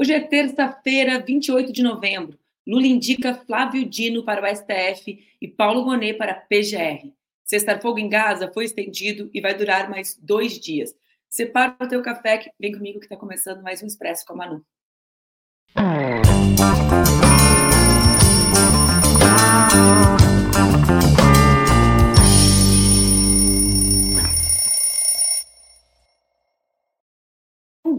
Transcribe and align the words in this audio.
Hoje 0.00 0.14
é 0.14 0.20
terça-feira, 0.20 1.18
28 1.18 1.74
de 1.74 1.82
novembro. 1.82 2.38
Lula 2.66 2.86
indica 2.86 3.34
Flávio 3.46 3.84
Dino 3.84 4.24
para 4.24 4.42
o 4.42 4.56
STF 4.56 5.22
e 5.38 5.46
Paulo 5.46 5.84
Gonet 5.84 6.14
para 6.14 6.32
a 6.32 6.34
PGR. 6.36 7.12
Cestar 7.44 7.82
Fogo 7.82 7.98
em 7.98 8.08
Gaza 8.08 8.50
foi 8.50 8.64
estendido 8.64 9.28
e 9.34 9.42
vai 9.42 9.54
durar 9.54 9.90
mais 9.90 10.16
dois 10.16 10.58
dias. 10.58 10.96
Separa 11.28 11.76
o 11.78 11.86
teu 11.86 12.00
café, 12.00 12.50
vem 12.58 12.72
comigo 12.72 12.98
que 12.98 13.04
está 13.04 13.14
começando 13.14 13.62
mais 13.62 13.82
um 13.82 13.86
Expresso 13.86 14.24
com 14.24 14.32
a 14.32 14.36
Manu. 14.36 14.64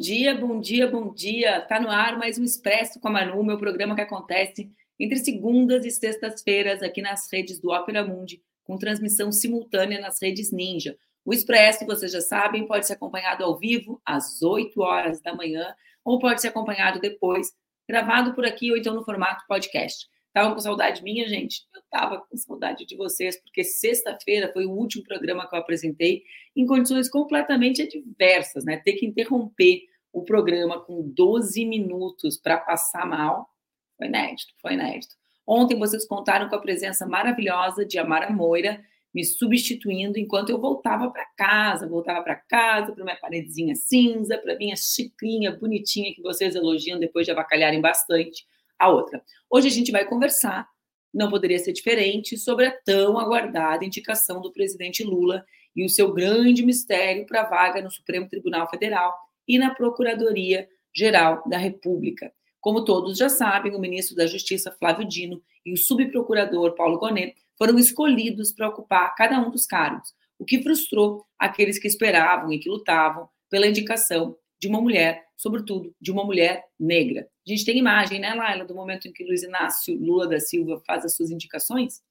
Dia, 0.02 0.34
bom 0.34 0.60
dia, 0.60 0.88
bom 0.88 1.14
dia. 1.14 1.62
Tá 1.62 1.80
no 1.80 1.88
ar 1.88 2.18
mais 2.18 2.40
um 2.40 2.44
Expresso 2.44 3.00
com 3.00 3.08
a 3.08 3.12
Manu, 3.12 3.44
meu 3.44 3.60
programa 3.60 3.94
que 3.94 4.02
acontece 4.02 4.68
entre 5.00 5.20
segundas 5.20 5.86
e 5.86 5.92
sextas-feiras 5.92 6.82
aqui 6.82 7.04
nas 7.04 7.32
redes 7.32 7.60
do 7.60 7.70
Opera 7.70 8.04
Mundi, 8.04 8.42
com 8.64 8.80
transmissão 8.80 9.32
simultânea 9.32 10.02
nas 10.02 10.20
redes 10.20 10.52
Ninja. 10.52 10.98
O 11.24 11.32
Expresso, 11.32 11.86
vocês 11.86 12.12
já 12.12 12.20
sabem, 12.20 12.66
pode 12.66 12.88
ser 12.88 12.94
acompanhado 12.94 13.44
ao 13.44 13.60
vivo 13.60 14.02
às 14.04 14.42
8 14.42 14.82
horas 14.82 15.22
da 15.22 15.36
manhã 15.36 15.72
ou 16.04 16.18
pode 16.18 16.42
ser 16.42 16.48
acompanhado 16.48 17.00
depois, 17.00 17.52
gravado 17.88 18.34
por 18.34 18.44
aqui 18.44 18.72
ou 18.72 18.78
então 18.78 18.96
no 18.96 19.06
formato 19.06 19.46
podcast. 19.48 20.08
Estavam 20.30 20.56
com 20.56 20.62
saudade 20.62 21.04
minha, 21.04 21.30
gente? 21.30 21.68
Eu 21.76 21.82
estava 21.82 22.22
com 22.22 22.38
saudade 22.38 22.88
de 22.88 22.96
vocês, 22.96 23.40
porque 23.40 23.64
sexta-feira 23.64 24.52
foi 24.52 24.66
o 24.66 24.72
último 24.72 25.04
programa 25.04 25.48
que 25.48 25.54
eu 25.54 25.60
apresentei 25.60 26.24
em 26.56 26.66
condições 26.66 27.08
completamente 27.08 27.84
adversas, 27.84 28.66
né? 28.66 28.78
Ter 28.78 28.94
que 28.94 29.06
interromper 29.06 29.91
o 30.12 30.24
programa 30.24 30.80
com 30.80 31.02
12 31.02 31.66
minutos 31.66 32.38
para 32.38 32.58
passar 32.58 33.06
mal 33.06 33.50
foi 33.98 34.08
inédito, 34.08 34.54
foi 34.62 34.74
inédito. 34.74 35.16
Ontem 35.46 35.78
vocês 35.78 36.08
contaram 36.08 36.50
com 36.50 36.56
a 36.56 36.62
presença 36.62 37.06
maravilhosa 37.06 37.86
de 37.86 38.00
Amara 38.00 38.32
Moira, 38.32 38.84
me 39.14 39.24
substituindo 39.24 40.18
enquanto 40.18 40.50
eu 40.50 40.60
voltava 40.60 41.12
para 41.12 41.26
casa, 41.38 41.88
voltava 41.88 42.24
para 42.24 42.36
casa, 42.36 42.94
para 42.94 43.04
minha 43.04 43.18
paredezinha 43.18 43.76
cinza, 43.76 44.38
para 44.38 44.56
minha 44.56 44.76
chiclinha 44.76 45.52
bonitinha 45.52 46.14
que 46.16 46.22
vocês 46.22 46.56
elogiam 46.56 47.00
depois 47.00 47.26
de 47.26 47.32
avacalharem 47.32 47.82
bastante 47.82 48.46
a 48.80 48.90
outra. 48.90 49.22
Hoje 49.50 49.68
a 49.68 49.72
gente 49.72 49.92
vai 49.92 50.06
conversar, 50.06 50.68
não 51.14 51.30
poderia 51.30 51.60
ser 51.60 51.74
diferente, 51.74 52.38
sobre 52.38 52.66
a 52.66 52.72
tão 52.72 53.20
aguardada 53.20 53.86
indicação 53.86 54.42
do 54.42 54.52
presidente 54.52 55.04
Lula 55.04 55.46
e 55.76 55.86
o 55.86 55.90
seu 55.90 56.14
grande 56.14 56.66
mistério 56.66 57.26
para 57.26 57.42
a 57.42 57.50
vaga 57.50 57.82
no 57.82 57.92
Supremo 57.92 58.30
Tribunal 58.30 58.70
Federal 58.70 59.14
e 59.48 59.58
na 59.58 59.74
Procuradoria 59.74 60.68
Geral 60.94 61.44
da 61.48 61.58
República. 61.58 62.34
Como 62.60 62.86
todos 62.86 63.18
já 63.18 63.30
sabem, 63.30 63.76
o 63.76 63.80
ministro 63.80 64.16
da 64.16 64.28
Justiça, 64.28 64.76
Flávio 64.78 65.08
Dino, 65.08 65.42
e 65.66 65.74
o 65.74 65.78
subprocurador 65.78 66.76
Paulo 66.76 67.00
Gonet 67.00 67.36
foram 67.58 67.78
escolhidos 67.78 68.52
para 68.52 68.70
ocupar 68.70 69.14
cada 69.16 69.40
um 69.40 69.50
dos 69.50 69.66
cargos, 69.66 70.14
o 70.38 70.46
que 70.46 70.62
frustrou 70.62 71.26
aqueles 71.38 71.80
que 71.80 71.88
esperavam 71.88 72.52
e 72.52 72.60
que 72.60 72.70
lutavam 72.70 73.30
pela 73.50 73.68
indicação 73.68 74.38
de 74.60 74.68
uma 74.68 74.80
mulher, 74.80 75.26
sobretudo 75.36 75.94
de 76.00 76.12
uma 76.12 76.24
mulher 76.24 76.66
negra. 76.80 77.28
A 77.46 77.50
gente 77.50 77.66
tem 77.66 77.78
imagem, 77.78 78.20
né, 78.20 78.34
Laila, 78.34 78.64
do 78.64 78.76
momento 78.76 79.08
em 79.08 79.12
que 79.12 79.24
Luiz 79.24 79.42
Inácio 79.42 79.98
Lula 79.98 80.28
da 80.28 80.40
Silva 80.40 80.82
faz 80.86 81.04
as 81.04 81.16
suas 81.16 81.32
indicações? 81.32 82.04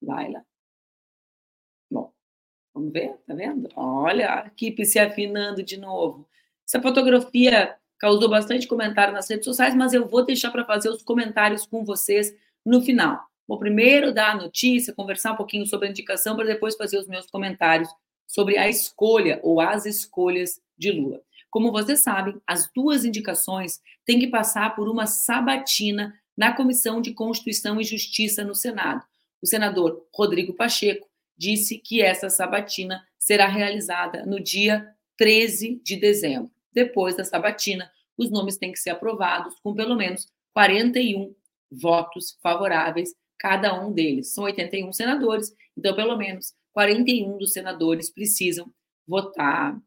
Laila. 0.00 0.44
Bom, 1.90 2.12
vamos 2.72 2.92
ver, 2.92 3.16
tá 3.26 3.34
vendo? 3.34 3.68
Olha 3.74 4.42
a 4.42 4.46
equipe 4.46 4.84
se 4.84 4.98
afinando 4.98 5.62
de 5.62 5.76
novo. 5.76 6.28
Essa 6.66 6.80
fotografia 6.80 7.76
causou 7.98 8.28
bastante 8.28 8.66
comentário 8.66 9.14
nas 9.14 9.28
redes 9.28 9.44
sociais, 9.44 9.74
mas 9.74 9.92
eu 9.92 10.06
vou 10.06 10.24
deixar 10.24 10.50
para 10.50 10.64
fazer 10.64 10.88
os 10.88 11.02
comentários 11.02 11.66
com 11.66 11.84
vocês 11.84 12.34
no 12.64 12.82
final. 12.82 13.20
Vou 13.46 13.58
primeiro 13.58 14.12
dar 14.12 14.32
a 14.32 14.36
notícia, 14.36 14.94
conversar 14.94 15.32
um 15.32 15.36
pouquinho 15.36 15.66
sobre 15.66 15.86
a 15.86 15.90
indicação, 15.90 16.34
para 16.34 16.46
depois 16.46 16.76
fazer 16.76 16.98
os 16.98 17.06
meus 17.06 17.26
comentários 17.26 17.88
sobre 18.26 18.56
a 18.56 18.68
escolha 18.68 19.38
ou 19.42 19.60
as 19.60 19.84
escolhas 19.86 20.60
de 20.76 20.90
Lula. 20.90 21.20
Como 21.50 21.70
vocês 21.70 22.02
sabem, 22.02 22.40
as 22.46 22.70
duas 22.74 23.04
indicações 23.04 23.80
têm 24.04 24.18
que 24.18 24.26
passar 24.26 24.74
por 24.74 24.88
uma 24.88 25.06
sabatina 25.06 26.12
na 26.36 26.52
Comissão 26.52 27.00
de 27.00 27.12
Constituição 27.12 27.80
e 27.80 27.84
Justiça 27.84 28.42
no 28.42 28.54
Senado. 28.54 29.04
O 29.40 29.46
senador 29.46 30.06
Rodrigo 30.12 30.54
Pacheco 30.54 31.06
disse 31.36 31.78
que 31.78 32.02
essa 32.02 32.28
sabatina 32.28 33.06
será 33.18 33.46
realizada 33.46 34.24
no 34.26 34.42
dia 34.42 34.88
13 35.16 35.80
de 35.84 35.96
dezembro. 35.96 36.50
Depois 36.74 37.16
da 37.16 37.24
sabatina, 37.24 37.90
os 38.16 38.30
nomes 38.30 38.56
têm 38.56 38.72
que 38.72 38.78
ser 38.78 38.90
aprovados 38.90 39.54
com 39.62 39.74
pelo 39.74 39.96
menos 39.96 40.26
41 40.52 41.34
votos 41.70 42.38
favoráveis 42.42 43.14
cada 43.38 43.78
um 43.78 43.92
deles. 43.92 44.32
São 44.32 44.44
81 44.44 44.92
senadores, 44.92 45.54
então 45.76 45.94
pelo 45.94 46.16
menos 46.16 46.54
41 46.72 47.38
dos 47.38 47.52
senadores 47.52 48.10
precisam 48.10 48.72
votar 49.06 49.78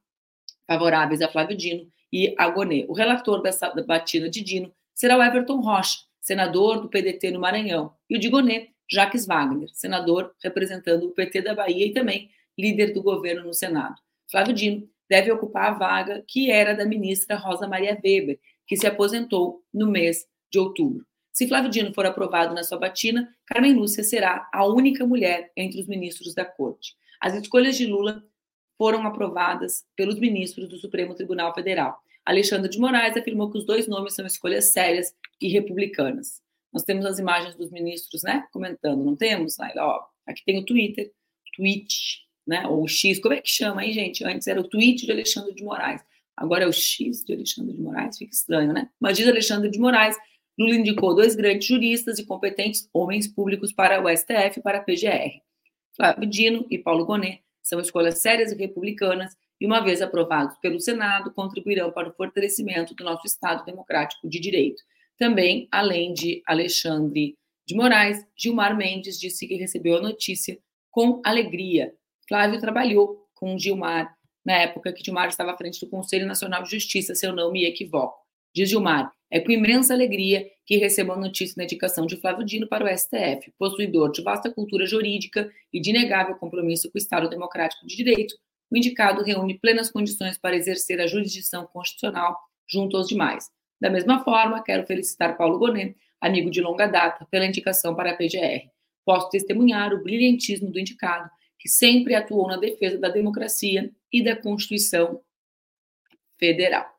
favoráveis 0.65 1.21
a 1.21 1.29
Flávio 1.29 1.57
Dino 1.57 1.89
e 2.11 2.35
a 2.37 2.49
Gonê. 2.49 2.85
O 2.87 2.93
relator 2.93 3.41
dessa 3.41 3.69
batida 3.83 4.29
de 4.29 4.43
Dino 4.43 4.71
será 4.93 5.17
o 5.17 5.23
Everton 5.23 5.59
Rocha, 5.59 5.99
senador 6.21 6.81
do 6.81 6.89
PDT 6.89 7.31
no 7.31 7.39
Maranhão, 7.39 7.93
e 8.09 8.17
o 8.17 8.19
de 8.19 8.29
Gonê, 8.29 8.69
Jacques 8.89 9.25
Wagner, 9.25 9.69
senador 9.73 10.33
representando 10.41 11.07
o 11.07 11.11
PT 11.11 11.41
da 11.41 11.53
Bahia 11.53 11.85
e 11.85 11.93
também 11.93 12.29
líder 12.57 12.93
do 12.93 13.03
governo 13.03 13.45
no 13.45 13.53
Senado. 13.53 13.95
Flávio 14.29 14.53
Dino 14.53 14.89
deve 15.09 15.31
ocupar 15.31 15.67
a 15.67 15.77
vaga 15.77 16.23
que 16.27 16.51
era 16.51 16.73
da 16.73 16.85
ministra 16.85 17.35
Rosa 17.35 17.67
Maria 17.67 17.99
Weber, 18.03 18.39
que 18.65 18.75
se 18.75 18.85
aposentou 18.85 19.63
no 19.73 19.87
mês 19.87 20.25
de 20.51 20.59
outubro. 20.59 21.05
Se 21.31 21.47
Flávio 21.47 21.69
Dino 21.69 21.93
for 21.93 22.05
aprovado 22.05 22.55
na 22.55 22.63
sua 22.63 22.79
batina, 22.79 23.31
Carmen 23.45 23.73
Lúcia 23.73 24.03
será 24.03 24.49
a 24.51 24.65
única 24.65 25.05
mulher 25.05 25.51
entre 25.55 25.79
os 25.79 25.87
ministros 25.87 26.33
da 26.33 26.43
corte. 26.43 26.95
As 27.21 27.35
escolhas 27.35 27.77
de 27.77 27.85
Lula 27.85 28.23
foram 28.77 29.05
aprovadas 29.05 29.85
pelos 29.95 30.19
ministros 30.19 30.67
do 30.67 30.77
Supremo 30.77 31.15
Tribunal 31.15 31.53
Federal. 31.53 31.97
Alexandre 32.25 32.69
de 32.69 32.79
Moraes 32.79 33.15
afirmou 33.15 33.51
que 33.51 33.57
os 33.57 33.65
dois 33.65 33.87
nomes 33.87 34.13
são 34.13 34.25
escolhas 34.25 34.73
sérias 34.73 35.15
e 35.39 35.47
republicanas. 35.47 36.41
Nós 36.73 36.83
temos 36.83 37.05
as 37.05 37.19
imagens 37.19 37.55
dos 37.55 37.71
ministros, 37.71 38.23
né, 38.23 38.45
comentando, 38.51 39.03
não 39.03 39.15
temos? 39.15 39.55
Ó, 39.77 40.05
aqui 40.27 40.43
tem 40.45 40.59
o 40.59 40.65
Twitter, 40.65 41.11
tweet, 41.55 42.26
né, 42.47 42.65
ou 42.67 42.83
o 42.83 42.87
X, 42.87 43.19
como 43.19 43.33
é 43.33 43.41
que 43.41 43.49
chama 43.49 43.81
aí, 43.81 43.91
gente? 43.91 44.23
Antes 44.23 44.47
era 44.47 44.59
o 44.59 44.67
tweet 44.67 45.05
de 45.05 45.11
Alexandre 45.11 45.53
de 45.53 45.63
Moraes, 45.63 46.01
agora 46.35 46.63
é 46.63 46.67
o 46.67 46.73
X 46.73 47.23
de 47.23 47.33
Alexandre 47.33 47.73
de 47.73 47.81
Moraes, 47.81 48.17
fica 48.17 48.33
estranho, 48.33 48.71
né? 48.71 48.89
Mas 48.99 49.17
diz 49.17 49.27
Alexandre 49.27 49.69
de 49.69 49.79
Moraes, 49.79 50.15
Lula 50.57 50.75
indicou 50.75 51.13
dois 51.13 51.35
grandes 51.35 51.67
juristas 51.67 52.17
e 52.17 52.25
competentes 52.25 52.89
homens 52.93 53.27
públicos 53.27 53.71
para 53.71 54.01
o 54.01 54.09
STF 54.09 54.59
e 54.59 54.63
para 54.63 54.79
a 54.79 54.81
PGR, 54.81 55.41
Flávio 55.95 56.29
Dino 56.29 56.65
e 56.69 56.77
Paulo 56.77 57.05
Gonet, 57.05 57.43
são 57.67 57.79
escolhas 57.81 58.19
sérias 58.19 58.51
e 58.51 58.55
republicanas 58.55 59.35
e, 59.59 59.65
uma 59.65 59.81
vez 59.81 60.01
aprovados 60.01 60.57
pelo 60.59 60.79
Senado, 60.79 61.33
contribuirão 61.33 61.91
para 61.91 62.07
o 62.07 62.13
fortalecimento 62.13 62.95
do 62.95 63.03
nosso 63.03 63.27
Estado 63.27 63.65
democrático 63.65 64.29
de 64.29 64.39
direito. 64.39 64.81
Também, 65.17 65.67
além 65.71 66.13
de 66.13 66.41
Alexandre 66.45 67.35
de 67.65 67.75
Moraes, 67.75 68.25
Gilmar 68.37 68.77
Mendes 68.77 69.19
disse 69.19 69.45
que 69.47 69.55
recebeu 69.55 69.97
a 69.97 70.01
notícia 70.01 70.57
com 70.89 71.21
alegria. 71.25 71.93
Flávio 72.27 72.59
trabalhou 72.59 73.25
com 73.33 73.57
Gilmar 73.57 74.15
na 74.47 74.53
época 74.53 74.93
que 74.93 75.03
Gilmar 75.03 75.27
estava 75.27 75.51
à 75.51 75.57
frente 75.57 75.79
do 75.79 75.89
Conselho 75.89 76.25
Nacional 76.25 76.63
de 76.63 76.71
Justiça, 76.71 77.13
se 77.13 77.27
eu 77.27 77.33
não 77.33 77.51
me 77.51 77.65
equivoco. 77.65 78.17
Diz 78.55 78.69
Gilmar, 78.69 79.11
é 79.29 79.41
com 79.41 79.51
imensa 79.51 79.93
alegria 79.93 80.47
que 80.65 80.77
recebo 80.77 81.11
a 81.11 81.17
notícia 81.17 81.53
da 81.57 81.65
indicação 81.65 82.05
de 82.05 82.15
Flávio 82.15 82.45
Dino 82.45 82.65
para 82.65 82.85
o 82.85 82.97
STF, 82.97 83.51
possuidor 83.59 84.09
de 84.11 84.21
vasta 84.21 84.49
cultura 84.49 84.85
jurídica 84.85 85.51
e 85.71 85.81
de 85.81 85.89
inegável 85.89 86.35
compromisso 86.35 86.89
com 86.89 86.97
o 86.97 87.01
Estado 87.01 87.29
Democrático 87.29 87.85
de 87.85 87.95
Direito. 87.97 88.35
O 88.71 88.77
indicado 88.77 89.21
reúne 89.21 89.59
plenas 89.59 89.91
condições 89.91 90.37
para 90.37 90.55
exercer 90.55 91.01
a 91.01 91.07
jurisdição 91.07 91.67
constitucional 91.67 92.37
junto 92.69 92.95
aos 92.95 93.07
demais. 93.07 93.49
Da 93.81 93.89
mesma 93.89 94.23
forma, 94.23 94.63
quero 94.63 94.87
felicitar 94.87 95.37
Paulo 95.37 95.59
Gonet, 95.59 95.95
amigo 96.21 96.49
de 96.49 96.61
longa 96.61 96.87
data, 96.87 97.27
pela 97.29 97.45
indicação 97.45 97.93
para 97.93 98.11
a 98.11 98.15
PGR. 98.15 98.69
Posso 99.05 99.29
testemunhar 99.29 99.93
o 99.93 100.01
brilhantismo 100.01 100.71
do 100.71 100.79
indicado, 100.79 101.29
sempre 101.67 102.15
atuou 102.15 102.47
na 102.47 102.57
defesa 102.57 102.97
da 102.97 103.09
democracia 103.09 103.91
e 104.11 104.23
da 104.23 104.35
Constituição 104.35 105.21
Federal. 106.39 106.97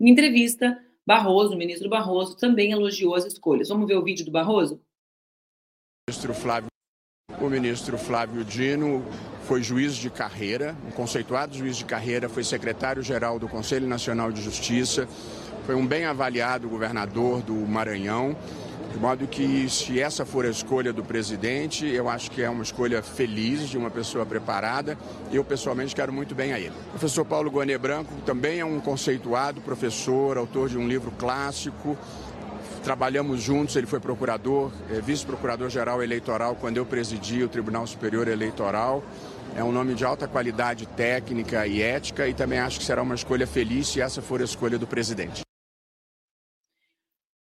Em 0.00 0.10
entrevista, 0.10 0.78
Barroso, 1.06 1.54
o 1.54 1.58
ministro 1.58 1.88
Barroso, 1.88 2.36
também 2.36 2.72
elogiou 2.72 3.14
as 3.14 3.24
escolhas. 3.24 3.68
Vamos 3.68 3.86
ver 3.86 3.96
o 3.96 4.02
vídeo 4.02 4.24
do 4.24 4.30
Barroso? 4.30 4.82
Ministro 6.08 6.34
Flávio, 6.34 6.68
o 7.40 7.48
ministro 7.48 7.96
Flávio 7.96 8.44
Dino 8.44 9.04
foi 9.44 9.62
juiz 9.62 9.94
de 9.96 10.10
carreira, 10.10 10.76
um 10.86 10.90
conceituado 10.90 11.56
juiz 11.56 11.76
de 11.76 11.84
carreira, 11.84 12.28
foi 12.28 12.42
secretário-geral 12.42 13.38
do 13.38 13.48
Conselho 13.48 13.86
Nacional 13.86 14.32
de 14.32 14.40
Justiça, 14.40 15.06
foi 15.66 15.74
um 15.74 15.86
bem 15.86 16.04
avaliado 16.04 16.68
governador 16.68 17.42
do 17.42 17.54
Maranhão, 17.54 18.36
De 18.94 19.00
modo 19.00 19.26
que, 19.26 19.68
se 19.68 20.00
essa 20.00 20.24
for 20.24 20.46
a 20.46 20.48
escolha 20.48 20.92
do 20.92 21.02
presidente, 21.02 21.84
eu 21.84 22.08
acho 22.08 22.30
que 22.30 22.40
é 22.40 22.48
uma 22.48 22.62
escolha 22.62 23.02
feliz 23.02 23.68
de 23.68 23.76
uma 23.76 23.90
pessoa 23.90 24.24
preparada. 24.24 24.96
Eu, 25.32 25.44
pessoalmente, 25.44 25.96
quero 25.96 26.12
muito 26.12 26.32
bem 26.32 26.52
a 26.52 26.60
ele. 26.60 26.72
O 26.86 26.90
professor 26.90 27.24
Paulo 27.24 27.50
Guané 27.50 27.76
Branco 27.76 28.14
também 28.24 28.60
é 28.60 28.64
um 28.64 28.78
conceituado 28.78 29.60
professor, 29.60 30.38
autor 30.38 30.68
de 30.68 30.78
um 30.78 30.86
livro 30.86 31.10
clássico. 31.18 31.98
Trabalhamos 32.84 33.42
juntos, 33.42 33.74
ele 33.74 33.88
foi 33.88 33.98
procurador, 33.98 34.70
é, 34.88 35.00
vice-procurador-geral 35.00 36.00
eleitoral 36.00 36.54
quando 36.54 36.76
eu 36.76 36.86
presidi 36.86 37.42
o 37.42 37.48
Tribunal 37.48 37.88
Superior 37.88 38.28
Eleitoral. 38.28 39.02
É 39.56 39.64
um 39.64 39.72
nome 39.72 39.94
de 39.94 40.04
alta 40.04 40.28
qualidade 40.28 40.86
técnica 40.86 41.66
e 41.66 41.82
ética 41.82 42.28
e 42.28 42.32
também 42.32 42.60
acho 42.60 42.78
que 42.78 42.84
será 42.84 43.02
uma 43.02 43.16
escolha 43.16 43.46
feliz 43.46 43.88
se 43.88 44.00
essa 44.00 44.22
for 44.22 44.40
a 44.40 44.44
escolha 44.44 44.78
do 44.78 44.86
presidente. 44.86 45.42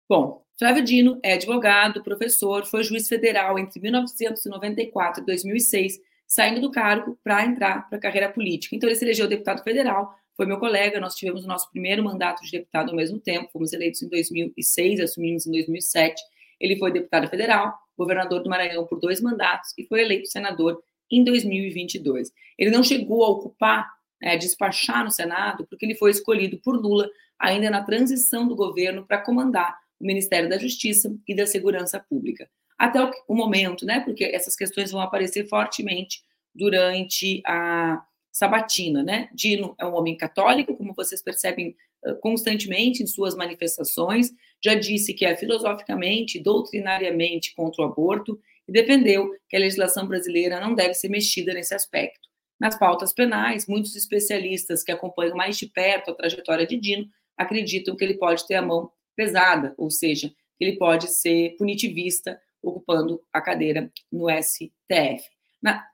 Bom, 0.09 0.44
Flávio 0.57 0.85
Dino 0.85 1.19
é 1.23 1.33
advogado, 1.33 2.03
professor, 2.03 2.65
foi 2.65 2.85
juiz 2.85 3.09
federal 3.09 3.59
entre 3.59 3.81
1994 3.81 5.23
e 5.23 5.27
2006, 5.27 6.01
saindo 6.27 6.61
do 6.61 6.71
cargo 6.71 7.19
para 7.25 7.45
entrar 7.45 7.89
para 7.89 7.99
a 7.99 8.01
carreira 8.01 8.31
política. 8.31 8.77
Então, 8.77 8.89
ele 8.89 8.97
se 8.97 9.05
elegeu 9.05 9.27
deputado 9.27 9.65
federal, 9.65 10.15
foi 10.37 10.47
meu 10.47 10.59
colega, 10.59 11.01
nós 11.01 11.17
tivemos 11.17 11.45
o 11.45 11.49
nosso 11.49 11.71
primeiro 11.71 12.05
mandato 12.05 12.43
de 12.45 12.53
deputado 12.53 12.91
ao 12.91 12.97
mesmo 12.97 13.19
tempo, 13.19 13.51
fomos 13.53 13.73
eleitos 13.73 14.03
em 14.03 14.09
2006, 14.09 15.01
assumimos 15.01 15.47
em 15.47 15.51
2007. 15.51 16.23
Ele 16.61 16.77
foi 16.77 16.93
deputado 16.93 17.29
federal, 17.29 17.77
governador 17.99 18.43
do 18.43 18.49
Maranhão 18.49 18.87
por 18.87 19.01
dois 19.01 19.21
mandatos 19.21 19.73
e 19.77 19.85
foi 19.85 20.03
eleito 20.03 20.29
senador 20.29 20.81
em 21.11 21.25
2022. 21.25 22.33
Ele 22.57 22.71
não 22.71 22.83
chegou 22.83 23.25
a 23.25 23.29
ocupar, 23.29 23.89
é, 24.23 24.37
despachar 24.37 25.05
no 25.05 25.11
Senado, 25.11 25.67
porque 25.69 25.85
ele 25.85 25.97
foi 25.97 26.13
escolhido 26.13 26.59
por 26.59 26.77
Lula 26.77 27.09
ainda 27.39 27.71
na 27.71 27.83
transição 27.83 28.47
do 28.47 28.57
governo 28.57 29.05
para 29.05 29.19
comandar 29.19 29.84
o 30.05 30.07
Ministério 30.07 30.49
da 30.49 30.59
Justiça 30.59 31.13
e 31.27 31.35
da 31.35 31.47
Segurança 31.47 31.99
Pública. 31.99 32.49
Até 32.79 33.03
o, 33.03 33.11
o 33.27 33.35
momento, 33.35 33.87
né? 33.87 34.01
Porque 34.01 34.25
essas 34.25 34.55
questões 34.55 34.93
vão 34.93 35.01
aparecer 35.01 35.49
fortemente 35.49 36.23
durante 36.55 37.43
a 37.47 38.05
sabatina, 38.31 39.03
né? 39.03 39.29
Dino 39.33 39.75
é 39.79 39.87
um 39.87 39.95
homem 39.95 40.17
católico, 40.17 40.77
como 40.77 40.95
vocês 40.95 41.23
percebem 41.23 41.75
constantemente 42.21 43.03
em 43.03 43.07
suas 43.07 43.35
manifestações, 43.35 44.31
já 44.63 44.75
disse 44.75 45.15
que 45.15 45.25
é 45.25 45.37
filosoficamente, 45.37 46.39
doutrinariamente 46.39 47.55
contra 47.55 47.83
o 47.83 47.87
aborto 47.87 48.39
e 48.69 48.73
defendeu 48.73 49.31
que 49.49 49.57
a 49.57 49.61
legislação 49.61 50.07
brasileira 50.07 50.61
não 50.61 50.75
deve 50.75 50.95
ser 50.95 51.09
mexida 51.09 51.55
nesse 51.55 51.75
aspecto. 51.75 52.29
Nas 52.61 52.79
pautas 52.79 53.13
penais, 53.13 53.67
muitos 53.67 53.97
especialistas 53.97 54.83
que 54.83 54.93
acompanham 54.93 55.37
mais 55.37 55.57
de 55.57 55.67
perto 55.67 56.11
a 56.11 56.15
trajetória 56.15 56.67
de 56.67 56.77
Dino 56.77 57.09
acreditam 57.37 57.97
que 57.97 58.05
ele 58.05 58.15
pode 58.15 58.47
ter 58.47 58.55
a 58.55 58.63
mão 58.63 58.91
pesada, 59.15 59.75
ou 59.77 59.91
seja, 59.91 60.33
ele 60.59 60.77
pode 60.77 61.09
ser 61.09 61.57
punitivista 61.57 62.41
ocupando 62.63 63.23
a 63.33 63.41
cadeira 63.41 63.91
no 64.11 64.27
STF. 64.31 65.29
Na, 65.63 65.85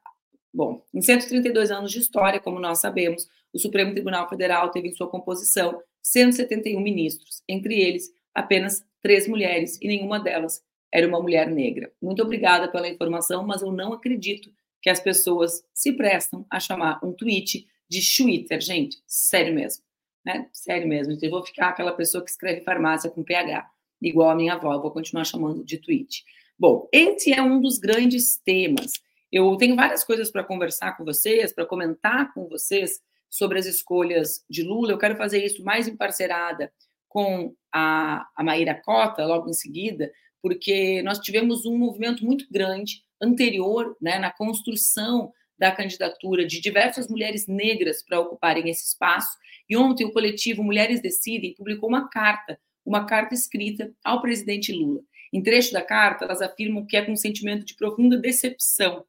bom, 0.52 0.84
em 0.94 1.00
132 1.00 1.70
anos 1.70 1.90
de 1.90 1.99
história, 1.99 2.40
como 2.40 2.61
nós 2.61 2.81
sabemos, 2.81 3.26
o 3.52 3.58
Supremo 3.58 3.93
Tribunal 3.93 4.28
Federal 4.28 4.70
teve 4.70 4.88
em 4.88 4.93
sua 4.93 5.08
composição 5.08 5.82
171 6.02 6.81
ministros, 6.81 7.43
entre 7.49 7.81
eles 7.81 8.11
apenas 8.34 8.84
três 9.02 9.26
mulheres 9.26 9.78
e 9.81 9.88
nenhuma 9.88 10.20
delas 10.20 10.62
era 10.93 11.06
uma 11.06 11.20
mulher 11.20 11.49
negra. 11.49 11.93
Muito 12.00 12.22
obrigada 12.22 12.70
pela 12.70 12.88
informação, 12.88 13.46
mas 13.46 13.62
eu 13.62 13.72
não 13.72 13.93
acredito 13.93 14.50
que 14.82 14.90
as 14.90 15.00
pessoas 15.00 15.62
se 15.75 15.93
prestam 15.93 16.46
a 16.50 16.58
chamar 16.58 17.00
um 17.05 17.12
tweet 17.12 17.67
de 17.88 18.17
Twitter, 18.17 18.61
gente, 18.61 18.99
sério 19.06 19.55
mesmo 19.55 19.82
né? 20.25 20.49
Sério 20.52 20.88
mesmo. 20.88 21.12
Então, 21.12 21.28
eu 21.28 21.31
vou 21.31 21.44
ficar 21.44 21.69
aquela 21.69 21.93
pessoa 21.93 22.25
que 22.25 22.31
escreve 22.31 22.62
farmácia 22.62 23.11
com 23.11 23.25
PH, 23.25 23.69
igual 24.00 24.31
a 24.31 24.34
minha 24.34 24.55
avó, 24.55 24.72
eu 24.72 24.82
vou 24.82 24.90
continuar 24.90 25.25
chamando 25.25 25.64
de 25.64 25.78
tweet. 25.78 26.25
Bom, 26.58 26.88
esse 26.93 27.32
é 27.32 27.43
um 27.43 27.61
dos 27.61 27.78
grandes 27.78 28.37
temas. 28.37 28.93
Eu 29.32 29.56
tenho 29.56 29.76
várias 29.76 30.05
coisas 30.05 30.31
para 30.31 30.44
conversar 30.44 30.96
com 30.96 31.05
vocês, 31.05 31.52
para 31.52 31.64
comentar 31.64 32.34
com 32.34 32.49
vocês 32.49 33.00
sobre 33.28 33.58
as 33.58 33.67
escolhas 33.67 34.44
de 34.50 34.62
Lula. 34.62 34.93
Eu 34.93 34.99
quero 34.99 35.17
fazer 35.17 35.44
isso 35.44 35.64
mais 35.64 35.87
em 35.87 35.96
parcerada 35.96 36.72
com 37.08 37.55
a, 37.72 38.26
a 38.37 38.43
Maíra 38.43 38.75
Cota, 38.75 39.25
logo 39.25 39.49
em 39.49 39.52
seguida, 39.52 40.11
porque 40.43 41.02
nós 41.02 41.19
tivemos 41.19 41.64
um 41.64 41.78
movimento 41.78 42.25
muito 42.25 42.46
grande 42.50 43.02
anterior 43.20 43.96
né, 44.00 44.19
na 44.19 44.31
construção 44.31 45.32
da 45.60 45.70
candidatura 45.70 46.46
de 46.46 46.58
diversas 46.58 47.06
mulheres 47.06 47.46
negras 47.46 48.02
para 48.02 48.18
ocuparem 48.18 48.70
esse 48.70 48.86
espaço. 48.86 49.36
E 49.68 49.76
ontem 49.76 50.06
o 50.06 50.12
coletivo 50.12 50.64
Mulheres 50.64 51.02
Decidem 51.02 51.54
publicou 51.54 51.86
uma 51.86 52.08
carta, 52.08 52.58
uma 52.84 53.04
carta 53.04 53.34
escrita 53.34 53.92
ao 54.02 54.22
presidente 54.22 54.72
Lula. 54.72 55.02
Em 55.30 55.42
trecho 55.42 55.70
da 55.74 55.82
carta, 55.82 56.24
elas 56.24 56.40
afirmam 56.40 56.86
que 56.86 56.96
é 56.96 57.04
com 57.04 57.12
um 57.12 57.16
sentimento 57.16 57.64
de 57.64 57.76
profunda 57.76 58.16
decepção 58.16 59.04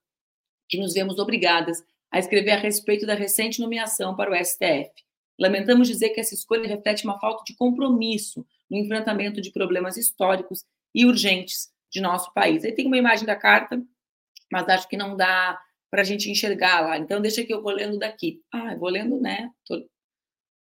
que 0.68 0.78
nos 0.78 0.94
vemos 0.94 1.18
obrigadas 1.18 1.82
a 2.12 2.20
escrever 2.20 2.52
a 2.52 2.58
respeito 2.58 3.06
da 3.06 3.16
recente 3.16 3.62
nomeação 3.62 4.14
para 4.14 4.30
o 4.30 4.46
STF. 4.46 4.92
Lamentamos 5.40 5.88
dizer 5.88 6.10
que 6.10 6.20
essa 6.20 6.36
escolha 6.36 6.68
reflete 6.68 7.06
uma 7.06 7.18
falta 7.18 7.46
de 7.46 7.56
compromisso 7.56 8.46
no 8.70 8.78
enfrentamento 8.78 9.40
de 9.40 9.52
problemas 9.52 9.96
históricos 9.96 10.66
e 10.94 11.06
urgentes 11.06 11.70
de 11.90 12.02
nosso 12.02 12.34
país. 12.34 12.66
Aí 12.66 12.74
tem 12.74 12.88
uma 12.88 12.98
imagem 12.98 13.26
da 13.26 13.38
carta, 13.38 13.82
mas 14.52 14.68
acho 14.68 14.88
que 14.90 14.98
não 14.98 15.16
dá 15.16 15.58
para 15.92 16.02
a 16.02 16.06
gente 16.06 16.32
enxergar 16.32 16.80
lá. 16.80 16.98
Então, 16.98 17.22
deixa 17.22 17.44
que 17.44 17.54
eu 17.54 17.62
vou 17.62 17.74
lendo 17.74 18.00
daqui. 18.00 18.42
Ah, 18.52 18.76
vou 18.76 18.90
lendo, 18.90 19.20
né? 19.20 19.52
Tô, 19.66 19.86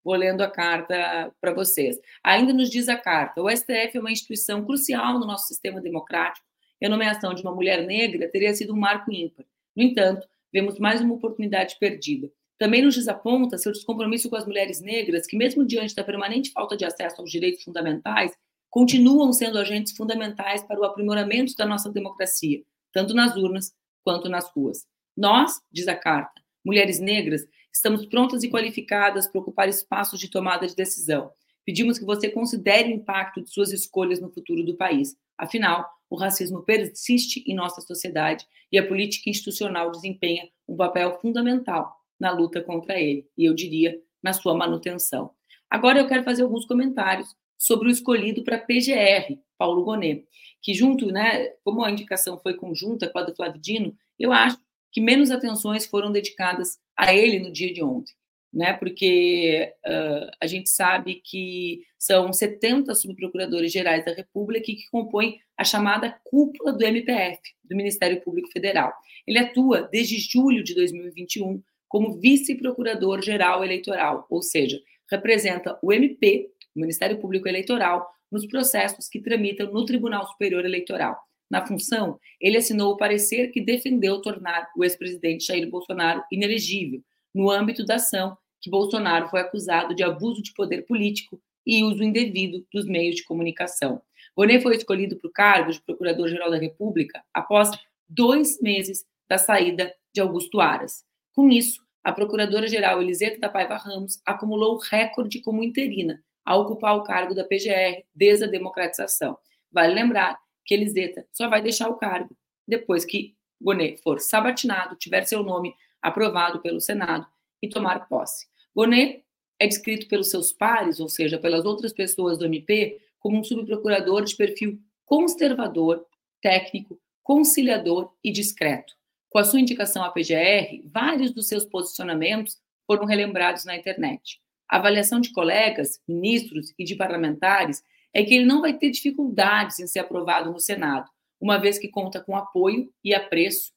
vou 0.04 0.16
lendo 0.16 0.42
a 0.42 0.50
carta 0.50 1.32
para 1.42 1.54
vocês. 1.54 2.00
Ainda 2.24 2.54
nos 2.54 2.70
diz 2.70 2.88
a 2.88 2.96
carta: 2.96 3.42
o 3.42 3.50
STF 3.50 3.98
é 3.98 4.00
uma 4.00 4.12
instituição 4.12 4.66
crucial 4.66 5.20
no 5.20 5.28
nosso 5.28 5.48
sistema 5.48 5.82
democrático 5.82 6.48
e 6.80 6.86
a 6.86 6.90
nomeação 6.90 7.34
de 7.34 7.42
uma 7.42 7.54
mulher 7.54 7.86
negra 7.86 8.30
teria 8.30 8.54
sido 8.54 8.74
um 8.74 8.80
marco 8.80 9.12
ímpar. 9.12 9.46
No 9.76 9.84
entanto, 9.84 10.26
vemos 10.52 10.80
mais 10.80 11.02
uma 11.02 11.16
oportunidade 11.16 11.76
perdida. 11.78 12.32
Também 12.58 12.82
nos 12.82 12.96
desaponta 12.96 13.58
seu 13.58 13.72
descompromisso 13.72 14.30
com 14.30 14.36
as 14.36 14.46
mulheres 14.46 14.82
negras, 14.82 15.28
que, 15.28 15.38
mesmo 15.38 15.66
diante 15.66 15.94
da 15.94 16.04
permanente 16.04 16.52
falta 16.52 16.76
de 16.76 16.86
acesso 16.86 17.22
aos 17.22 17.30
direitos 17.30 17.64
fundamentais, 17.64 18.32
continuam 18.70 19.32
sendo 19.34 19.60
agentes 19.60 19.96
fundamentais 19.96 20.64
para 20.64 20.80
o 20.80 20.84
aprimoramento 20.84 21.54
da 21.56 21.66
nossa 21.66 21.92
democracia, 21.92 22.64
tanto 22.92 23.14
nas 23.14 23.36
urnas 23.36 23.74
quanto 24.04 24.30
nas 24.30 24.50
ruas. 24.50 24.88
Nós, 25.18 25.60
diz 25.72 25.88
a 25.88 25.96
carta, 25.96 26.40
mulheres 26.64 27.00
negras, 27.00 27.42
estamos 27.74 28.06
prontas 28.06 28.44
e 28.44 28.50
qualificadas 28.50 29.28
para 29.28 29.42
ocupar 29.42 29.68
espaços 29.68 30.20
de 30.20 30.30
tomada 30.30 30.68
de 30.68 30.76
decisão. 30.76 31.32
Pedimos 31.66 31.98
que 31.98 32.06
você 32.06 32.30
considere 32.30 32.90
o 32.90 32.96
impacto 32.96 33.42
de 33.42 33.50
suas 33.50 33.74
escolhas 33.74 34.22
no 34.22 34.30
futuro 34.30 34.64
do 34.64 34.78
país. 34.78 35.18
Afinal, 35.36 35.90
o 36.08 36.16
racismo 36.16 36.62
persiste 36.62 37.44
em 37.48 37.56
nossa 37.56 37.82
sociedade 37.82 38.46
e 38.72 38.78
a 38.78 38.88
política 38.88 39.30
institucional 39.30 39.92
desempenha 39.92 40.48
um 40.68 40.78
papel 40.78 41.20
fundamental 41.20 41.96
na 42.20 42.32
luta 42.32 42.62
contra 42.62 43.00
ele, 43.00 43.28
e 43.36 43.46
eu 43.46 43.56
diria, 43.56 44.00
na 44.22 44.34
sua 44.34 44.56
manutenção. 44.56 45.32
Agora 45.68 46.00
eu 46.00 46.08
quero 46.08 46.24
fazer 46.24 46.44
alguns 46.44 46.66
comentários 46.66 47.36
sobre 47.58 47.88
o 47.88 47.92
escolhido 47.92 48.44
para 48.44 48.60
PGR, 48.60 49.40
Paulo 49.58 49.84
Gonet, 49.84 50.26
que 50.62 50.76
junto, 50.76 51.08
né, 51.08 51.48
como 51.64 51.84
a 51.84 51.92
indicação 51.92 52.38
foi 52.38 52.54
conjunta 52.54 53.10
com 53.10 53.18
a 53.18 53.24
do 53.24 53.36
Flávio 53.36 53.60
Dino, 53.60 53.96
eu 54.20 54.32
acho 54.32 54.58
que 54.98 55.02
menos 55.02 55.30
atenções 55.30 55.86
foram 55.86 56.12
dedicadas 56.12 56.80
a 56.98 57.14
ele 57.14 57.38
no 57.38 57.54
dia 57.54 57.72
de 57.72 57.84
ontem, 57.84 58.16
né? 58.52 58.74
Porque 58.74 59.72
uh, 59.86 60.32
a 60.42 60.48
gente 60.48 60.72
sabe 60.72 61.22
que 61.24 61.84
são 62.00 62.34
70 62.34 62.96
subprocuradores 62.96 63.72
gerais 63.72 64.04
da 64.04 64.12
República 64.12 64.66
que 64.66 64.90
compõem 64.90 65.40
a 65.56 65.64
chamada 65.64 66.20
cúpula 66.24 66.74
do 66.74 66.84
MPF, 66.84 67.40
do 67.64 67.76
Ministério 67.76 68.20
Público 68.24 68.50
Federal. 68.52 68.92
Ele 69.28 69.38
atua 69.38 69.84
desde 69.84 70.18
julho 70.18 70.64
de 70.64 70.74
2021 70.74 71.62
como 71.88 72.20
vice-procurador 72.20 73.22
geral 73.22 73.64
eleitoral, 73.64 74.26
ou 74.32 74.42
seja, 74.42 74.82
representa 75.12 75.78
o 75.84 75.94
MP, 75.94 76.50
o 76.76 76.80
Ministério 76.80 77.20
Público 77.20 77.48
Eleitoral, 77.48 78.04
nos 78.32 78.48
processos 78.48 79.08
que 79.08 79.22
tramitam 79.22 79.72
no 79.72 79.86
Tribunal 79.86 80.26
Superior 80.26 80.66
Eleitoral. 80.66 81.27
Na 81.50 81.66
função, 81.66 82.20
ele 82.42 82.58
assinou 82.58 82.94
o 82.94 82.98
parecer 82.98 83.52
que 83.52 83.62
defendeu 83.62 84.22
tornar 84.22 84.70
o 84.76 84.84
ex-presidente 84.84 85.46
Jair 85.46 85.70
Bolsonaro 85.70 86.24
inelegível, 86.32 87.02
no 87.34 87.50
âmbito 87.50 87.86
da 87.86 87.96
ação 87.96 88.38
que 88.60 88.70
Bolsonaro 88.70 89.30
foi 89.30 89.42
acusado 89.42 89.94
de 89.94 90.04
abuso 90.04 90.42
de 90.42 90.54
poder 90.54 90.84
político 90.86 91.42
e 91.66 91.84
uso 91.84 92.04
indevido 92.04 92.66
dos 92.74 92.86
meios 92.86 93.16
de 93.16 93.24
comunicação. 93.24 94.02
Bonet 94.36 94.62
foi 94.62 94.76
escolhido 94.76 95.16
para 95.18 95.28
o 95.28 95.34
cargo 95.34 95.72
de 95.72 95.82
Procurador-Geral 95.82 96.50
da 96.50 96.58
República 96.58 97.24
após 97.34 97.72
dois 98.08 98.62
meses 98.62 99.06
da 99.28 99.38
saída 99.38 99.94
de 100.14 100.22
Augusto 100.22 100.60
Aras. 100.60 101.04
Com 101.34 101.50
isso, 101.50 101.82
a 102.04 102.12
Procuradora-Geral 102.12 103.02
Elisete 103.02 103.40
da 103.40 103.50
Paiva 103.50 103.76
Ramos 103.76 104.22
acumulou 104.26 104.78
recorde 104.78 105.42
como 105.42 105.64
interina 105.64 106.24
a 106.46 106.56
ocupar 106.56 106.96
o 106.96 107.04
cargo 107.04 107.36
da 107.36 107.44
PGR 107.44 108.04
desde 108.16 108.46
a 108.46 108.48
democratização. 108.48 109.38
Vale 109.72 109.94
lembrar 109.94 110.38
que 110.68 110.74
Eliseta 110.74 111.26
só 111.32 111.48
vai 111.48 111.62
deixar 111.62 111.90
o 111.90 111.96
cargo 111.96 112.38
depois 112.68 113.06
que 113.06 113.36
Bonet 113.60 114.02
for 114.04 114.20
sabatinado, 114.20 114.98
tiver 114.98 115.24
seu 115.24 115.42
nome 115.42 115.74
aprovado 116.02 116.60
pelo 116.62 116.82
Senado 116.82 117.26
e 117.62 117.70
tomar 117.70 118.08
posse. 118.08 118.46
Bonet 118.76 119.24
é 119.58 119.66
descrito 119.66 120.08
pelos 120.08 120.30
seus 120.30 120.52
pares, 120.52 121.00
ou 121.00 121.10
seja, 121.10 121.40
pelas 121.40 121.66
outras 121.66 121.92
pessoas 121.92 122.38
do 122.38 122.46
MP, 122.46 123.00
como 123.18 123.40
um 123.40 123.44
subprocurador 123.44 124.24
de 124.24 124.36
perfil 124.36 124.80
conservador, 125.06 126.06
técnico, 126.42 127.00
conciliador 127.24 128.14
e 128.24 128.32
discreto. 128.32 128.94
Com 129.30 129.40
a 129.40 129.44
sua 129.44 129.60
indicação 129.60 130.04
à 130.04 130.12
PGR, 130.12 130.84
vários 130.86 131.32
dos 131.32 131.48
seus 131.48 131.66
posicionamentos 131.66 132.58
foram 132.86 133.06
relembrados 133.06 133.66
na 133.66 133.76
internet. 133.76 134.40
A 134.70 134.78
avaliação 134.78 135.20
de 135.20 135.32
colegas, 135.32 136.00
ministros 136.08 136.74
e 136.78 136.84
de 136.84 136.96
parlamentares 136.96 137.84
é 138.18 138.24
que 138.24 138.34
ele 138.34 138.46
não 138.46 138.62
vai 138.62 138.74
ter 138.74 138.90
dificuldades 138.90 139.80
em 139.80 139.86
ser 139.86 140.00
aprovado 140.00 140.52
no 140.52 140.60
Senado, 140.60 141.08
uma 141.40 141.60
vez 141.60 141.78
que 141.78 141.88
conta 141.88 142.20
com 142.20 142.36
apoio 142.36 142.92
e 143.04 143.14
apreço 143.14 143.72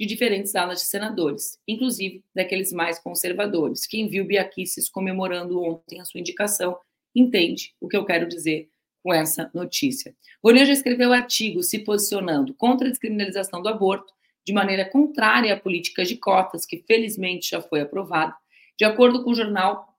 de 0.00 0.06
diferentes 0.06 0.54
alas 0.54 0.80
de 0.80 0.86
senadores, 0.86 1.58
inclusive 1.68 2.24
daqueles 2.34 2.72
mais 2.72 2.98
conservadores. 2.98 3.86
Quem 3.86 4.08
viu 4.08 4.24
Biaquices 4.24 4.88
comemorando 4.88 5.62
ontem 5.62 6.00
a 6.00 6.06
sua 6.06 6.20
indicação 6.20 6.78
entende 7.14 7.74
o 7.78 7.86
que 7.86 7.94
eu 7.94 8.06
quero 8.06 8.26
dizer 8.26 8.70
com 9.02 9.12
essa 9.12 9.50
notícia. 9.52 10.16
Ronier 10.42 10.64
já 10.64 10.72
escreveu 10.72 11.12
artigos 11.12 11.68
se 11.68 11.80
posicionando 11.80 12.54
contra 12.54 12.88
a 12.88 12.90
descriminalização 12.90 13.60
do 13.60 13.68
aborto, 13.68 14.10
de 14.42 14.54
maneira 14.54 14.88
contrária 14.88 15.52
à 15.52 15.60
política 15.60 16.02
de 16.02 16.16
cotas, 16.16 16.64
que 16.64 16.82
felizmente 16.86 17.50
já 17.50 17.60
foi 17.60 17.82
aprovada. 17.82 18.34
De 18.78 18.86
acordo 18.86 19.22
com 19.22 19.32
o 19.32 19.34
jornal 19.34 19.91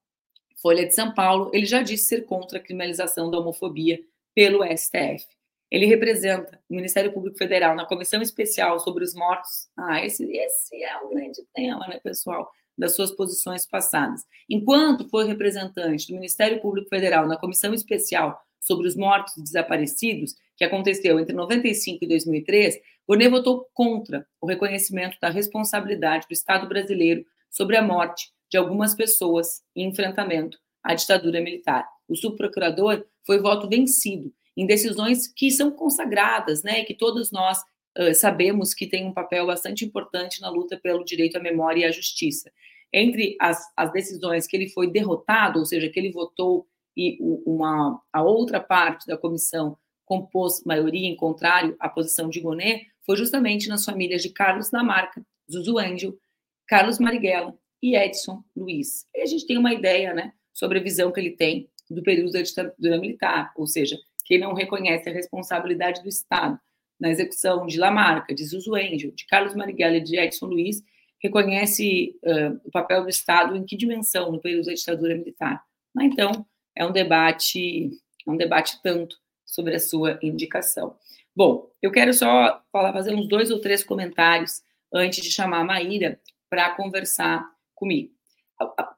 Folha 0.63 0.88
de 0.88 0.96
São 0.96 1.13
Paulo, 1.13 1.51
ele 1.53 1.65
já 1.65 1.82
disse 1.82 2.05
ser 2.05 2.25
contra 2.25 2.58
a 2.58 2.62
criminalização 2.62 3.29
da 3.29 3.38
homofobia 3.38 4.00
pelo 4.34 4.63
STF. 4.63 5.27
Ele 5.70 5.86
representa 5.86 6.58
o 6.70 6.75
Ministério 6.75 7.12
Público 7.12 7.38
Federal 7.38 7.75
na 7.75 7.86
comissão 7.86 8.22
especial 8.22 8.79
sobre 8.79 9.03
os 9.03 9.13
mortos. 9.13 9.67
Ah, 9.75 10.05
esse, 10.05 10.24
esse 10.24 10.82
é 10.82 10.98
o 11.01 11.10
grande 11.10 11.43
tema, 11.53 11.86
né, 11.88 12.00
pessoal? 12.01 12.50
Das 12.77 12.96
suas 12.96 13.12
posições 13.12 13.67
passadas. 13.67 14.22
Enquanto 14.50 15.10
foi 15.10 15.27
representante 15.27 16.08
do 16.08 16.13
Ministério 16.13 16.62
Público 16.62 16.88
Federal 16.88 17.27
na 17.27 17.36
comissão 17.36 17.74
especial 17.74 18.41
sobre 18.62 18.88
os 18.88 18.96
mortos 18.96 19.36
e 19.36 19.43
desaparecidos, 19.43 20.34
que 20.55 20.63
aconteceu 20.63 21.20
entre 21.20 21.36
95 21.36 22.05
e 22.05 22.08
2003, 22.08 22.79
Bonet 23.05 23.29
votou 23.29 23.67
contra 23.74 24.25
o 24.39 24.48
reconhecimento 24.48 25.17
da 25.20 25.29
responsabilidade 25.29 26.25
do 26.25 26.32
Estado 26.32 26.70
brasileiro 26.70 27.25
sobre 27.50 27.75
a 27.75 27.82
morte 27.82 28.32
de 28.53 28.57
algumas 28.57 28.93
pessoas 28.93 29.63
em 29.75 29.88
enfrentamento 29.88 30.60
à 30.83 30.93
ditadura 30.93 31.41
militar. 31.41 31.89
O 32.07 32.15
subprocurador 32.15 33.03
foi 33.25 33.39
voto 33.39 33.67
vencido 33.67 34.31
em 34.55 34.67
decisões 34.67 35.27
que 35.27 35.50
são 35.50 35.72
consagradas, 35.72 36.62
né, 36.62 36.83
que 36.83 36.93
todos 36.93 37.31
nós 37.31 37.57
uh, 37.98 38.13
sabemos 38.13 38.75
que 38.75 38.86
tem 38.86 39.07
um 39.07 39.13
papel 39.13 39.48
bastante 39.48 39.83
importante 39.83 40.39
na 40.39 40.51
luta 40.51 40.77
pelo 40.77 41.03
direito 41.03 41.36
à 41.36 41.39
memória 41.39 41.81
e 41.81 41.86
à 41.86 41.91
justiça. 41.91 42.51
Entre 42.93 43.36
as, 43.41 43.60
as 43.75 43.91
decisões 43.91 44.45
que 44.45 44.55
ele 44.55 44.69
foi 44.69 44.86
derrotado, 44.86 45.57
ou 45.57 45.65
seja, 45.65 45.89
que 45.89 46.00
ele 46.00 46.12
votou 46.12 46.67
e 46.95 47.17
uma, 47.48 48.00
a 48.13 48.22
outra 48.22 48.60
parte 48.60 49.07
da 49.07 49.17
comissão 49.17 49.75
compôs 50.05 50.63
maioria 50.63 51.10
em 51.10 51.15
contrário 51.15 51.75
à 51.79 51.89
posição 51.89 52.29
de 52.29 52.39
Gonet, 52.39 52.86
foi 53.03 53.17
justamente 53.17 53.67
nas 53.67 53.83
famílias 53.83 54.22
de 54.22 54.29
Carlos 54.29 54.69
Lamarca, 54.72 55.25
Zuzu 55.51 55.79
Angel, 55.79 56.15
Carlos 56.67 57.00
Marighella 57.00 57.57
e 57.84 57.98
Edson 57.98 58.42
Luiz. 58.56 59.06
E 59.13 59.22
a 59.22 59.25
gente 59.25 59.46
tem 59.46 59.58
uma 59.58 59.74
ideia 59.74 60.13
né, 60.13 60.32
sobre 60.54 60.80
a 60.80 60.82
visão 60.82 61.12
que 61.12 61.20
ele 61.20 61.32
tem 61.32 61.70
do 61.90 62.02
período 62.02 62.32
da 62.32 62.42
ditadura 62.42 62.98
militar, 62.98 63.52
ou 63.58 63.68
seja, 63.68 63.98
que 64.24 64.38
não 64.38 64.54
reconhece 64.54 65.10
a 65.10 65.13
responsabilidade 65.13 66.02
do 66.02 66.08
Estado 66.08 66.58
na 66.98 67.10
execução 67.10 67.68
de 67.68 67.78
Lamarca, 67.78 68.34
de 68.34 68.46
Zuzu 68.46 68.74
Angel, 68.74 69.12
de 69.12 69.25
Carlos 69.28 69.54
Marighella 69.54 69.98
e 69.98 70.02
de 70.02 70.18
Edson 70.18 70.46
Luiz, 70.46 70.82
reconhece 71.22 72.16
uh, 72.24 72.60
o 72.63 72.72
papel 72.72 73.04
do 73.04 73.10
Estado 73.10 73.54
em 73.58 73.66
que 73.66 73.75
dimensão 73.75 74.32
no 74.32 74.40
período 74.40 74.68
da 74.68 74.74
ditadura 74.74 75.16
militar. 75.16 75.62
Mas, 75.94 76.06
então, 76.06 76.46
é 76.74 76.86
um 76.86 76.92
debate, 76.92 77.92
é 78.25 78.32
um 78.32 78.38
debate 78.38 78.82
tanto 78.82 79.18
sobre 79.46 79.75
a 79.75 79.80
sua 79.80 80.18
indicação. 80.22 80.96
Bom, 81.36 81.70
eu 81.82 81.92
quero 81.92 82.13
só 82.13 82.63
falar, 82.72 82.94
fazer 82.94 83.13
uns 83.13 83.28
dois 83.28 83.52
ou 83.52 83.60
três 83.60 83.84
comentários 83.84 84.62
antes 84.94 85.22
de 85.22 85.32
chamar 85.32 85.60
a 85.60 85.66
Maíra 85.66 86.20
para 86.50 86.75
conversar 86.75 87.52
comigo. 87.74 88.12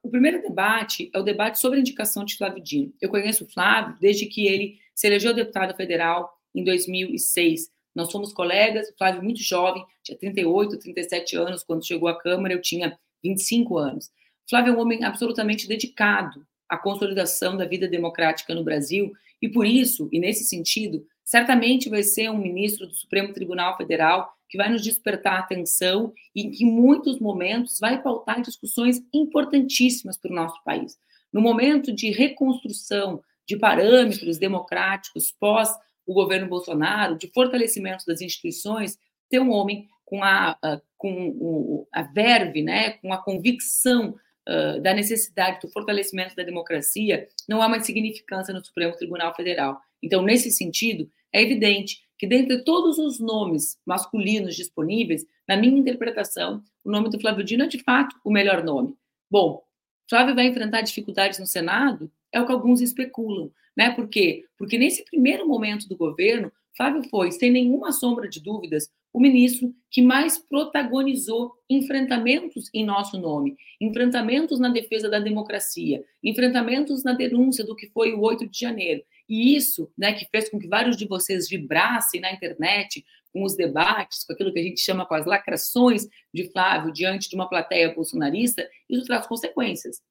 O 0.03 0.09
primeiro 0.09 0.41
debate 0.41 1.09
é 1.13 1.19
o 1.19 1.23
debate 1.23 1.59
sobre 1.59 1.77
a 1.77 1.81
indicação 1.81 2.23
de 2.23 2.37
Flávio 2.37 2.61
Dino. 2.61 2.93
Eu 3.01 3.09
conheço 3.09 3.45
o 3.45 3.49
Flávio 3.49 3.97
desde 3.99 4.25
que 4.25 4.45
ele 4.47 4.77
se 4.93 5.07
elegeu 5.07 5.33
deputado 5.33 5.75
federal 5.75 6.31
em 6.53 6.63
2006. 6.63 7.71
Nós 7.95 8.11
fomos 8.11 8.33
colegas, 8.33 8.89
o 8.89 8.97
Flávio 8.97 9.23
muito 9.23 9.41
jovem, 9.41 9.83
tinha 10.03 10.17
38, 10.17 10.77
37 10.79 11.35
anos 11.37 11.63
quando 11.63 11.85
chegou 11.85 12.09
à 12.09 12.19
Câmara, 12.19 12.53
eu 12.53 12.61
tinha 12.61 12.97
25 13.23 13.77
anos. 13.77 14.07
O 14.45 14.49
Flávio 14.49 14.73
é 14.73 14.77
um 14.77 14.79
homem 14.79 15.03
absolutamente 15.03 15.67
dedicado 15.67 16.45
à 16.69 16.77
consolidação 16.77 17.57
da 17.57 17.65
vida 17.65 17.87
democrática 17.87 18.53
no 18.53 18.63
Brasil 18.63 19.13
e 19.41 19.49
por 19.49 19.65
isso, 19.65 20.09
e 20.11 20.19
nesse 20.19 20.43
sentido, 20.43 21.05
certamente 21.23 21.89
vai 21.89 22.03
ser 22.03 22.29
um 22.29 22.37
ministro 22.37 22.85
do 22.85 22.93
Supremo 22.93 23.33
Tribunal 23.33 23.75
Federal 23.77 24.34
que 24.49 24.57
vai 24.57 24.69
nos 24.69 24.81
despertar 24.81 25.39
atenção 25.39 26.13
e 26.35 26.49
que, 26.49 26.63
em 26.63 26.71
muitos 26.71 27.19
momentos, 27.19 27.79
vai 27.79 28.01
pautar 28.01 28.41
discussões 28.41 29.01
importantíssimas 29.13 30.17
para 30.17 30.31
o 30.31 30.35
nosso 30.35 30.63
país. 30.63 30.97
No 31.33 31.41
momento 31.41 31.93
de 31.93 32.11
reconstrução 32.11 33.21
de 33.47 33.57
parâmetros 33.57 34.37
democráticos 34.37 35.31
pós 35.31 35.69
o 36.05 36.13
governo 36.13 36.47
Bolsonaro, 36.47 37.17
de 37.17 37.31
fortalecimento 37.33 38.05
das 38.05 38.21
instituições, 38.21 38.97
ter 39.29 39.39
um 39.39 39.51
homem 39.51 39.87
com 40.05 40.23
a, 40.23 40.55
com 40.97 41.87
a 41.91 42.03
verve, 42.03 42.61
né, 42.61 42.91
com 42.91 43.11
a 43.11 43.17
convicção 43.17 44.15
uh, 44.47 44.79
da 44.81 44.93
necessidade 44.93 45.59
do 45.61 45.71
fortalecimento 45.71 46.35
da 46.35 46.43
democracia, 46.43 47.27
não 47.49 47.61
há 47.61 47.67
uma 47.67 47.77
insignificância 47.77 48.53
no 48.53 48.63
Supremo 48.63 48.95
Tribunal 48.95 49.33
Federal. 49.35 49.79
Então, 50.01 50.21
nesse 50.21 50.51
sentido, 50.51 51.09
é 51.33 51.41
evidente 51.41 52.01
que, 52.25 52.27
dentre 52.27 52.63
todos 52.63 52.97
os 52.97 53.19
nomes 53.19 53.77
masculinos 53.85 54.55
disponíveis, 54.55 55.25
na 55.47 55.55
minha 55.55 55.77
interpretação, 55.77 56.63
o 56.83 56.89
nome 56.89 57.09
do 57.09 57.19
Flávio 57.19 57.43
Dino 57.43 57.63
é, 57.63 57.67
de 57.67 57.77
fato, 57.83 58.15
o 58.23 58.31
melhor 58.31 58.63
nome. 58.63 58.95
Bom, 59.29 59.63
Flávio 60.09 60.33
vai 60.33 60.47
enfrentar 60.47 60.81
dificuldades 60.81 61.37
no 61.37 61.45
Senado? 61.45 62.11
É 62.31 62.41
o 62.41 62.45
que 62.45 62.51
alguns 62.51 62.81
especulam, 62.81 63.51
né? 63.77 63.91
Por 63.91 64.07
quê? 64.07 64.43
Porque 64.57 64.77
nesse 64.77 65.05
primeiro 65.05 65.47
momento 65.47 65.87
do 65.87 65.95
governo, 65.95 66.51
Flávio 66.75 67.03
foi, 67.09 67.31
sem 67.31 67.51
nenhuma 67.51 67.91
sombra 67.91 68.27
de 68.27 68.41
dúvidas, 68.41 68.89
o 69.15 69.19
ministro 69.21 69.73
que 69.89 70.01
mais 70.01 70.37
protagonizou 70.37 71.53
enfrentamentos 71.69 72.69
em 72.73 72.83
nosso 72.83 73.17
nome, 73.17 73.55
enfrentamentos 73.79 74.59
na 74.59 74.67
defesa 74.67 75.09
da 75.09 75.19
democracia, 75.19 76.03
enfrentamentos 76.21 77.01
na 77.01 77.13
denúncia 77.13 77.63
do 77.63 77.77
que 77.77 77.87
foi 77.91 78.11
o 78.11 78.19
8 78.19 78.45
de 78.45 78.59
janeiro. 78.59 79.01
E 79.29 79.55
isso, 79.55 79.89
né, 79.97 80.11
que 80.11 80.27
fez 80.29 80.49
com 80.49 80.59
que 80.59 80.67
vários 80.67 80.97
de 80.97 81.07
vocês 81.07 81.47
vibrassem 81.47 82.19
na 82.19 82.33
internet 82.33 83.05
com 83.31 83.45
os 83.45 83.55
debates, 83.55 84.25
com 84.25 84.33
aquilo 84.33 84.51
que 84.51 84.59
a 84.59 84.63
gente 84.63 84.81
chama 84.81 85.05
com 85.05 85.13
as 85.13 85.25
lacrações 85.25 86.09
de 86.33 86.51
Flávio 86.51 86.91
diante 86.91 87.29
de 87.29 87.35
uma 87.37 87.47
plateia 87.47 87.95
bolsonarista, 87.95 88.69
isso 88.89 89.05
traz 89.05 89.25
consequências 89.25 90.01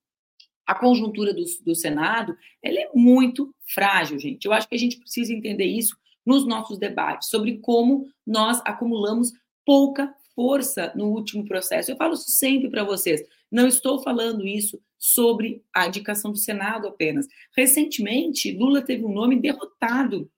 a 0.66 0.74
conjuntura 0.74 1.34
do, 1.34 1.44
do 1.62 1.74
Senado 1.74 2.34
ela 2.62 2.78
é 2.78 2.88
muito 2.94 3.54
frágil, 3.74 4.18
gente. 4.18 4.46
Eu 4.46 4.52
acho 4.54 4.66
que 4.66 4.74
a 4.74 4.78
gente 4.78 4.98
precisa 4.98 5.30
entender 5.32 5.66
isso 5.66 5.94
nos 6.24 6.46
nossos 6.46 6.78
debates, 6.78 7.28
sobre 7.28 7.58
como 7.58 8.06
nós 8.26 8.60
acumulamos 8.64 9.32
pouca 9.64 10.14
força 10.34 10.92
no 10.94 11.06
último 11.06 11.44
processo. 11.44 11.90
Eu 11.90 11.96
falo 11.96 12.16
sempre 12.16 12.68
para 12.68 12.84
vocês. 12.84 13.22
Não 13.50 13.66
estou 13.68 14.02
falando 14.02 14.46
isso 14.46 14.80
sobre 14.98 15.62
a 15.74 15.86
indicação 15.86 16.32
do 16.32 16.38
Senado 16.38 16.88
apenas. 16.88 17.26
Recentemente, 17.56 18.52
Lula 18.52 18.82
teve 18.82 19.04
um 19.04 19.12
nome 19.12 19.38
derrotado 19.40 20.30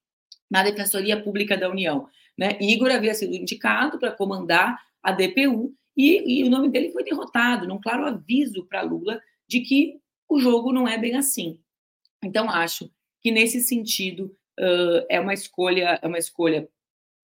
na 0.50 0.62
Defensoria 0.62 1.23
Pública 1.23 1.57
da 1.57 1.71
União. 1.71 2.09
Né? 2.37 2.59
Igor 2.61 2.90
havia 2.90 3.14
sido 3.14 3.35
indicado 3.35 3.99
para 3.99 4.12
comandar 4.12 4.78
a 5.02 5.12
DPU 5.12 5.75
e, 5.97 6.40
e, 6.40 6.45
o 6.45 6.50
nome 6.50 6.69
dele 6.69 6.93
foi 6.93 7.02
derrotado, 7.02 7.66
num 7.66 7.81
claro 7.81 8.05
aviso 8.05 8.66
para 8.66 8.83
Lula 8.83 9.21
de 9.49 9.61
que 9.61 9.99
o 10.28 10.38
jogo 10.38 10.73
não 10.73 10.87
é 10.87 10.99
bem 10.99 11.16
assim. 11.16 11.59
Então, 12.23 12.50
acho 12.50 12.90
que 13.23 13.31
nesse 13.31 13.62
sentido 13.62 14.36
uh, 14.58 15.06
é 15.08 15.20
uma 15.20 15.34
escolha, 15.34 15.98
é 16.00 16.06
uma 16.06 16.18
escolha 16.18 16.68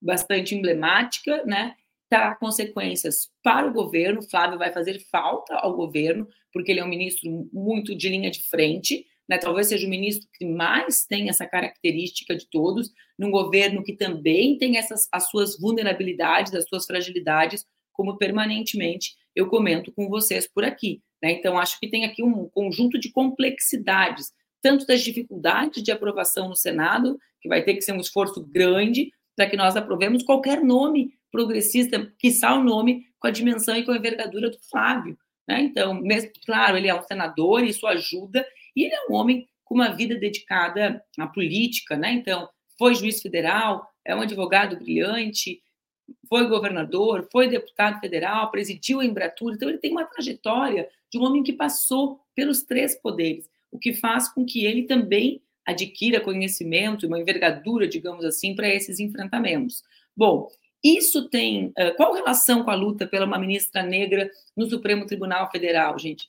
bastante 0.01 0.55
emblemática, 0.55 1.45
né? 1.45 1.75
Terá 2.11 2.35
consequências 2.35 3.31
para 3.43 3.67
o 3.67 3.73
governo. 3.73 4.23
Flávio 4.23 4.59
vai 4.59 4.73
fazer 4.73 5.01
falta 5.11 5.55
ao 5.55 5.75
governo, 5.75 6.29
porque 6.53 6.73
ele 6.73 6.81
é 6.81 6.85
um 6.85 6.89
ministro 6.89 7.49
muito 7.53 7.95
de 7.95 8.09
linha 8.09 8.31
de 8.31 8.43
frente, 8.49 9.07
né? 9.29 9.39
Talvez 9.39 9.69
seja 9.69 9.87
o 9.87 9.91
ministro 9.91 10.29
que 10.35 10.45
mais 10.45 11.07
tem 11.07 11.29
essa 11.29 11.47
característica 11.47 12.37
de 12.37 12.47
todos, 12.51 12.91
num 13.19 13.31
governo 13.31 13.83
que 13.83 13.95
também 13.95 14.59
tem 14.59 14.77
essas 14.77 15.09
as 15.13 15.29
suas 15.31 15.59
vulnerabilidades, 15.59 16.55
as 16.55 16.69
suas 16.69 16.85
fragilidades, 16.85 17.65
como 17.93 18.19
permanentemente 18.19 19.15
eu 19.35 19.49
comento 19.49 19.93
com 19.93 20.09
vocês 20.09 20.47
por 20.47 20.65
aqui. 20.65 21.03
Né? 21.23 21.33
Então, 21.33 21.59
acho 21.59 21.79
que 21.79 21.89
tem 21.89 22.05
aqui 22.05 22.23
um 22.23 22.49
conjunto 22.49 22.99
de 22.99 23.11
complexidades, 23.11 24.33
tanto 24.63 24.87
das 24.87 25.03
dificuldades 25.03 25.83
de 25.83 25.91
aprovação 25.91 26.49
no 26.49 26.57
Senado, 26.57 27.19
que 27.41 27.49
vai 27.49 27.63
ter 27.63 27.75
que 27.75 27.83
ser 27.83 27.93
um 27.93 28.01
esforço 28.01 28.41
grande 28.41 29.13
para 29.37 29.51
que 29.51 29.57
nós 29.57 29.77
aprovemos 29.77 30.23
qualquer 30.23 30.63
nome 30.63 31.15
progressista, 31.31 32.13
que 32.19 32.31
o 32.45 32.63
nome 32.63 33.07
com 33.19 33.27
a 33.27 33.31
dimensão 33.31 33.77
e 33.77 33.85
com 33.85 33.91
a 33.91 33.97
envergadura 33.97 34.51
do 34.51 34.59
Flávio. 34.71 35.19
Né? 35.49 35.63
Então, 35.63 35.95
mesmo, 35.95 36.31
claro, 36.47 36.77
ele 36.77 36.89
é 36.89 36.95
um 36.95 37.03
senador, 37.03 37.65
isso 37.65 37.87
ajuda, 37.87 38.47
e 38.77 38.85
ele 38.85 38.95
é 38.95 39.07
um 39.09 39.15
homem 39.15 39.49
com 39.65 39.75
uma 39.75 39.89
vida 39.89 40.15
dedicada 40.17 41.03
à 41.19 41.27
política, 41.27 41.97
né? 41.97 42.13
Então, 42.13 42.49
foi 42.79 42.95
juiz 42.95 43.23
federal, 43.23 43.87
é 44.05 44.15
um 44.15 44.21
advogado 44.21 44.77
brilhante, 44.77 45.63
foi 46.29 46.47
governador, 46.47 47.29
foi 47.33 47.49
deputado 47.49 47.99
federal, 48.01 48.51
presidiu 48.51 49.01
a 49.01 49.05
Embratur, 49.05 49.53
então 49.55 49.69
ele 49.69 49.79
tem 49.79 49.93
uma 49.93 50.05
trajetória 50.05 50.89
de 51.11 51.19
um 51.19 51.25
homem 51.25 51.43
que 51.43 51.53
passou 51.53 52.21
pelos 52.35 52.63
três 52.63 53.01
poderes, 53.01 53.49
o 53.73 53.79
que 53.79 53.93
faz 53.95 54.29
com 54.29 54.45
que 54.45 54.65
ele 54.65 54.85
também 54.85 55.43
adquira 55.67 56.21
conhecimento 56.21 57.07
uma 57.07 57.19
envergadura, 57.19 57.89
digamos 57.89 58.25
assim, 58.25 58.55
para 58.55 58.69
esses 58.69 59.01
enfrentamentos. 59.01 59.83
Bom, 60.17 60.49
isso 60.85 61.29
tem 61.29 61.73
qual 61.97 62.13
relação 62.13 62.63
com 62.63 62.71
a 62.71 62.75
luta 62.75 63.07
pela 63.07 63.25
uma 63.25 63.39
ministra 63.39 63.83
negra 63.83 64.31
no 64.57 64.69
Supremo 64.69 65.07
Tribunal 65.07 65.51
Federal, 65.51 65.99
gente? 65.99 66.29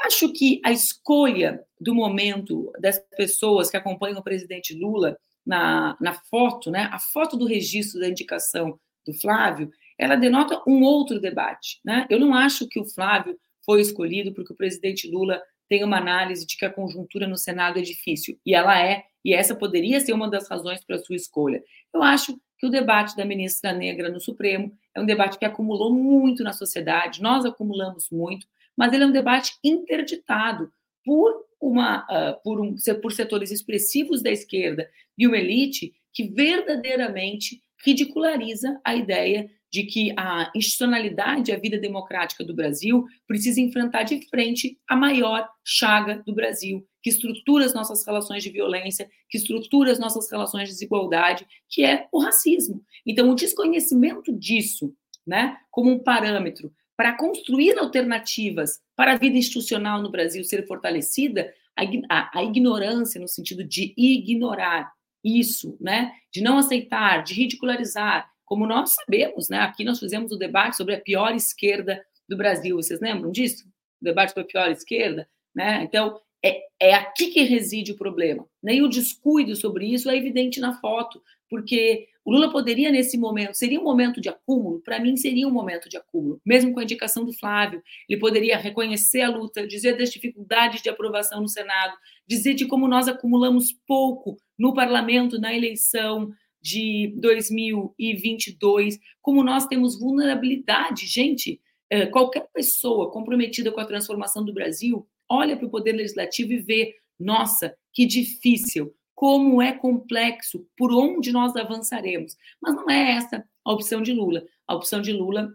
Acho 0.00 0.32
que 0.32 0.60
a 0.64 0.72
escolha 0.72 1.64
do 1.80 1.94
momento 1.94 2.72
das 2.80 2.98
pessoas 3.16 3.70
que 3.70 3.76
acompanham 3.76 4.18
o 4.18 4.24
presidente 4.24 4.74
Lula 4.74 5.18
na, 5.44 5.96
na 6.00 6.14
foto, 6.14 6.70
né, 6.70 6.88
a 6.92 6.98
foto 6.98 7.36
do 7.36 7.46
registro 7.46 8.00
da 8.00 8.08
indicação 8.08 8.78
do 9.06 9.12
Flávio, 9.12 9.70
ela 9.98 10.16
denota 10.16 10.62
um 10.66 10.82
outro 10.82 11.20
debate. 11.20 11.80
Né? 11.84 12.06
Eu 12.08 12.18
não 12.18 12.34
acho 12.34 12.66
que 12.68 12.80
o 12.80 12.86
Flávio 12.86 13.38
foi 13.64 13.80
escolhido 13.80 14.32
porque 14.32 14.52
o 14.52 14.56
presidente 14.56 15.10
Lula 15.10 15.42
tem 15.74 15.82
uma 15.82 15.98
análise 15.98 16.46
de 16.46 16.56
que 16.56 16.64
a 16.64 16.70
conjuntura 16.70 17.26
no 17.26 17.36
Senado 17.36 17.80
é 17.80 17.82
difícil, 17.82 18.38
e 18.46 18.54
ela 18.54 18.80
é, 18.80 19.06
e 19.24 19.34
essa 19.34 19.56
poderia 19.56 19.98
ser 19.98 20.12
uma 20.12 20.30
das 20.30 20.48
razões 20.48 20.84
para 20.84 20.94
a 20.94 20.98
sua 21.00 21.16
escolha. 21.16 21.64
Eu 21.92 22.00
acho 22.00 22.38
que 22.56 22.64
o 22.64 22.70
debate 22.70 23.16
da 23.16 23.24
ministra 23.24 23.72
negra 23.72 24.08
no 24.08 24.20
Supremo 24.20 24.72
é 24.94 25.00
um 25.00 25.04
debate 25.04 25.36
que 25.36 25.44
acumulou 25.44 25.92
muito 25.92 26.44
na 26.44 26.52
sociedade, 26.52 27.20
nós 27.20 27.44
acumulamos 27.44 28.08
muito, 28.08 28.46
mas 28.76 28.92
ele 28.92 29.02
é 29.02 29.06
um 29.08 29.12
debate 29.12 29.58
interditado 29.64 30.70
por 31.04 31.44
uma 31.60 32.04
uh, 32.04 32.40
por, 32.44 32.60
um, 32.60 32.76
por 33.02 33.10
setores 33.10 33.50
expressivos 33.50 34.22
da 34.22 34.30
esquerda 34.30 34.88
e 35.18 35.26
uma 35.26 35.38
elite 35.38 35.92
que 36.12 36.28
verdadeiramente 36.28 37.60
ridiculariza 37.84 38.80
a 38.84 38.94
ideia 38.94 39.50
de 39.74 39.82
que 39.82 40.14
a 40.16 40.52
institucionalidade, 40.54 41.50
a 41.50 41.58
vida 41.58 41.76
democrática 41.76 42.44
do 42.44 42.54
Brasil 42.54 43.06
precisa 43.26 43.60
enfrentar 43.60 44.04
de 44.04 44.24
frente 44.28 44.78
a 44.88 44.94
maior 44.94 45.48
chaga 45.64 46.22
do 46.24 46.32
Brasil, 46.32 46.86
que 47.02 47.10
estrutura 47.10 47.64
as 47.64 47.74
nossas 47.74 48.06
relações 48.06 48.44
de 48.44 48.50
violência, 48.50 49.10
que 49.28 49.36
estrutura 49.36 49.90
as 49.90 49.98
nossas 49.98 50.30
relações 50.30 50.68
de 50.68 50.74
desigualdade, 50.74 51.44
que 51.68 51.84
é 51.84 52.06
o 52.12 52.20
racismo. 52.22 52.84
Então, 53.04 53.28
o 53.28 53.34
desconhecimento 53.34 54.32
disso, 54.32 54.94
né, 55.26 55.56
como 55.72 55.90
um 55.90 55.98
parâmetro 55.98 56.72
para 56.96 57.16
construir 57.16 57.76
alternativas 57.76 58.78
para 58.94 59.14
a 59.14 59.18
vida 59.18 59.36
institucional 59.36 60.00
no 60.00 60.08
Brasil 60.08 60.44
ser 60.44 60.68
fortalecida, 60.68 61.52
a, 61.76 61.82
a, 62.08 62.38
a 62.38 62.44
ignorância 62.44 63.20
no 63.20 63.26
sentido 63.26 63.64
de 63.64 63.92
ignorar 63.96 64.92
isso, 65.24 65.76
né, 65.80 66.12
de 66.32 66.40
não 66.40 66.58
aceitar, 66.58 67.24
de 67.24 67.34
ridicularizar, 67.34 68.30
como 68.54 68.68
nós 68.68 68.94
sabemos, 68.94 69.48
né, 69.48 69.58
aqui 69.58 69.82
nós 69.82 69.98
fizemos 69.98 70.30
o 70.30 70.38
debate 70.38 70.76
sobre 70.76 70.94
a 70.94 71.00
pior 71.00 71.34
esquerda 71.34 72.00
do 72.28 72.36
Brasil, 72.36 72.76
vocês 72.76 73.00
lembram 73.00 73.32
disso? 73.32 73.66
O 74.00 74.04
debate 74.04 74.28
sobre 74.28 74.42
a 74.42 74.46
pior 74.46 74.70
esquerda, 74.70 75.28
né? 75.52 75.82
Então, 75.82 76.20
é, 76.40 76.60
é 76.78 76.94
aqui 76.94 77.32
que 77.32 77.42
reside 77.42 77.90
o 77.90 77.96
problema. 77.96 78.46
E 78.62 78.80
o 78.80 78.88
descuido 78.88 79.56
sobre 79.56 79.92
isso 79.92 80.08
é 80.08 80.16
evidente 80.16 80.60
na 80.60 80.80
foto, 80.80 81.20
porque 81.50 82.06
o 82.24 82.30
Lula 82.30 82.48
poderia, 82.48 82.92
nesse 82.92 83.18
momento, 83.18 83.54
seria 83.54 83.80
um 83.80 83.82
momento 83.82 84.20
de 84.20 84.28
acúmulo? 84.28 84.80
Para 84.82 85.00
mim, 85.00 85.16
seria 85.16 85.48
um 85.48 85.50
momento 85.50 85.88
de 85.88 85.96
acúmulo, 85.96 86.40
mesmo 86.46 86.72
com 86.72 86.78
a 86.78 86.84
indicação 86.84 87.24
do 87.24 87.32
Flávio. 87.32 87.82
Ele 88.08 88.20
poderia 88.20 88.56
reconhecer 88.56 89.22
a 89.22 89.30
luta, 89.30 89.66
dizer 89.66 89.98
das 89.98 90.10
dificuldades 90.10 90.80
de 90.80 90.88
aprovação 90.88 91.40
no 91.40 91.48
Senado, 91.48 91.96
dizer 92.24 92.54
de 92.54 92.66
como 92.66 92.86
nós 92.86 93.08
acumulamos 93.08 93.72
pouco 93.84 94.36
no 94.56 94.72
parlamento 94.72 95.40
na 95.40 95.52
eleição 95.52 96.30
de 96.64 97.12
2022, 97.18 98.98
como 99.20 99.44
nós 99.44 99.66
temos 99.66 100.00
vulnerabilidade. 100.00 101.06
Gente, 101.06 101.60
é, 101.90 102.06
qualquer 102.06 102.48
pessoa 102.54 103.12
comprometida 103.12 103.70
com 103.70 103.80
a 103.80 103.84
transformação 103.84 104.42
do 104.42 104.54
Brasil 104.54 105.06
olha 105.28 105.58
para 105.58 105.66
o 105.66 105.70
Poder 105.70 105.92
Legislativo 105.92 106.54
e 106.54 106.58
vê, 106.58 106.94
nossa, 107.20 107.76
que 107.92 108.06
difícil 108.06 108.94
como 109.14 109.60
é 109.60 109.72
complexo, 109.72 110.66
por 110.76 110.90
onde 110.90 111.30
nós 111.32 111.54
avançaremos. 111.54 112.34
Mas 112.60 112.74
não 112.74 112.88
é 112.88 113.12
essa 113.12 113.44
a 113.62 113.72
opção 113.72 114.00
de 114.00 114.14
Lula. 114.14 114.42
A 114.66 114.74
opção 114.74 115.02
de 115.02 115.12
Lula 115.12 115.54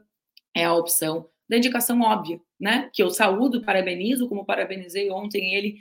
é 0.56 0.63
a 0.63 0.76
opção 0.76 1.28
da 1.50 1.58
indicação 1.58 2.02
óbvia, 2.02 2.39
né? 2.60 2.89
Que 2.93 3.02
eu 3.02 3.10
saúdo, 3.10 3.63
parabenizo, 3.63 4.30
como 4.30 4.45
parabenizei 4.45 5.10
ontem 5.10 5.56
ele 5.56 5.80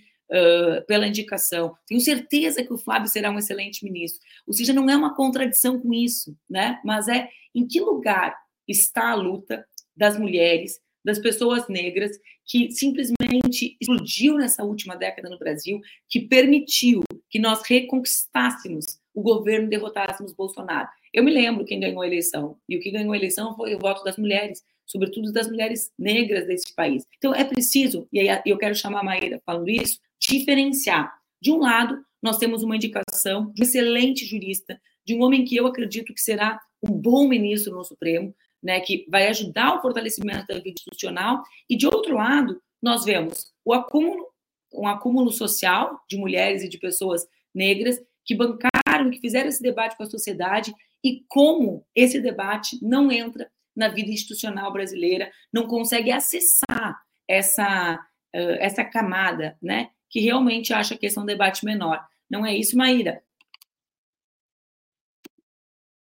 pela 0.86 1.06
indicação. 1.06 1.74
Tenho 1.86 2.00
certeza 2.00 2.62
que 2.62 2.72
o 2.72 2.78
Flávio 2.78 3.08
será 3.08 3.30
um 3.30 3.38
excelente 3.38 3.84
ministro. 3.84 4.20
Ou 4.46 4.52
seja, 4.52 4.72
não 4.72 4.88
é 4.88 4.96
uma 4.96 5.14
contradição 5.14 5.80
com 5.80 5.92
isso, 5.92 6.36
né? 6.48 6.80
Mas 6.84 7.08
é 7.08 7.28
em 7.54 7.66
que 7.66 7.80
lugar 7.80 8.36
está 8.66 9.10
a 9.10 9.14
luta 9.14 9.66
das 9.96 10.18
mulheres, 10.18 10.80
das 11.04 11.18
pessoas 11.18 11.66
negras, 11.68 12.10
que 12.44 12.70
simplesmente 12.70 13.76
explodiu 13.80 14.36
nessa 14.36 14.64
última 14.64 14.96
década 14.96 15.28
no 15.28 15.38
Brasil, 15.38 15.80
que 16.08 16.20
permitiu 16.20 17.02
que 17.30 17.38
nós 17.38 17.62
reconquistássemos 17.62 18.84
o 19.14 19.22
governo 19.22 19.68
derrotássemos 19.68 20.32
Bolsonaro. 20.32 20.88
Eu 21.12 21.24
me 21.24 21.30
lembro 21.32 21.64
quem 21.64 21.80
ganhou 21.80 22.02
a 22.02 22.06
eleição, 22.06 22.58
e 22.68 22.76
o 22.76 22.80
que 22.80 22.90
ganhou 22.90 23.12
a 23.12 23.16
eleição 23.16 23.56
foi 23.56 23.74
o 23.74 23.78
voto 23.78 24.04
das 24.04 24.16
mulheres, 24.16 24.62
sobretudo 24.86 25.32
das 25.32 25.48
mulheres 25.48 25.92
negras 25.98 26.46
desse 26.46 26.74
país. 26.74 27.04
Então 27.16 27.34
é 27.34 27.44
preciso, 27.44 28.08
e 28.12 28.20
aí 28.20 28.42
eu 28.46 28.56
quero 28.56 28.74
chamar 28.74 29.00
a 29.00 29.04
Maíra 29.04 29.42
falando 29.44 29.68
isso, 29.68 29.98
diferenciar. 30.20 31.12
De 31.40 31.50
um 31.52 31.58
lado, 31.58 32.02
nós 32.22 32.38
temos 32.38 32.62
uma 32.62 32.76
indicação 32.76 33.52
de 33.52 33.62
um 33.62 33.64
excelente 33.64 34.24
jurista, 34.24 34.80
de 35.06 35.14
um 35.14 35.22
homem 35.22 35.44
que 35.44 35.56
eu 35.56 35.66
acredito 35.66 36.12
que 36.12 36.20
será 36.20 36.60
um 36.82 36.90
bom 36.92 37.28
ministro 37.28 37.74
no 37.74 37.84
Supremo, 37.84 38.34
né, 38.62 38.80
que 38.80 39.06
vai 39.08 39.28
ajudar 39.28 39.76
o 39.76 39.80
fortalecimento 39.80 40.46
da 40.46 40.54
vida 40.54 40.70
institucional, 40.70 41.42
e 41.70 41.76
de 41.76 41.86
outro 41.86 42.16
lado, 42.16 42.60
nós 42.82 43.04
vemos 43.04 43.52
o 43.64 43.72
acúmulo, 43.72 44.26
um 44.74 44.86
acúmulo 44.86 45.30
social 45.30 46.00
de 46.08 46.16
mulheres 46.16 46.62
e 46.62 46.68
de 46.68 46.78
pessoas 46.78 47.26
negras 47.54 48.00
que 48.24 48.34
bancaram, 48.34 49.10
que 49.10 49.20
fizeram 49.20 49.48
esse 49.48 49.62
debate 49.62 49.96
com 49.96 50.02
a 50.02 50.10
sociedade 50.10 50.74
e 51.02 51.24
como 51.28 51.86
esse 51.94 52.20
debate 52.20 52.78
não 52.82 53.10
entra 53.10 53.50
na 53.74 53.88
vida 53.88 54.10
institucional 54.10 54.72
brasileira, 54.72 55.30
não 55.52 55.66
consegue 55.66 56.10
acessar 56.10 57.00
essa, 57.28 57.98
essa 58.32 58.84
camada, 58.84 59.56
né, 59.62 59.90
que 60.08 60.20
realmente 60.20 60.72
acha 60.72 60.96
que 60.96 61.06
esse 61.06 61.18
é 61.18 61.20
um 61.20 61.26
debate 61.26 61.64
menor. 61.64 62.06
Não 62.30 62.44
é 62.44 62.54
isso, 62.56 62.76
Maíra? 62.76 63.22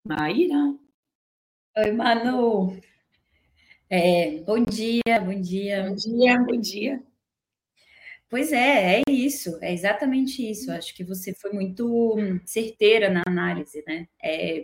Maíra? 0.04 0.62
Oi, 1.78 1.92
Manu. 1.94 2.78
É, 3.90 4.40
bom 4.42 4.64
dia, 4.64 5.20
bom 5.24 5.40
dia. 5.42 5.84
Bom 5.90 5.96
dia, 5.96 6.40
bom 6.40 6.60
dia. 6.60 7.02
Pois 8.30 8.52
é, 8.52 9.00
é 9.00 9.04
isso, 9.10 9.58
é 9.62 9.74
exatamente 9.74 10.48
isso. 10.48 10.72
Acho 10.72 10.94
que 10.94 11.04
você 11.04 11.34
foi 11.34 11.52
muito 11.54 12.16
certeira 12.46 13.10
na 13.10 13.24
análise, 13.26 13.84
né? 13.88 14.08
É, 14.22 14.64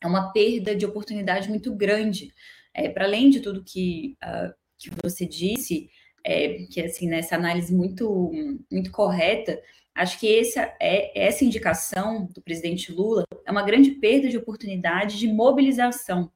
é 0.00 0.06
uma 0.06 0.32
perda 0.32 0.74
de 0.76 0.86
oportunidade 0.86 1.48
muito 1.48 1.74
grande. 1.74 2.32
É, 2.74 2.88
Para 2.88 3.04
além 3.06 3.30
de 3.30 3.40
tudo 3.40 3.64
que, 3.64 4.16
uh, 4.24 4.54
que 4.78 4.90
você 5.02 5.26
disse, 5.26 5.90
é, 6.28 6.66
que 6.70 6.82
assim 6.82 7.08
nessa 7.08 7.36
análise 7.36 7.74
muito 7.74 8.30
muito 8.70 8.90
correta, 8.90 9.58
acho 9.94 10.20
que 10.20 10.38
essa 10.38 10.74
é 10.78 11.26
essa 11.26 11.42
indicação 11.42 12.28
do 12.34 12.42
presidente 12.42 12.92
Lula 12.92 13.24
é 13.46 13.50
uma 13.50 13.62
grande 13.62 13.92
perda 13.92 14.28
de 14.28 14.36
oportunidade 14.36 15.18
de 15.18 15.26
mobilização. 15.26 16.30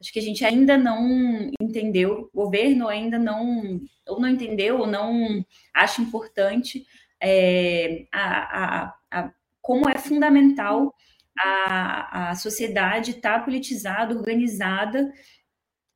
Acho 0.00 0.12
que 0.12 0.18
a 0.18 0.22
gente 0.22 0.44
ainda 0.44 0.78
não 0.78 1.50
entendeu, 1.60 2.30
o 2.32 2.44
governo 2.44 2.88
ainda 2.88 3.18
não 3.18 3.80
ou 4.08 4.20
não 4.20 4.28
entendeu 4.28 4.78
ou 4.78 4.86
não 4.86 5.44
acha 5.74 6.00
importante 6.00 6.86
é, 7.20 8.06
a, 8.12 8.24
a, 8.64 8.94
a, 9.10 9.32
como 9.60 9.88
é 9.88 9.98
fundamental 9.98 10.94
a, 11.38 12.30
a 12.30 12.34
sociedade 12.34 13.12
estar 13.12 13.40
tá 13.40 13.44
politizada, 13.44 14.14
organizada 14.14 15.12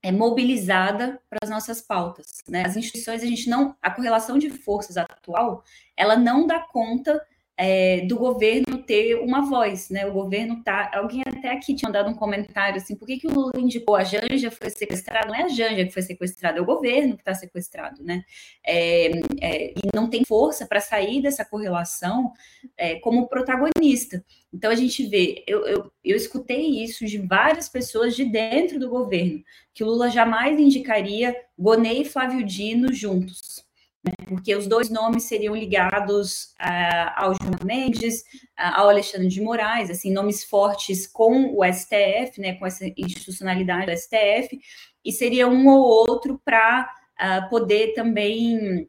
é, 0.02 0.10
mobilizada 0.10 1.20
para 1.28 1.38
as 1.42 1.50
nossas 1.50 1.80
pautas. 1.80 2.42
Né? 2.48 2.64
As 2.64 2.76
instituições, 2.76 3.22
a 3.22 3.26
gente 3.26 3.48
não. 3.48 3.76
A 3.82 3.90
correlação 3.90 4.38
de 4.38 4.50
forças 4.50 4.96
atual, 4.96 5.64
ela 5.96 6.16
não 6.16 6.46
dá 6.46 6.60
conta 6.60 7.20
é, 7.62 8.06
do 8.06 8.16
governo 8.16 8.78
ter 8.78 9.16
uma 9.16 9.42
voz, 9.42 9.90
né? 9.90 10.06
O 10.06 10.12
governo 10.14 10.62
tá. 10.64 10.90
Alguém 10.94 11.20
até 11.26 11.52
aqui 11.52 11.74
tinha 11.74 11.92
dado 11.92 12.08
um 12.08 12.14
comentário 12.14 12.78
assim: 12.78 12.96
por 12.96 13.04
que, 13.04 13.18
que 13.18 13.26
o 13.26 13.34
Lula 13.34 13.52
indicou 13.58 13.94
a 13.96 14.02
Janja 14.02 14.50
foi 14.50 14.70
sequestrada? 14.70 15.28
Não 15.28 15.34
é 15.34 15.42
a 15.42 15.48
Janja 15.48 15.84
que 15.84 15.90
foi 15.92 16.00
sequestrada, 16.00 16.58
é 16.58 16.62
o 16.62 16.64
governo 16.64 17.16
que 17.16 17.20
está 17.20 17.34
sequestrado, 17.34 18.02
né? 18.02 18.24
É, 18.66 19.10
é, 19.42 19.70
e 19.72 19.94
não 19.94 20.08
tem 20.08 20.24
força 20.24 20.66
para 20.66 20.80
sair 20.80 21.20
dessa 21.20 21.44
correlação 21.44 22.32
é, 22.78 22.94
como 23.00 23.28
protagonista. 23.28 24.24
Então 24.50 24.70
a 24.70 24.74
gente 24.74 25.06
vê, 25.06 25.44
eu, 25.46 25.66
eu, 25.66 25.92
eu 26.02 26.16
escutei 26.16 26.82
isso 26.82 27.04
de 27.04 27.18
várias 27.18 27.68
pessoas 27.68 28.16
de 28.16 28.24
dentro 28.24 28.78
do 28.80 28.88
governo, 28.88 29.44
que 29.74 29.84
Lula 29.84 30.08
jamais 30.08 30.58
indicaria 30.58 31.36
Gonei 31.58 32.00
e 32.00 32.04
Flávio 32.06 32.42
Dino 32.42 32.90
juntos 32.90 33.68
né? 34.04 34.12
porque 34.26 34.54
os 34.54 34.66
dois 34.66 34.88
nomes 34.90 35.24
seriam 35.24 35.54
ligados 35.54 36.54
uh, 36.60 37.12
ao 37.16 37.34
Gilmar 37.34 37.64
Mendes, 37.64 38.20
uh, 38.58 38.74
ao 38.74 38.88
Alexandre 38.88 39.28
de 39.28 39.40
Moraes, 39.40 39.90
assim, 39.90 40.12
nomes 40.12 40.44
fortes 40.44 41.06
com 41.06 41.54
o 41.56 41.64
STF, 41.64 42.40
né, 42.40 42.54
com 42.54 42.66
essa 42.66 42.86
institucionalidade 42.96 43.86
do 43.86 43.96
STF, 43.96 44.58
e 45.04 45.12
seria 45.12 45.48
um 45.48 45.68
ou 45.68 45.82
outro 45.82 46.40
para 46.44 46.88
uh, 47.20 47.48
poder 47.48 47.94
também 47.94 48.88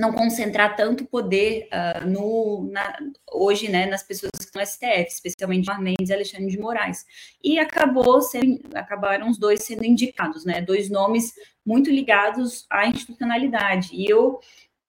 não 0.00 0.12
concentrar 0.12 0.74
tanto 0.76 1.04
poder 1.04 1.68
uh, 1.68 2.08
no, 2.08 2.70
na, 2.72 2.98
hoje 3.30 3.70
né, 3.70 3.84
nas 3.84 4.02
pessoas 4.02 4.30
que 4.32 4.44
estão 4.44 4.62
no 4.62 4.66
STF, 4.66 5.06
especialmente 5.08 5.66
Gilmar 5.66 5.82
Mendes 5.82 6.08
e 6.08 6.14
Alexandre 6.14 6.46
de 6.46 6.58
Moraes. 6.58 7.04
E 7.44 7.58
acabou 7.58 8.22
sendo, 8.22 8.60
acabaram 8.74 9.28
os 9.28 9.38
dois 9.38 9.62
sendo 9.62 9.84
indicados, 9.84 10.44
né, 10.46 10.62
dois 10.62 10.88
nomes 10.88 11.34
muito 11.64 11.90
ligados 11.90 12.64
à 12.70 12.86
institucionalidade. 12.86 13.90
E 13.92 14.06
eu, 14.06 14.40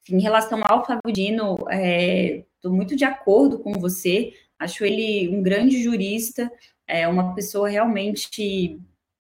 em 0.10 0.22
relação 0.22 0.62
ao 0.66 0.86
Flávio 0.86 1.12
Dino, 1.12 1.56
estou 1.56 2.72
é, 2.72 2.76
muito 2.76 2.96
de 2.96 3.04
acordo 3.04 3.60
com 3.60 3.74
você, 3.74 4.34
acho 4.58 4.86
ele 4.86 5.28
um 5.28 5.44
grande 5.44 5.84
jurista, 5.84 6.50
é 6.88 7.06
uma 7.06 7.36
pessoa 7.36 7.68
realmente 7.68 8.80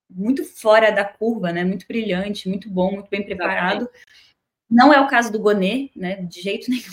muito 0.10 0.46
fora 0.46 0.90
da 0.90 1.04
curva, 1.04 1.52
né, 1.52 1.66
muito 1.66 1.86
brilhante, 1.86 2.48
muito 2.48 2.70
bom, 2.70 2.94
muito 2.94 3.10
bem 3.10 3.26
preparado. 3.26 3.82
Exatamente 3.82 4.31
não 4.72 4.94
é 4.94 5.02
o 5.02 5.08
caso 5.08 5.30
do 5.30 5.40
Gonê, 5.40 5.90
né? 5.94 6.22
De 6.24 6.42
jeito 6.42 6.72
nenhum. 6.72 6.84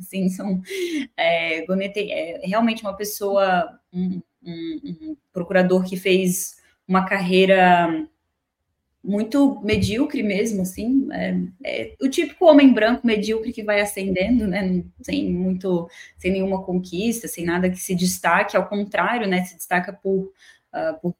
Assim, 0.00 0.28
são, 0.30 0.62
é, 1.16 1.66
Gonê 1.66 1.90
tem, 1.90 2.10
é 2.10 2.40
realmente 2.44 2.82
uma 2.82 2.94
pessoa, 2.96 3.78
um, 3.92 4.22
um, 4.42 4.80
um, 4.84 5.16
procurador 5.32 5.84
que 5.84 5.96
fez 5.96 6.56
uma 6.88 7.04
carreira 7.04 8.08
muito 9.04 9.60
medíocre 9.62 10.20
mesmo, 10.20 10.62
assim, 10.62 11.06
é, 11.12 11.36
é, 11.62 11.94
o 12.00 12.08
típico 12.08 12.44
homem 12.44 12.72
branco 12.72 13.06
medíocre 13.06 13.52
que 13.52 13.62
vai 13.62 13.80
ascendendo, 13.80 14.48
né, 14.48 14.82
sem 15.00 15.32
muito, 15.32 15.88
sem 16.18 16.32
nenhuma 16.32 16.64
conquista, 16.64 17.28
sem 17.28 17.44
nada 17.44 17.70
que 17.70 17.76
se 17.76 17.94
destaque, 17.94 18.56
ao 18.56 18.68
contrário, 18.68 19.28
né, 19.28 19.44
se 19.44 19.54
destaca 19.54 19.92
por, 19.92 20.32
uh, 20.74 21.00
por 21.00 21.14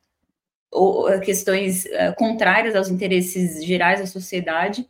ou, 0.73 1.21
questões 1.21 1.85
uh, 1.85 2.15
contrárias 2.17 2.75
aos 2.75 2.89
interesses 2.89 3.65
gerais 3.65 4.01
da 4.01 4.07
sociedade, 4.07 4.85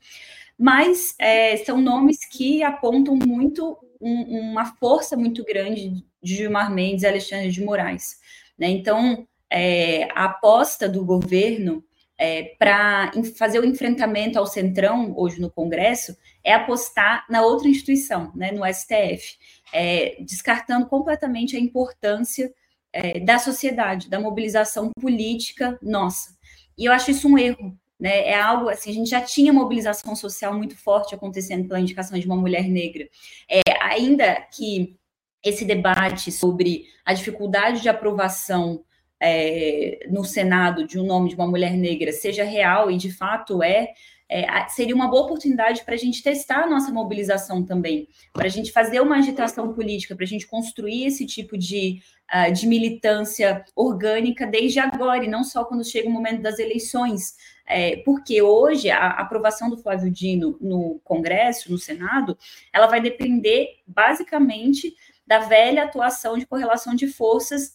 mas 0.59 1.15
é, 1.19 1.57
são 1.59 1.81
nomes 1.81 2.25
que 2.25 2.63
apontam 2.63 3.17
muito 3.17 3.79
um, 4.01 4.51
uma 4.51 4.65
força 4.77 5.17
muito 5.17 5.45
grande 5.45 5.91
de 6.23 6.35
Gilmar 6.35 6.73
Mendes 6.73 7.03
e 7.03 7.07
Alexandre 7.07 7.51
de 7.51 7.63
Moraes. 7.63 8.19
Né? 8.59 8.69
Então, 8.69 9.27
é, 9.51 10.05
a 10.15 10.25
aposta 10.25 10.89
do 10.89 11.05
governo 11.05 11.85
é, 12.19 12.55
para 12.59 13.13
fazer 13.37 13.61
o 13.61 13.65
enfrentamento 13.65 14.39
ao 14.39 14.47
centrão 14.47 15.13
hoje 15.17 15.41
no 15.41 15.51
Congresso 15.51 16.17
é 16.43 16.55
apostar 16.55 17.27
na 17.29 17.43
outra 17.43 17.69
instituição, 17.69 18.33
né, 18.35 18.53
no 18.53 18.65
STF, 18.65 19.37
é, 19.73 20.17
descartando 20.21 20.87
completamente 20.87 21.57
a 21.57 21.61
importância 21.61 22.53
é, 22.93 23.21
da 23.21 23.39
sociedade, 23.39 24.09
da 24.09 24.19
mobilização 24.19 24.91
política 24.99 25.79
nossa. 25.83 26.35
E 26.79 26.87
eu 26.87 26.93
acho 26.93 27.11
isso 27.11 27.29
um 27.29 27.37
erro, 27.37 27.77
né? 27.99 28.29
É 28.29 28.41
algo 28.41 28.69
assim, 28.69 28.91
a 28.91 28.95
gente 28.95 29.11
já 29.11 29.21
tinha 29.21 29.53
mobilização 29.53 30.15
social 30.15 30.55
muito 30.55 30.77
forte 30.77 31.15
acontecendo 31.15 31.67
pela 31.67 31.81
indicação 31.81 32.19
de 32.19 32.27
uma 32.27 32.37
mulher 32.37 32.69
negra. 32.69 33.09
É, 33.51 33.63
ainda 33.81 34.41
que 34.53 34.97
esse 35.43 35.65
debate 35.65 36.31
sobre 36.33 36.85
a 37.05 37.13
dificuldade 37.15 37.81
de 37.81 37.89
aprovação 37.89 38.85
é, 39.21 40.07
no 40.11 40.25
Senado 40.25 40.87
de 40.87 40.99
um 40.99 41.07
nome 41.07 41.31
de 41.31 41.37
uma 41.37 41.47
mulher 41.47 41.73
negra 41.73 42.13
seja 42.13 42.45
real 42.45 42.91
e 42.91 42.97
de 42.97 43.11
fato 43.11 43.63
é, 43.63 43.93
é, 44.29 44.69
seria 44.69 44.95
uma 44.95 45.09
boa 45.09 45.25
oportunidade 45.25 45.85
para 45.85 45.95
a 45.95 45.99
gente 45.99 46.23
testar 46.23 46.65
a 46.65 46.67
nossa 46.67 46.91
mobilização 46.91 47.65
também, 47.65 48.09
para 48.33 48.47
a 48.47 48.51
gente 48.51 48.73
fazer 48.73 49.01
uma 49.01 49.19
agitação 49.19 49.73
política, 49.73 50.17
para 50.17 50.25
a 50.25 50.29
gente 50.29 50.47
construir 50.47 51.07
esse 51.07 51.25
tipo 51.25 51.57
de, 51.57 52.03
uh, 52.35 52.53
de 52.53 52.67
militância 52.67 53.65
orgânica 53.75 54.47
desde 54.47 54.81
agora, 54.81 55.25
e 55.25 55.29
não 55.29 55.45
só 55.45 55.65
quando 55.65 55.85
chega 55.85 56.09
o 56.09 56.13
momento 56.13 56.43
das 56.43 56.59
eleições. 56.59 57.35
É, 57.69 57.97
porque 58.05 58.41
hoje 58.41 58.91
a 58.91 59.09
aprovação 59.09 59.69
do 59.69 59.77
Flávio 59.77 60.09
Dino 60.09 60.57
no 60.61 61.01
Congresso, 61.03 61.71
no 61.71 61.79
Senado, 61.79 62.39
ela 62.73 62.87
vai 62.87 63.01
depender 63.01 63.81
basicamente 63.85 64.95
da 65.27 65.41
velha 65.41 65.83
atuação 65.83 66.39
de 66.39 66.47
correlação 66.47 66.95
de 66.95 67.09
forças 67.09 67.75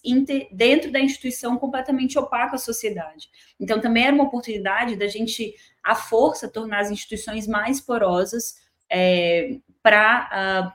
dentro 0.52 0.90
da 0.90 1.00
instituição 1.00 1.58
completamente 1.58 2.18
opaca 2.18 2.56
à 2.56 2.60
sociedade. 2.60 3.30
Então, 3.60 3.82
também 3.82 4.06
era 4.06 4.16
uma 4.16 4.24
oportunidade 4.24 4.96
da 4.96 5.08
gente, 5.08 5.54
à 5.84 5.96
força, 5.96 6.48
tornar 6.48 6.80
as 6.80 6.92
instituições 6.92 7.48
mais 7.48 7.80
porosas 7.80 8.56
é, 8.90 9.58
para 9.82 10.74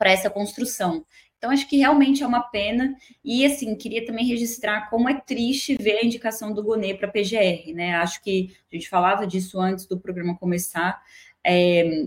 uh, 0.00 0.04
essa 0.04 0.30
construção. 0.30 1.04
Então, 1.42 1.50
acho 1.50 1.68
que 1.68 1.76
realmente 1.76 2.22
é 2.22 2.26
uma 2.26 2.40
pena. 2.40 2.94
E, 3.24 3.44
assim, 3.44 3.74
queria 3.74 4.06
também 4.06 4.24
registrar 4.24 4.88
como 4.88 5.08
é 5.08 5.20
triste 5.20 5.76
ver 5.76 5.98
a 5.98 6.04
indicação 6.04 6.52
do 6.52 6.62
Gonê 6.62 6.94
para 6.94 7.08
a 7.08 7.10
PGR, 7.10 7.72
né? 7.74 7.96
Acho 7.96 8.22
que 8.22 8.54
a 8.72 8.76
gente 8.76 8.88
falava 8.88 9.26
disso 9.26 9.60
antes 9.60 9.86
do 9.86 9.98
programa 9.98 10.38
começar. 10.38 11.02
É, 11.44 12.06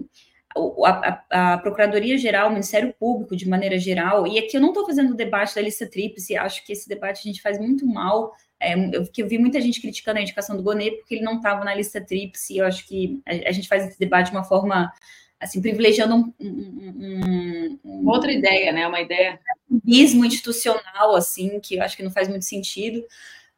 a, 0.86 1.24
a, 1.30 1.54
a 1.54 1.58
Procuradoria-Geral, 1.58 2.48
o 2.48 2.52
Ministério 2.52 2.94
Público, 2.98 3.36
de 3.36 3.48
maneira 3.48 3.78
geral, 3.78 4.26
e 4.26 4.40
aqui 4.40 4.56
eu 4.56 4.62
não 4.62 4.70
estou 4.70 4.86
fazendo 4.86 5.12
o 5.12 5.16
debate 5.16 5.54
da 5.54 5.62
lista 5.62 5.86
tríplice, 5.90 6.38
acho 6.38 6.66
que 6.66 6.72
esse 6.72 6.88
debate 6.88 7.20
a 7.20 7.32
gente 7.32 7.42
faz 7.42 7.60
muito 7.60 7.86
mal. 7.86 8.34
É, 8.60 8.74
eu, 8.74 9.06
eu 9.18 9.28
vi 9.28 9.38
muita 9.38 9.60
gente 9.60 9.82
criticando 9.82 10.20
a 10.20 10.22
indicação 10.22 10.56
do 10.56 10.64
Gonê 10.64 10.92
porque 10.92 11.16
ele 11.16 11.24
não 11.24 11.38
estava 11.38 11.66
na 11.66 11.76
lista 11.76 12.00
tríplice, 12.00 12.58
eu 12.58 12.66
acho 12.66 12.88
que 12.88 13.22
a, 13.26 13.50
a 13.50 13.52
gente 13.52 13.68
faz 13.68 13.86
esse 13.86 14.00
debate 14.00 14.32
de 14.32 14.38
uma 14.38 14.44
forma 14.44 14.92
assim, 15.40 15.62
privilegiando 15.62 16.16
um, 16.16 16.34
um, 16.40 17.80
um, 17.84 18.10
outra 18.10 18.32
ideia, 18.32 18.72
né? 18.72 18.88
Uma 18.88 19.02
ideia 19.02 19.40
um 19.70 20.26
institucional, 20.26 21.16
assim, 21.16 21.60
que 21.60 21.76
eu 21.76 21.84
acho 21.84 21.98
que 21.98 22.04
não 22.04 22.12
faz 22.12 22.28
muito 22.28 22.46
sentido. 22.46 23.06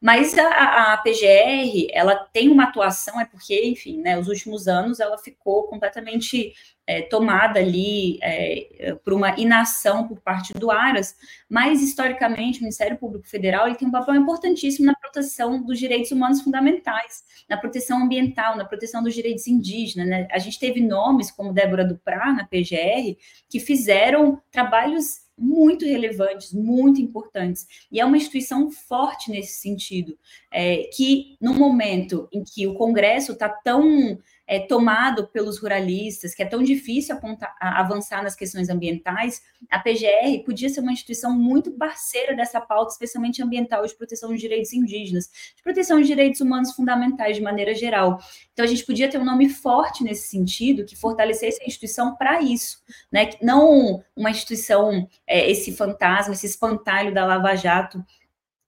Mas 0.00 0.36
a, 0.38 0.92
a, 0.92 0.96
PGR, 0.98 1.88
ela 1.92 2.14
tem 2.32 2.48
uma 2.48 2.64
atuação, 2.64 3.20
é 3.20 3.24
porque, 3.24 3.66
enfim, 3.66 4.00
né, 4.00 4.16
os 4.16 4.28
últimos 4.28 4.68
anos 4.68 5.00
ela 5.00 5.18
ficou 5.18 5.64
completamente 5.64 6.52
é, 6.86 7.02
tomada 7.02 7.58
ali 7.58 8.18
é, 8.22 8.94
por 9.04 9.12
uma 9.12 9.38
inação 9.38 10.06
por 10.06 10.20
parte 10.20 10.54
do 10.54 10.70
Aras, 10.70 11.16
mas 11.48 11.82
historicamente 11.82 12.60
o 12.60 12.62
Ministério 12.62 12.96
Público 12.96 13.26
Federal 13.26 13.66
ele 13.66 13.76
tem 13.76 13.88
um 13.88 13.90
papel 13.92 14.14
importantíssimo 14.14 14.86
na 14.86 14.94
proteção 14.94 15.62
dos 15.62 15.78
direitos 15.78 16.12
humanos 16.12 16.40
fundamentais, 16.40 17.24
na 17.48 17.56
proteção 17.56 18.04
ambiental, 18.04 18.56
na 18.56 18.64
proteção 18.64 19.02
dos 19.02 19.14
direitos 19.14 19.48
indígenas. 19.48 20.08
Né? 20.08 20.28
A 20.30 20.38
gente 20.38 20.60
teve 20.60 20.80
nomes 20.80 21.30
como 21.30 21.52
Débora 21.52 21.84
Duprá 21.84 22.32
na 22.32 22.46
PGR 22.46 23.18
que 23.50 23.58
fizeram 23.58 24.40
trabalhos 24.50 25.27
muito 25.38 25.84
relevantes, 25.84 26.52
muito 26.52 27.00
importantes. 27.00 27.66
E 27.90 28.00
é 28.00 28.04
uma 28.04 28.16
instituição 28.16 28.70
forte 28.70 29.30
nesse 29.30 29.60
sentido, 29.60 30.18
é, 30.50 30.88
que 30.92 31.36
no 31.40 31.54
momento 31.54 32.28
em 32.32 32.42
que 32.42 32.66
o 32.66 32.74
Congresso 32.74 33.32
está 33.32 33.48
tão 33.48 34.18
é, 34.48 34.58
tomado 34.58 35.28
pelos 35.28 35.58
ruralistas, 35.58 36.34
que 36.34 36.42
é 36.42 36.46
tão 36.46 36.62
difícil 36.62 37.14
apontar, 37.14 37.54
avançar 37.60 38.22
nas 38.22 38.34
questões 38.34 38.70
ambientais, 38.70 39.42
a 39.70 39.78
PGR 39.78 40.42
podia 40.42 40.70
ser 40.70 40.80
uma 40.80 40.90
instituição 40.90 41.30
muito 41.30 41.70
parceira 41.72 42.34
dessa 42.34 42.58
pauta, 42.58 42.92
especialmente 42.92 43.42
ambiental 43.42 43.86
de 43.86 43.94
proteção 43.94 44.30
dos 44.30 44.40
direitos 44.40 44.72
indígenas, 44.72 45.28
de 45.54 45.62
proteção 45.62 46.00
de 46.00 46.06
direitos 46.06 46.40
humanos 46.40 46.72
fundamentais 46.72 47.36
de 47.36 47.42
maneira 47.42 47.74
geral. 47.74 48.18
Então 48.54 48.64
a 48.64 48.68
gente 48.68 48.86
podia 48.86 49.10
ter 49.10 49.18
um 49.18 49.24
nome 49.24 49.50
forte 49.50 50.02
nesse 50.02 50.28
sentido, 50.28 50.86
que 50.86 50.96
fortalecesse 50.96 51.62
a 51.62 51.66
instituição 51.66 52.16
para 52.16 52.40
isso, 52.40 52.82
né? 53.12 53.30
Não 53.42 54.02
uma 54.16 54.30
instituição, 54.30 55.06
é, 55.26 55.50
esse 55.50 55.76
fantasma, 55.76 56.32
esse 56.32 56.46
espantalho 56.46 57.12
da 57.12 57.26
Lava 57.26 57.54
Jato 57.54 58.02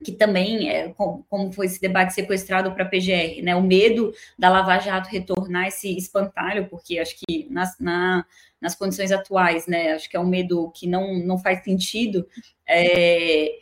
que 0.02 0.12
também 0.12 0.70
é 0.70 0.88
como 0.94 1.52
foi 1.52 1.66
esse 1.66 1.80
debate 1.80 2.14
sequestrado 2.14 2.72
para 2.72 2.84
a 2.84 2.88
PGR, 2.88 3.42
né? 3.42 3.54
O 3.54 3.62
medo 3.62 4.12
da 4.38 4.48
Lava 4.48 4.78
Jato 4.78 5.10
retornar 5.10 5.68
esse 5.68 5.96
espantalho, 5.96 6.68
porque 6.68 6.98
acho 6.98 7.16
que 7.18 7.46
nas, 7.50 7.78
na, 7.78 8.24
nas 8.60 8.74
condições 8.74 9.12
atuais, 9.12 9.66
né? 9.66 9.92
Acho 9.92 10.08
que 10.08 10.16
é 10.16 10.20
um 10.20 10.26
medo 10.26 10.70
que 10.74 10.86
não, 10.86 11.18
não 11.18 11.38
faz 11.38 11.62
sentido. 11.62 12.26
É, 12.66 13.52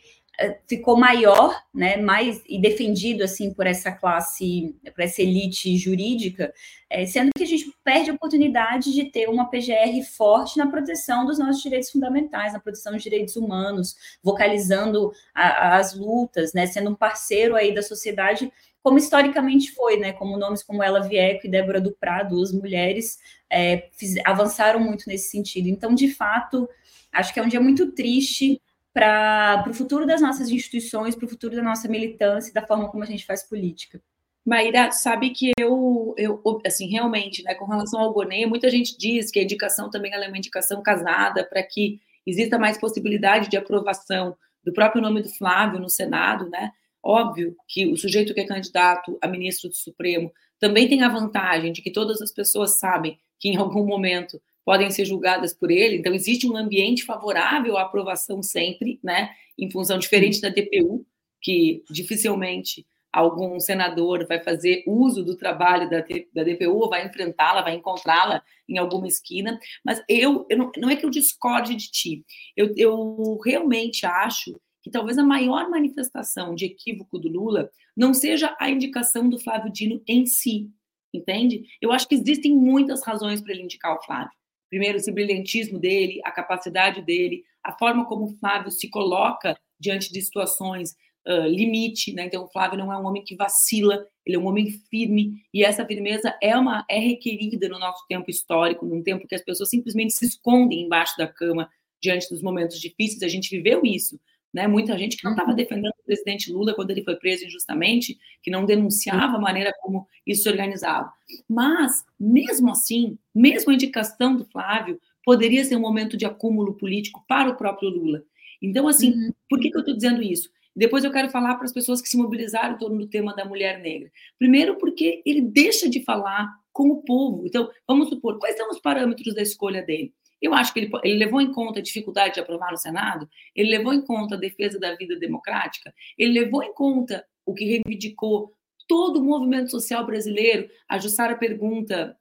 ficou 0.67 0.97
maior, 0.97 1.61
né, 1.73 1.97
mais 1.97 2.41
e 2.47 2.59
defendido 2.59 3.23
assim 3.23 3.53
por 3.53 3.67
essa 3.67 3.91
classe, 3.91 4.75
por 4.95 5.01
essa 5.01 5.21
elite 5.21 5.77
jurídica, 5.77 6.53
é, 6.89 7.05
sendo 7.05 7.31
que 7.35 7.43
a 7.43 7.47
gente 7.47 7.73
perde 7.83 8.09
a 8.09 8.13
oportunidade 8.13 8.93
de 8.93 9.11
ter 9.11 9.27
uma 9.27 9.49
PGR 9.49 10.01
forte 10.15 10.57
na 10.57 10.67
proteção 10.67 11.25
dos 11.25 11.37
nossos 11.37 11.61
direitos 11.61 11.91
fundamentais, 11.91 12.53
na 12.53 12.59
proteção 12.59 12.93
dos 12.93 13.03
direitos 13.03 13.35
humanos, 13.35 13.95
vocalizando 14.23 15.11
a, 15.35 15.77
as 15.77 15.93
lutas, 15.93 16.53
né, 16.53 16.65
sendo 16.65 16.91
um 16.91 16.95
parceiro 16.95 17.55
aí 17.55 17.73
da 17.73 17.81
sociedade, 17.81 18.51
como 18.81 18.97
historicamente 18.97 19.71
foi, 19.73 19.97
né, 19.97 20.13
como 20.13 20.37
nomes 20.37 20.63
como 20.63 20.81
Ela 20.81 21.01
Vieco 21.01 21.47
e 21.47 21.49
Débora 21.49 21.81
Duprá, 21.81 22.23
duas 22.23 22.53
mulheres, 22.53 23.19
é, 23.49 23.89
fiz, 23.91 24.15
avançaram 24.23 24.79
muito 24.79 25.03
nesse 25.07 25.29
sentido. 25.29 25.67
Então, 25.67 25.93
de 25.93 26.09
fato, 26.09 26.67
acho 27.11 27.33
que 27.33 27.39
é 27.39 27.43
um 27.43 27.49
dia 27.49 27.59
muito 27.59 27.91
triste 27.91 28.61
para 28.99 29.63
o 29.69 29.73
futuro 29.73 30.05
das 30.05 30.21
nossas 30.21 30.49
instituições, 30.49 31.15
para 31.15 31.25
o 31.25 31.29
futuro 31.29 31.55
da 31.55 31.63
nossa 31.63 31.87
militância 31.87 32.51
e 32.51 32.53
da 32.53 32.67
forma 32.67 32.89
como 32.89 33.01
a 33.01 33.07
gente 33.07 33.25
faz 33.25 33.43
política. 33.43 34.01
Maíra, 34.45 34.91
sabe 34.91 35.29
que 35.29 35.53
eu, 35.57 36.13
eu, 36.17 36.41
assim, 36.65 36.87
realmente, 36.87 37.41
né, 37.43 37.55
com 37.55 37.65
relação 37.65 38.01
ao 38.01 38.11
Gonê, 38.11 38.45
muita 38.45 38.69
gente 38.69 38.97
diz 38.97 39.31
que 39.31 39.39
a 39.39 39.43
indicação 39.43 39.89
também 39.89 40.13
é 40.13 40.27
uma 40.27 40.37
indicação 40.37 40.83
casada 40.83 41.45
para 41.45 41.63
que 41.63 42.01
exista 42.27 42.59
mais 42.59 42.77
possibilidade 42.77 43.49
de 43.49 43.55
aprovação 43.55 44.35
do 44.65 44.73
próprio 44.73 45.01
nome 45.01 45.21
do 45.21 45.29
Flávio 45.29 45.79
no 45.79 45.89
Senado, 45.89 46.49
né? 46.49 46.73
Óbvio 47.01 47.55
que 47.69 47.87
o 47.87 47.95
sujeito 47.95 48.33
que 48.33 48.41
é 48.41 48.45
candidato 48.45 49.17
a 49.21 49.27
ministro 49.29 49.69
do 49.69 49.75
Supremo 49.75 50.29
também 50.59 50.89
tem 50.89 51.03
a 51.03 51.09
vantagem 51.09 51.71
de 51.71 51.81
que 51.81 51.91
todas 51.91 52.21
as 52.21 52.33
pessoas 52.33 52.77
sabem 52.77 53.17
que 53.39 53.47
em 53.47 53.55
algum 53.55 53.85
momento 53.85 54.41
podem 54.69 54.91
ser 54.91 55.03
julgadas 55.03 55.51
por 55.51 55.71
ele, 55.71 55.95
então 55.95 56.13
existe 56.13 56.47
um 56.47 56.55
ambiente 56.55 57.03
favorável 57.03 57.75
à 57.75 57.81
aprovação 57.81 58.43
sempre, 58.43 58.99
né? 59.03 59.31
Em 59.57 59.67
função 59.71 59.97
diferente 59.97 60.39
da 60.39 60.49
DPU, 60.49 61.03
que 61.41 61.83
dificilmente 61.89 62.85
algum 63.11 63.59
senador 63.59 64.27
vai 64.27 64.39
fazer 64.43 64.83
uso 64.85 65.25
do 65.25 65.35
trabalho 65.35 65.89
da, 65.89 66.05
da 66.35 66.43
DPU, 66.43 66.87
vai 66.87 67.03
enfrentá-la, 67.03 67.63
vai 67.63 67.73
encontrá-la 67.73 68.43
em 68.67 68.77
alguma 68.77 69.07
esquina. 69.07 69.59
Mas 69.83 70.03
eu, 70.07 70.45
eu 70.47 70.57
não, 70.59 70.71
não, 70.77 70.89
é 70.91 70.95
que 70.95 71.03
eu 71.03 71.09
discorde 71.09 71.75
de 71.75 71.89
ti, 71.89 72.23
eu, 72.55 72.71
eu 72.77 73.39
realmente 73.43 74.05
acho 74.05 74.61
que 74.83 74.91
talvez 74.91 75.17
a 75.17 75.23
maior 75.23 75.67
manifestação 75.67 76.53
de 76.53 76.65
equívoco 76.65 77.17
do 77.17 77.27
Lula 77.27 77.71
não 77.97 78.13
seja 78.13 78.55
a 78.59 78.69
indicação 78.69 79.27
do 79.27 79.39
Flávio 79.39 79.73
Dino 79.73 79.99
em 80.07 80.27
si, 80.27 80.69
entende? 81.11 81.65
Eu 81.81 81.91
acho 81.91 82.07
que 82.07 82.13
existem 82.13 82.55
muitas 82.55 83.03
razões 83.03 83.41
para 83.41 83.51
ele 83.51 83.63
indicar 83.63 83.97
o 83.97 84.03
Flávio. 84.03 84.37
Primeiro, 84.69 84.97
esse 84.97 85.11
brilhantismo 85.11 85.79
dele, 85.79 86.21
a 86.23 86.31
capacidade 86.31 87.01
dele, 87.01 87.43
a 87.63 87.71
forma 87.77 88.05
como 88.05 88.25
o 88.25 88.37
Flávio 88.37 88.71
se 88.71 88.89
coloca 88.89 89.57
diante 89.79 90.11
de 90.11 90.21
situações 90.21 90.95
uh, 91.27 91.47
limite, 91.47 92.13
né? 92.13 92.25
Então, 92.25 92.43
o 92.43 92.47
Flávio 92.49 92.77
não 92.77 92.91
é 92.91 92.97
um 92.97 93.05
homem 93.05 93.23
que 93.23 93.35
vacila, 93.35 94.05
ele 94.25 94.35
é 94.35 94.39
um 94.39 94.47
homem 94.47 94.71
firme, 94.89 95.41
e 95.53 95.63
essa 95.63 95.85
firmeza 95.85 96.37
é 96.41 96.55
uma 96.55 96.85
é 96.89 96.99
requerida 96.99 97.67
no 97.67 97.79
nosso 97.79 98.05
tempo 98.07 98.29
histórico, 98.29 98.85
num 98.85 99.01
tempo 99.01 99.27
que 99.27 99.35
as 99.35 99.43
pessoas 99.43 99.69
simplesmente 99.69 100.13
se 100.13 100.25
escondem 100.25 100.81
embaixo 100.81 101.17
da 101.17 101.27
cama 101.27 101.69
diante 102.01 102.29
dos 102.29 102.41
momentos 102.41 102.79
difíceis. 102.79 103.23
A 103.23 103.27
gente 103.27 103.49
viveu 103.49 103.81
isso. 103.83 104.19
Né? 104.53 104.67
Muita 104.67 104.97
gente 104.97 105.17
que 105.17 105.23
não 105.23 105.31
estava 105.31 105.51
uhum. 105.51 105.55
defendendo 105.55 105.93
o 105.99 106.05
presidente 106.05 106.51
Lula 106.51 106.73
quando 106.73 106.91
ele 106.91 107.03
foi 107.03 107.15
preso 107.15 107.45
injustamente, 107.45 108.17
que 108.41 108.49
não 108.49 108.65
denunciava 108.65 109.37
a 109.37 109.39
maneira 109.39 109.73
como 109.81 110.07
isso 110.25 110.43
se 110.43 110.49
organizava. 110.49 111.11
Mas, 111.47 112.03
mesmo 112.19 112.71
assim, 112.71 113.17
mesmo 113.33 113.71
a 113.71 113.73
indicação 113.75 114.35
do 114.35 114.45
Flávio 114.45 114.99
poderia 115.23 115.63
ser 115.63 115.75
um 115.75 115.81
momento 115.81 116.17
de 116.17 116.25
acúmulo 116.25 116.73
político 116.73 117.23
para 117.27 117.49
o 117.49 117.55
próprio 117.55 117.89
Lula. 117.89 118.23
Então, 118.61 118.87
assim, 118.87 119.13
uhum. 119.13 119.31
por 119.49 119.59
que, 119.59 119.69
que 119.69 119.77
eu 119.77 119.81
estou 119.81 119.95
dizendo 119.95 120.21
isso? 120.21 120.49
Depois 120.75 121.03
eu 121.03 121.11
quero 121.11 121.29
falar 121.29 121.55
para 121.55 121.65
as 121.65 121.73
pessoas 121.73 122.01
que 122.01 122.09
se 122.09 122.17
mobilizaram 122.17 122.75
em 122.75 122.77
torno 122.77 122.97
do 122.97 123.07
tema 123.07 123.35
da 123.35 123.45
mulher 123.45 123.79
negra. 123.81 124.11
Primeiro, 124.37 124.77
porque 124.77 125.21
ele 125.25 125.41
deixa 125.41 125.89
de 125.89 126.03
falar 126.03 126.49
com 126.71 126.89
o 126.89 127.01
povo. 127.01 127.45
Então, 127.45 127.69
vamos 127.87 128.09
supor, 128.09 128.39
quais 128.39 128.55
são 128.55 128.69
os 128.69 128.79
parâmetros 128.79 129.35
da 129.35 129.41
escolha 129.41 129.81
dele? 129.81 130.13
Eu 130.41 130.53
acho 130.53 130.73
que 130.73 130.79
ele, 130.79 130.91
ele, 131.03 131.17
levou 131.17 131.41
em 131.41 131.51
conta 131.51 131.79
a 131.79 131.83
dificuldade 131.83 132.35
de 132.35 132.39
aprovar 132.39 132.71
no 132.71 132.77
Senado, 132.77 133.29
ele 133.55 133.69
levou 133.69 133.93
em 133.93 134.01
conta 134.01 134.35
a 134.35 134.37
defesa 134.37 134.79
da 134.79 134.95
vida 134.95 135.17
democrática, 135.17 135.93
ele 136.17 136.39
levou 136.39 136.63
em 136.63 136.73
conta 136.73 137.25
o 137.45 137.53
que 137.53 137.65
reivindicou 137.65 138.53
todo 138.87 139.19
o 139.19 139.23
movimento 139.23 139.69
social 139.69 140.05
brasileiro. 140.05 140.69
A 140.87 140.97
Jussara 140.97 141.37
pergunta, 141.37 142.17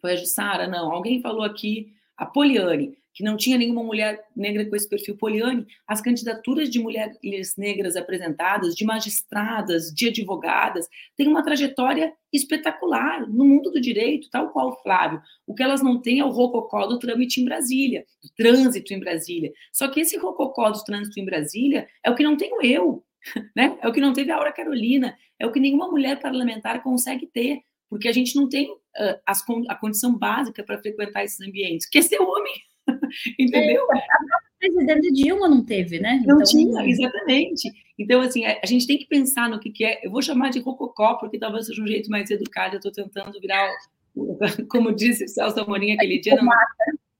foi 0.00 0.12
a 0.12 0.16
Jussara? 0.16 0.66
Não, 0.66 0.92
alguém 0.92 1.20
falou 1.20 1.42
aqui, 1.42 1.92
a 2.16 2.26
Poliane 2.26 2.96
que 3.14 3.24
não 3.24 3.36
tinha 3.36 3.58
nenhuma 3.58 3.82
mulher 3.82 4.24
negra 4.36 4.64
com 4.64 4.76
esse 4.76 4.88
perfil 4.88 5.16
poliane, 5.16 5.66
as 5.86 6.00
candidaturas 6.00 6.70
de 6.70 6.78
mulheres 6.78 7.56
negras 7.56 7.96
apresentadas, 7.96 8.74
de 8.74 8.84
magistradas, 8.84 9.92
de 9.92 10.08
advogadas, 10.08 10.88
têm 11.16 11.26
uma 11.26 11.42
trajetória 11.42 12.12
espetacular 12.32 13.28
no 13.28 13.44
mundo 13.44 13.70
do 13.70 13.80
direito, 13.80 14.28
tal 14.30 14.50
qual 14.50 14.80
Flávio. 14.82 15.20
O 15.46 15.54
que 15.54 15.62
elas 15.62 15.82
não 15.82 16.00
têm 16.00 16.20
é 16.20 16.24
o 16.24 16.30
rococó 16.30 16.86
do 16.86 16.98
trâmite 16.98 17.40
em 17.40 17.44
Brasília, 17.44 18.04
do 18.22 18.28
trânsito 18.36 18.94
em 18.94 19.00
Brasília. 19.00 19.52
Só 19.72 19.88
que 19.88 20.00
esse 20.00 20.16
rococó 20.16 20.70
do 20.70 20.84
trânsito 20.84 21.18
em 21.18 21.24
Brasília 21.24 21.88
é 22.04 22.10
o 22.10 22.14
que 22.14 22.22
não 22.22 22.36
tenho 22.36 22.62
eu, 22.62 23.04
né? 23.56 23.76
É 23.82 23.88
o 23.88 23.92
que 23.92 24.00
não 24.00 24.12
teve 24.12 24.30
a 24.30 24.36
Aura 24.36 24.52
Carolina, 24.52 25.16
é 25.38 25.46
o 25.46 25.52
que 25.52 25.60
nenhuma 25.60 25.90
mulher 25.90 26.20
parlamentar 26.20 26.82
consegue 26.82 27.26
ter, 27.26 27.60
porque 27.88 28.08
a 28.08 28.12
gente 28.12 28.36
não 28.36 28.48
tem 28.48 28.70
uh, 28.70 29.18
as, 29.26 29.42
a 29.68 29.74
condição 29.74 30.16
básica 30.16 30.62
para 30.62 30.78
frequentar 30.78 31.24
esses 31.24 31.40
ambientes, 31.40 31.88
que 31.88 31.98
é 31.98 32.02
ser 32.02 32.20
homem. 32.20 32.54
Entendeu? 33.38 33.86
É, 33.92 33.98
a 33.98 34.48
presidente 34.58 35.12
Dilma 35.12 35.48
não 35.48 35.64
teve, 35.64 36.00
né? 36.00 36.22
Não 36.26 36.36
então... 36.36 36.46
tinha, 36.46 36.88
exatamente. 36.88 37.70
Então, 37.98 38.20
assim, 38.20 38.44
a, 38.44 38.64
gente 38.64 38.86
tem 38.86 38.98
que 38.98 39.06
pensar 39.06 39.48
no 39.48 39.58
que, 39.58 39.70
que 39.70 39.84
é. 39.84 40.06
Eu 40.06 40.10
vou 40.10 40.22
chamar 40.22 40.50
de 40.50 40.60
rococó, 40.60 41.14
porque 41.14 41.38
talvez 41.38 41.66
seja 41.66 41.82
um 41.82 41.86
jeito 41.86 42.10
mais 42.10 42.30
educado. 42.30 42.74
Eu 42.74 42.78
estou 42.78 42.92
tentando 42.92 43.38
virar, 43.40 43.68
como 44.70 44.94
disse 44.94 45.24
o 45.24 45.28
Celso 45.28 45.60
Amorim 45.60 45.92
aquele 45.92 46.20
dia, 46.20 46.36
não, 46.36 46.52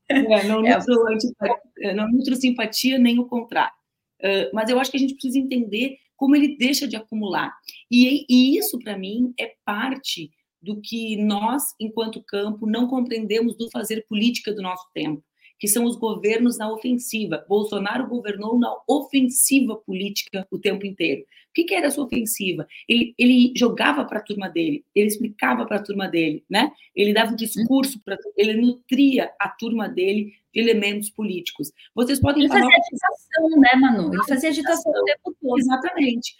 é, 0.08 0.44
não, 0.44 0.66
é. 0.66 0.76
nutro, 0.76 1.08
antipatia, 1.08 1.94
não 1.94 2.08
nutro 2.08 2.36
simpatia 2.36 2.98
nem 2.98 3.18
o 3.18 3.26
contrário. 3.26 3.72
Uh, 4.20 4.50
mas 4.52 4.68
eu 4.68 4.80
acho 4.80 4.90
que 4.90 4.96
a 4.96 5.00
gente 5.00 5.14
precisa 5.14 5.38
entender 5.38 5.96
como 6.16 6.34
ele 6.34 6.56
deixa 6.56 6.88
de 6.88 6.96
acumular. 6.96 7.54
E, 7.90 8.26
e 8.28 8.58
isso, 8.58 8.78
para 8.80 8.98
mim, 8.98 9.32
é 9.38 9.54
parte 9.64 10.30
do 10.60 10.80
que 10.80 11.16
nós, 11.16 11.62
enquanto 11.78 12.22
campo, 12.24 12.66
não 12.66 12.88
compreendemos 12.88 13.56
do 13.56 13.70
fazer 13.70 14.04
política 14.08 14.52
do 14.52 14.60
nosso 14.60 14.84
tempo 14.92 15.22
que 15.58 15.68
são 15.68 15.84
os 15.84 15.96
governos 15.96 16.56
na 16.56 16.70
ofensiva. 16.70 17.44
Bolsonaro 17.48 18.06
governou 18.06 18.58
na 18.58 18.72
ofensiva 18.86 19.76
política 19.76 20.46
o 20.50 20.58
tempo 20.58 20.86
inteiro. 20.86 21.22
O 21.22 21.54
que, 21.54 21.64
que 21.64 21.74
era 21.74 21.86
essa 21.86 22.00
ofensiva? 22.00 22.66
Ele, 22.88 23.14
ele 23.18 23.52
jogava 23.56 24.04
para 24.04 24.18
a 24.18 24.22
turma 24.22 24.48
dele, 24.48 24.84
ele 24.94 25.08
explicava 25.08 25.66
para 25.66 25.78
a 25.78 25.82
turma 25.82 26.06
dele, 26.06 26.44
né? 26.48 26.70
Ele 26.94 27.12
dava 27.12 27.32
um 27.32 27.36
discurso 27.36 28.00
para 28.04 28.16
ele 28.36 28.60
nutria 28.60 29.32
a 29.40 29.48
turma 29.48 29.88
dele 29.88 30.34
de 30.54 30.60
elementos 30.60 31.10
políticos. 31.10 31.72
Vocês 31.94 32.20
podem 32.20 32.44
ele 32.44 32.48
falar. 32.48 32.60
Ele 32.60 32.70
fazia 32.70 32.84
agitação, 32.86 33.60
né, 33.60 33.74
Manu? 33.76 34.14
Ele 34.14 34.24
fazia 34.24 34.48
agitação 34.50 34.92
o 34.92 35.04
tempo 35.04 35.36
todo. 35.40 35.58
Exatamente. 35.58 36.36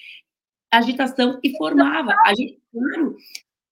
Agitação 0.71 1.41
e 1.43 1.57
formava. 1.57 2.15
A 2.25 2.35
gente, 2.35 2.61
claro, 2.71 3.17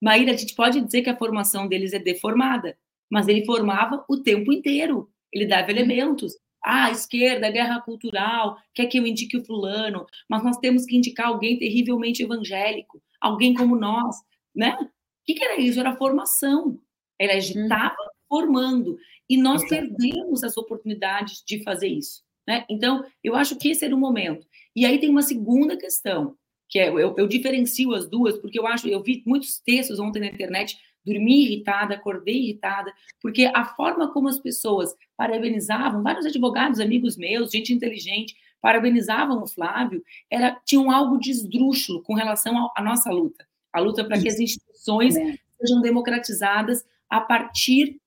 Maíra, 0.01 0.33
a 0.33 0.37
gente 0.37 0.55
pode 0.55 0.81
dizer 0.81 1.03
que 1.03 1.11
a 1.11 1.17
formação 1.17 1.69
deles 1.69 1.93
é 1.93 1.99
deformada, 1.99 2.77
mas 3.11 3.29
ele 3.29 3.45
formava 3.45 4.05
o 4.09 4.17
tempo 4.17 4.53
inteiro. 4.53 5.11
Ele 5.37 5.47
dava 5.47 5.65
uhum. 5.65 5.71
elementos. 5.71 6.35
Ah, 6.65 6.91
esquerda, 6.91 7.51
guerra 7.51 7.81
cultural, 7.81 8.59
quer 8.75 8.87
que 8.87 8.99
eu 8.99 9.07
indique 9.07 9.37
o 9.37 9.45
fulano, 9.45 10.05
mas 10.29 10.43
nós 10.43 10.57
temos 10.57 10.85
que 10.85 10.97
indicar 10.97 11.29
alguém 11.29 11.57
terrivelmente 11.59 12.25
evangélico, 12.25 13.01
alguém 13.21 13.55
como 13.55 13.77
nós, 13.77 14.17
né? 14.53 14.77
O 14.81 14.89
que, 15.25 15.35
que 15.35 15.45
era 15.45 15.61
isso? 15.61 15.79
Era 15.79 15.95
formação. 15.95 16.81
Ele 17.21 17.33
agitava 17.33 17.95
hum. 17.95 18.11
formando. 18.29 18.99
E 19.29 19.37
nós 19.37 19.69
perdemos 19.69 20.43
as 20.43 20.57
oportunidades 20.57 21.43
de 21.47 21.63
fazer 21.63 21.89
isso. 21.89 22.25
Né? 22.47 22.65
Então, 22.69 23.05
eu 23.23 23.35
acho 23.35 23.57
que 23.57 23.71
esse 23.71 23.85
era 23.85 23.95
o 23.95 23.99
momento. 23.99 24.47
E 24.75 24.87
aí 24.87 24.99
tem 24.99 25.11
uma 25.11 25.23
segunda 25.23 25.77
questão, 25.77 26.37
que 26.69 26.79
é, 26.79 26.89
eu, 26.89 27.15
eu 27.17 27.27
diferencio 27.27 27.93
as 27.95 28.09
duas, 28.09 28.39
porque 28.39 28.59
eu 28.59 28.67
acho, 28.67 28.89
eu 28.89 29.03
vi 29.03 29.23
muitos 29.27 29.59
textos 29.61 29.99
ontem 29.99 30.21
na 30.21 30.27
internet 30.27 30.79
dormi 31.07 31.45
irritada, 31.45 31.95
acordei 31.95 32.35
irritada, 32.35 32.93
porque 33.23 33.51
a 33.55 33.65
forma 33.65 34.13
como 34.13 34.29
as 34.29 34.41
pessoas 34.41 34.95
parabenizavam, 35.17 36.03
vários 36.03 36.27
advogados, 36.27 36.81
amigos 36.81 37.17
meus, 37.17 37.53
gente 37.53 37.73
inteligente, 37.73 38.35
parabenizavam 38.61 39.43
o 39.43 39.47
Flávio, 39.47 40.03
era, 40.29 40.61
tinham 40.65 40.91
algo 40.91 41.19
de 41.19 41.31
esdrúxulo 41.31 42.03
com 42.03 42.15
relação 42.15 42.71
à 42.77 42.83
nossa 42.83 43.11
luta. 43.11 43.47
A 43.73 43.79
luta 43.79 44.05
para 44.05 44.21
que 44.21 44.29
as 44.29 44.41
instituições 44.41 45.17
é. 45.17 45.39
sejam 45.61 45.81
democratizadas 45.81 46.85
a 47.09 47.21
partir 47.21 48.01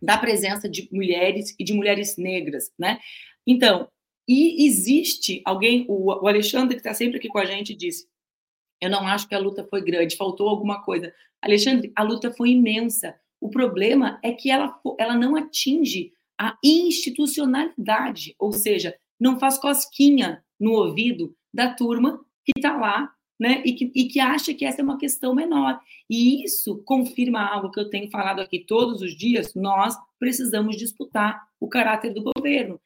da 0.00 0.16
presença 0.16 0.68
de 0.68 0.88
mulheres 0.90 1.54
e 1.58 1.64
de 1.64 1.74
mulheres 1.74 2.16
negras, 2.16 2.72
né? 2.78 2.98
Então, 3.46 3.88
e 4.26 4.66
existe 4.66 5.42
alguém, 5.44 5.84
o, 5.88 6.22
o 6.22 6.28
Alexandre, 6.28 6.76
que 6.76 6.80
está 6.80 6.94
sempre 6.94 7.18
aqui 7.18 7.28
com 7.28 7.38
a 7.38 7.44
gente, 7.44 7.74
disse: 7.74 8.06
Eu 8.80 8.90
não 8.90 9.06
acho 9.06 9.28
que 9.28 9.34
a 9.34 9.38
luta 9.38 9.66
foi 9.68 9.82
grande, 9.82 10.16
faltou 10.16 10.48
alguma 10.48 10.82
coisa. 10.82 11.12
Alexandre, 11.42 11.92
a 11.96 12.02
luta 12.02 12.30
foi 12.32 12.50
imensa. 12.50 13.14
O 13.40 13.48
problema 13.50 14.18
é 14.22 14.32
que 14.32 14.50
ela, 14.50 14.78
ela 14.98 15.14
não 15.14 15.36
atinge 15.36 16.12
a 16.38 16.56
institucionalidade, 16.62 18.34
ou 18.38 18.52
seja, 18.52 18.94
não 19.18 19.38
faz 19.38 19.58
cosquinha 19.58 20.44
no 20.58 20.72
ouvido 20.72 21.34
da 21.52 21.72
turma 21.74 22.20
que 22.44 22.52
está 22.56 22.76
lá 22.76 23.12
né, 23.38 23.62
e, 23.64 23.72
que, 23.72 23.92
e 23.94 24.06
que 24.06 24.18
acha 24.18 24.52
que 24.52 24.64
essa 24.64 24.80
é 24.80 24.84
uma 24.84 24.98
questão 24.98 25.34
menor. 25.34 25.80
E 26.10 26.44
isso 26.44 26.82
confirma 26.84 27.40
algo 27.40 27.70
que 27.70 27.78
eu 27.78 27.88
tenho 27.88 28.10
falado 28.10 28.40
aqui 28.40 28.58
todos 28.58 29.02
os 29.02 29.16
dias: 29.16 29.54
nós 29.54 29.96
precisamos 30.18 30.76
disputar 30.76 31.46
o 31.60 31.68
caráter 31.68 32.12
do 32.12 32.22
governo. 32.22 32.80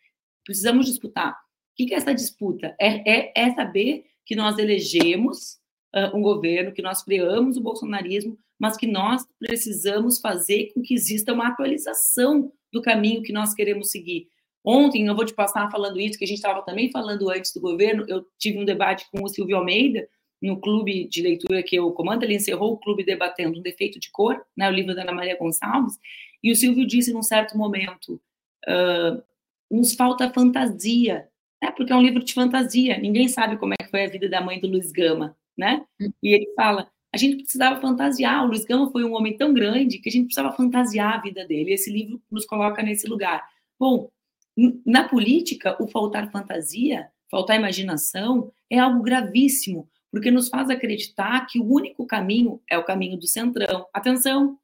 Precisamos 0.44 0.86
disputar. 0.86 1.32
O 1.32 1.86
que 1.86 1.94
é 1.94 1.96
essa 1.96 2.14
disputa? 2.14 2.74
É, 2.78 3.10
é, 3.10 3.32
é 3.34 3.54
saber 3.54 4.04
que 4.26 4.36
nós 4.36 4.58
elegemos 4.58 5.58
uh, 5.94 6.16
um 6.16 6.22
governo, 6.22 6.72
que 6.72 6.82
nós 6.82 7.02
freamos 7.02 7.56
o 7.56 7.60
bolsonarismo, 7.60 8.36
mas 8.58 8.76
que 8.76 8.86
nós 8.86 9.26
precisamos 9.38 10.20
fazer 10.20 10.72
com 10.72 10.82
que 10.82 10.94
exista 10.94 11.32
uma 11.32 11.48
atualização 11.48 12.52
do 12.72 12.80
caminho 12.80 13.22
que 13.22 13.32
nós 13.32 13.54
queremos 13.54 13.90
seguir. 13.90 14.28
Ontem, 14.64 15.06
eu 15.06 15.16
vou 15.16 15.24
te 15.24 15.34
passar 15.34 15.70
falando 15.70 16.00
isso, 16.00 16.16
que 16.16 16.24
a 16.24 16.28
gente 16.28 16.36
estava 16.36 16.62
também 16.62 16.90
falando 16.90 17.28
antes 17.28 17.52
do 17.52 17.60
governo, 17.60 18.04
eu 18.08 18.24
tive 18.38 18.58
um 18.58 18.64
debate 18.64 19.06
com 19.10 19.24
o 19.24 19.28
Silvio 19.28 19.56
Almeida, 19.56 20.08
no 20.40 20.60
clube 20.60 21.06
de 21.08 21.22
leitura 21.22 21.62
que 21.62 21.76
eu 21.76 21.90
comando, 21.92 22.24
ele 22.24 22.34
encerrou 22.34 22.72
o 22.72 22.78
clube 22.78 23.04
debatendo 23.04 23.58
um 23.58 23.62
defeito 23.62 24.00
de 24.00 24.10
cor, 24.10 24.40
né, 24.56 24.68
o 24.68 24.72
livro 24.72 24.94
da 24.94 25.02
Ana 25.02 25.12
Maria 25.12 25.36
Gonçalves, 25.36 25.94
e 26.42 26.50
o 26.50 26.56
Silvio 26.56 26.86
disse 26.86 27.12
num 27.12 27.22
certo 27.22 27.56
momento, 27.56 28.20
uh, 28.68 29.22
nos 29.70 29.94
falta 29.94 30.32
fantasia, 30.32 31.28
né, 31.62 31.70
porque 31.70 31.92
é 31.92 31.96
um 31.96 32.02
livro 32.02 32.24
de 32.24 32.34
fantasia, 32.34 32.98
ninguém 32.98 33.28
sabe 33.28 33.56
como 33.56 33.74
é 33.74 33.84
que 33.84 33.90
foi 33.90 34.04
a 34.04 34.08
vida 34.08 34.28
da 34.28 34.40
mãe 34.40 34.60
do 34.60 34.66
Luiz 34.66 34.90
Gama, 34.90 35.36
né, 35.56 35.84
e 36.22 36.34
ele 36.34 36.52
fala, 36.54 36.90
a 37.12 37.16
gente 37.16 37.36
precisava 37.36 37.80
fantasiar, 37.80 38.44
o 38.44 38.48
Luiz 38.48 38.64
Gama 38.64 38.90
foi 38.90 39.04
um 39.04 39.14
homem 39.14 39.36
tão 39.36 39.52
grande 39.52 39.98
que 39.98 40.08
a 40.08 40.12
gente 40.12 40.26
precisava 40.26 40.54
fantasiar 40.54 41.14
a 41.14 41.20
vida 41.20 41.46
dele, 41.46 41.72
esse 41.72 41.92
livro 41.92 42.20
nos 42.30 42.46
coloca 42.46 42.82
nesse 42.82 43.06
lugar. 43.06 43.46
Bom, 43.78 44.10
na 44.84 45.08
política, 45.08 45.76
o 45.82 45.86
faltar 45.86 46.30
fantasia, 46.30 47.08
faltar 47.30 47.58
imaginação, 47.58 48.52
é 48.70 48.78
algo 48.78 49.02
gravíssimo, 49.02 49.88
porque 50.10 50.30
nos 50.30 50.48
faz 50.48 50.68
acreditar 50.68 51.46
que 51.46 51.58
o 51.58 51.64
único 51.64 52.06
caminho 52.06 52.60
é 52.68 52.76
o 52.76 52.84
caminho 52.84 53.18
do 53.18 53.26
centrão. 53.26 53.86
Atenção, 53.92 54.58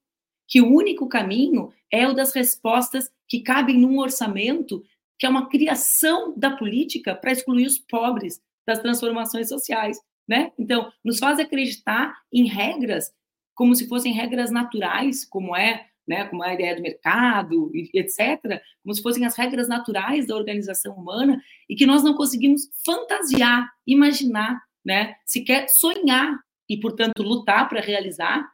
que 0.47 0.61
o 0.61 0.71
único 0.71 1.09
caminho 1.09 1.73
é 1.91 2.07
o 2.07 2.15
das 2.15 2.33
respostas 2.35 3.11
que 3.27 3.41
cabem 3.41 3.79
num 3.79 3.99
orçamento 3.99 4.83
que 5.19 5.27
é 5.27 5.29
uma 5.29 5.49
criação 5.49 6.33
da 6.37 6.51
política 6.51 7.15
para 7.15 7.33
excluir 7.33 7.67
os 7.67 7.79
pobres 7.79 8.41
das 8.67 8.79
transformações 8.79 9.49
sociais, 9.49 9.99
né? 10.29 10.53
Então, 10.59 10.93
nos 11.03 11.19
faz 11.19 11.41
acreditar 11.41 12.15
em 12.33 12.47
regras 12.47 13.13
como 13.55 13.75
se 13.75 13.89
fossem 13.89 14.13
regras 14.13 14.53
naturais, 14.53 15.25
como 15.25 15.57
é, 15.57 15.87
né, 16.07 16.27
como 16.27 16.45
é 16.45 16.51
a 16.51 16.55
ideia 16.55 16.77
do 16.77 16.83
mercado, 16.83 17.73
etc., 17.93 18.63
como 18.85 18.95
se 18.95 19.03
fossem 19.03 19.27
as 19.27 19.37
regras 19.37 19.67
naturais 19.67 20.29
da 20.29 20.37
organização 20.37 20.95
humana 20.95 21.43
e 21.69 21.75
que 21.75 21.85
nós 21.85 22.05
não 22.05 22.15
conseguimos 22.15 22.71
fantasiar, 22.87 23.69
imaginar 23.85 24.63
né, 24.85 25.17
se 25.27 25.43
quer 25.43 25.69
sonhar 25.69 26.39
e, 26.69 26.79
portanto, 26.79 27.21
lutar 27.21 27.69
para 27.69 27.81
realizar 27.81 28.49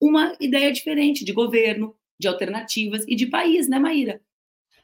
uma 0.00 0.36
ideia 0.38 0.70
diferente 0.70 1.24
de 1.24 1.32
governo, 1.32 1.96
de 2.20 2.28
alternativas 2.28 3.04
e 3.08 3.16
de 3.16 3.26
país, 3.26 3.68
né, 3.68 3.80
Maíra? 3.80 4.20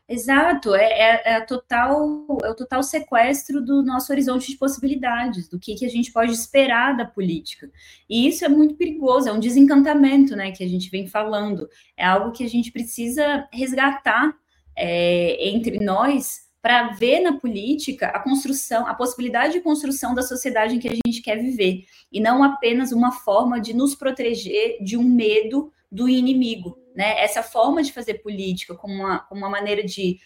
Exato, 0.07 0.75
é, 0.75 0.85
é, 0.85 1.23
é, 1.37 1.41
total, 1.41 2.27
é 2.43 2.51
o 2.51 2.55
total 2.55 2.83
sequestro 2.83 3.65
do 3.65 3.83
nosso 3.83 4.13
horizonte 4.13 4.53
de 4.53 4.59
possibilidades, 4.59 5.49
do 5.49 5.59
que, 5.59 5.75
que 5.75 5.87
a 5.87 5.89
gente 5.89 6.13
pode 6.13 6.33
esperar 6.33 6.95
da 6.95 7.07
política. 7.07 7.71
E 8.09 8.29
isso 8.29 8.45
é 8.45 8.49
muito 8.49 8.75
perigoso, 8.75 9.31
é 9.31 9.33
um 9.33 9.41
desencantamento 9.41 10.37
né, 10.37 10.53
que 10.53 10.63
a 10.63 10.69
gente 10.69 10.91
vem 10.91 11.07
falando, 11.07 11.67
é 11.97 12.05
algo 12.05 12.33
que 12.33 12.45
a 12.45 12.49
gente 12.49 12.71
precisa 12.71 13.49
resgatar 13.51 14.37
é, 14.77 15.49
entre 15.49 15.83
nós 15.83 16.45
para 16.61 16.89
ver 16.89 17.21
na 17.21 17.39
política 17.41 18.09
a 18.09 18.19
construção, 18.19 18.87
a 18.87 18.95
possibilidade 18.95 19.55
de 19.55 19.61
construção 19.61 20.15
da 20.15 20.23
sociedade 20.23 20.77
em 20.77 20.79
que 20.79 20.89
a 20.89 20.95
gente 20.95 21.23
quer 21.23 21.37
viver, 21.37 21.85
e 22.13 22.21
não 22.21 22.45
apenas 22.45 22.93
uma 22.93 23.11
forma 23.11 23.59
de 23.59 23.73
nos 23.73 23.95
proteger 23.95 24.83
de 24.83 24.99
um 24.99 25.05
medo 25.05 25.73
do 25.91 26.07
inimigo. 26.11 26.84
Né? 26.95 27.21
Essa 27.21 27.43
forma 27.43 27.83
de 27.83 27.93
fazer 27.93 28.15
política 28.15 28.75
como 28.75 28.95
uma, 28.95 29.19
como 29.21 29.41
uma 29.41 29.51
maneira 29.51 29.83
de 29.83 30.19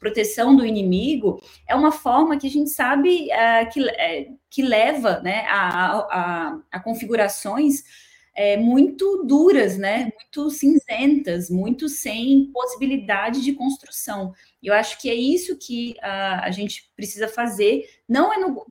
proteção 0.00 0.56
do 0.56 0.66
inimigo 0.66 1.40
é 1.68 1.74
uma 1.76 1.92
forma 1.92 2.36
que 2.36 2.48
a 2.48 2.50
gente 2.50 2.70
sabe 2.70 3.28
uh, 3.28 3.72
que, 3.72 3.80
uh, 3.80 4.38
que 4.50 4.62
leva 4.62 5.20
né, 5.20 5.44
a, 5.48 5.98
a, 5.98 6.58
a 6.72 6.80
configurações 6.80 7.84
é, 8.36 8.56
muito 8.56 9.24
duras, 9.24 9.78
né? 9.78 10.12
Muito 10.14 10.50
cinzentas, 10.50 11.48
muito 11.48 11.88
sem 11.88 12.50
possibilidade 12.52 13.42
de 13.42 13.54
construção. 13.54 14.34
Eu 14.62 14.74
acho 14.74 15.00
que 15.00 15.08
é 15.08 15.14
isso 15.14 15.56
que 15.56 15.96
a, 16.02 16.44
a 16.44 16.50
gente 16.50 16.92
precisa 16.94 17.28
fazer. 17.28 17.88
Não 18.06 18.30
é 18.30 18.36
no, 18.36 18.66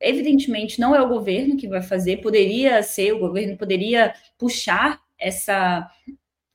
evidentemente 0.00 0.80
não 0.80 0.94
é 0.94 1.02
o 1.02 1.08
governo 1.08 1.56
que 1.56 1.68
vai 1.68 1.82
fazer, 1.82 2.22
poderia 2.22 2.82
ser, 2.82 3.12
o 3.12 3.18
governo 3.18 3.56
poderia 3.56 4.14
puxar 4.38 4.98
essa 5.18 5.88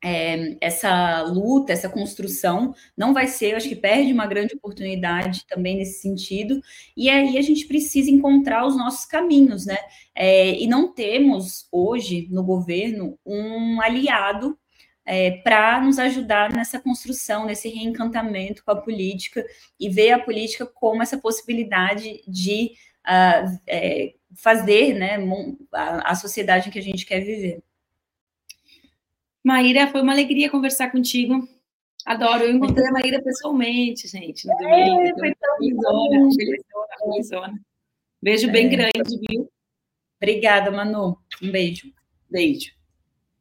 é, 0.04 0.58
essa 0.62 1.24
luta, 1.24 1.74
essa 1.74 1.90
construção, 1.90 2.74
não 2.96 3.14
vai 3.14 3.28
ser, 3.28 3.56
acho 3.56 3.68
que 3.68 3.76
perde 3.76 4.14
uma 4.14 4.28
grande 4.28 4.56
oportunidade 4.56 5.46
também 5.48 5.78
nesse 5.78 6.02
sentido, 6.02 6.62
e 6.96 7.10
aí 7.10 7.38
a 7.38 7.42
gente 7.42 7.66
precisa 7.66 8.12
encontrar 8.12 8.66
os 8.66 8.78
nossos 8.78 9.06
caminhos, 9.06 9.66
né? 9.66 9.78
É, 10.16 10.52
e 10.52 10.68
não 10.68 10.94
temos 10.94 11.68
hoje 11.72 12.28
no 12.32 12.44
governo 12.44 13.18
um 13.26 13.82
aliado 13.82 14.58
é, 15.06 15.32
para 15.32 15.82
nos 15.82 15.98
ajudar 15.98 16.52
nessa 16.52 16.80
construção, 16.80 17.46
nesse 17.46 17.70
reencantamento 17.70 18.64
com 18.64 18.72
a 18.72 18.82
política 18.82 19.44
e 19.80 19.90
ver 19.90 20.12
a 20.12 20.20
política 20.20 20.66
como 20.66 21.02
essa 21.02 21.18
possibilidade 21.18 22.22
de 22.28 22.72
uh, 23.08 23.98
fazer 24.36 24.94
né, 24.94 25.18
a, 25.74 26.12
a 26.12 26.16
sociedade 26.16 26.68
em 26.68 26.72
que 26.72 26.80
a 26.80 26.84
gente 26.84 27.06
quer 27.06 27.22
viver. 27.22 27.64
Maíra, 29.48 29.88
foi 29.88 30.02
uma 30.02 30.12
alegria 30.12 30.50
conversar 30.50 30.92
contigo. 30.92 31.48
Adoro. 32.06 32.44
Eu 32.44 32.52
encontrei 32.52 32.86
a 32.86 32.92
Maíra 32.92 33.22
pessoalmente, 33.24 34.06
gente, 34.06 34.46
no 34.46 34.54
domingo. 34.58 35.02
É, 35.04 35.14
foi 35.14 35.36
tão 35.36 35.58
felizona, 35.58 36.30
felizona. 37.00 37.60
Beijo 38.22 38.50
é. 38.50 38.52
bem 38.52 38.68
grande, 38.68 39.18
viu? 39.26 39.50
Obrigada, 40.22 40.70
Manu. 40.70 41.18
Um 41.42 41.50
beijo. 41.50 41.94
Beijo. 42.30 42.74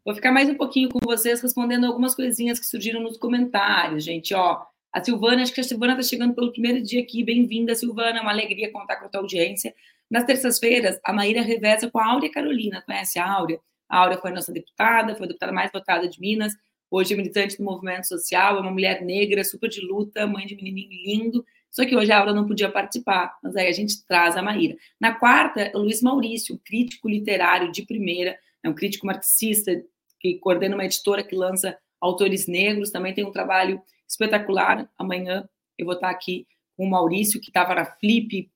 Vou 0.05 0.15
ficar 0.15 0.31
mais 0.31 0.49
um 0.49 0.55
pouquinho 0.55 0.89
com 0.91 1.01
vocês 1.03 1.41
respondendo 1.41 1.87
algumas 1.87 2.15
coisinhas 2.15 2.61
que 2.61 2.67
surgiram 2.67 3.01
nos 3.01 3.17
comentários, 3.17 4.05
gente. 4.05 4.33
Ó, 4.33 4.63
a 4.93 5.03
Silvana, 5.03 5.43
acho 5.43 5.53
que 5.53 5.61
a 5.61 5.65
Silvana 5.65 5.95
está 5.95 6.05
chegando 6.05 6.37
pelo 6.37 6.53
primeiro 6.53 6.81
dia 6.81 7.03
aqui. 7.03 7.25
Bem-vinda, 7.25 7.75
Silvana. 7.75 8.21
É 8.21 8.23
uma 8.23 8.31
alegria 8.31 8.71
contar 8.71 8.95
com 8.95 9.07
a 9.07 9.09
tua 9.09 9.23
audiência. 9.23 9.75
Nas 10.09 10.23
terças-feiras, 10.23 11.01
a 11.03 11.13
Maíra 11.13 11.43
reveza 11.43 11.91
com 11.91 11.99
a 11.99 12.07
Áurea 12.07 12.31
Carolina. 12.31 12.81
Conhece 12.83 13.19
a 13.19 13.29
Áurea? 13.29 13.59
A 13.89 13.99
Áurea 13.99 14.19
foi 14.19 14.31
nossa 14.31 14.53
deputada, 14.53 15.15
foi 15.15 15.27
a 15.27 15.29
deputada 15.29 15.53
mais 15.53 15.71
votada 15.73 16.09
de 16.09 16.21
Minas, 16.21 16.53
hoje 16.91 17.15
é 17.15 17.17
militante 17.17 17.59
do 17.59 17.65
movimento 17.65 18.07
social, 18.07 18.57
é 18.57 18.61
uma 18.61 18.71
mulher 18.71 19.03
negra, 19.03 19.45
super 19.45 19.69
de 19.69 19.81
luta, 19.81 20.27
mãe 20.27 20.47
de 20.47 20.57
menininho 20.57 20.89
lindo. 21.05 21.45
Só 21.71 21.85
que 21.85 21.95
hoje 21.95 22.11
a 22.11 22.19
Áurea 22.19 22.35
não 22.35 22.47
podia 22.47 22.71
participar, 22.71 23.37
mas 23.43 23.55
aí 23.55 23.69
a 23.69 23.73
gente 23.73 24.05
traz 24.07 24.37
a 24.37 24.43
Maíra. 24.43 24.77
Na 24.99 25.15
quarta, 25.15 25.71
o 25.75 25.79
Luiz 25.79 26.01
Maurício, 26.01 26.59
crítico 26.65 27.09
literário 27.09 27.71
de 27.71 27.85
primeira, 27.85 28.39
é 28.63 28.69
um 28.69 28.75
crítico 28.75 29.07
marxista 29.07 29.73
que 30.19 30.39
coordena 30.39 30.75
uma 30.75 30.85
editora 30.85 31.23
que 31.23 31.37
lança 31.37 31.77
autores 32.01 32.47
negros, 32.47 32.91
também 32.91 33.15
tem 33.15 33.25
um 33.25 33.33
trabalho 33.33 33.81
espetacular. 34.09 34.89
Amanhã 34.99 35.49
eu 35.77 35.85
vou 35.85 35.95
estar 35.95 36.11
aqui 36.11 36.47
com 36.77 36.85
o 36.87 36.91
Maurício, 36.91 37.41
que 37.41 37.49
estava 37.49 37.75
na 37.75 37.85
Flip, 37.85 38.51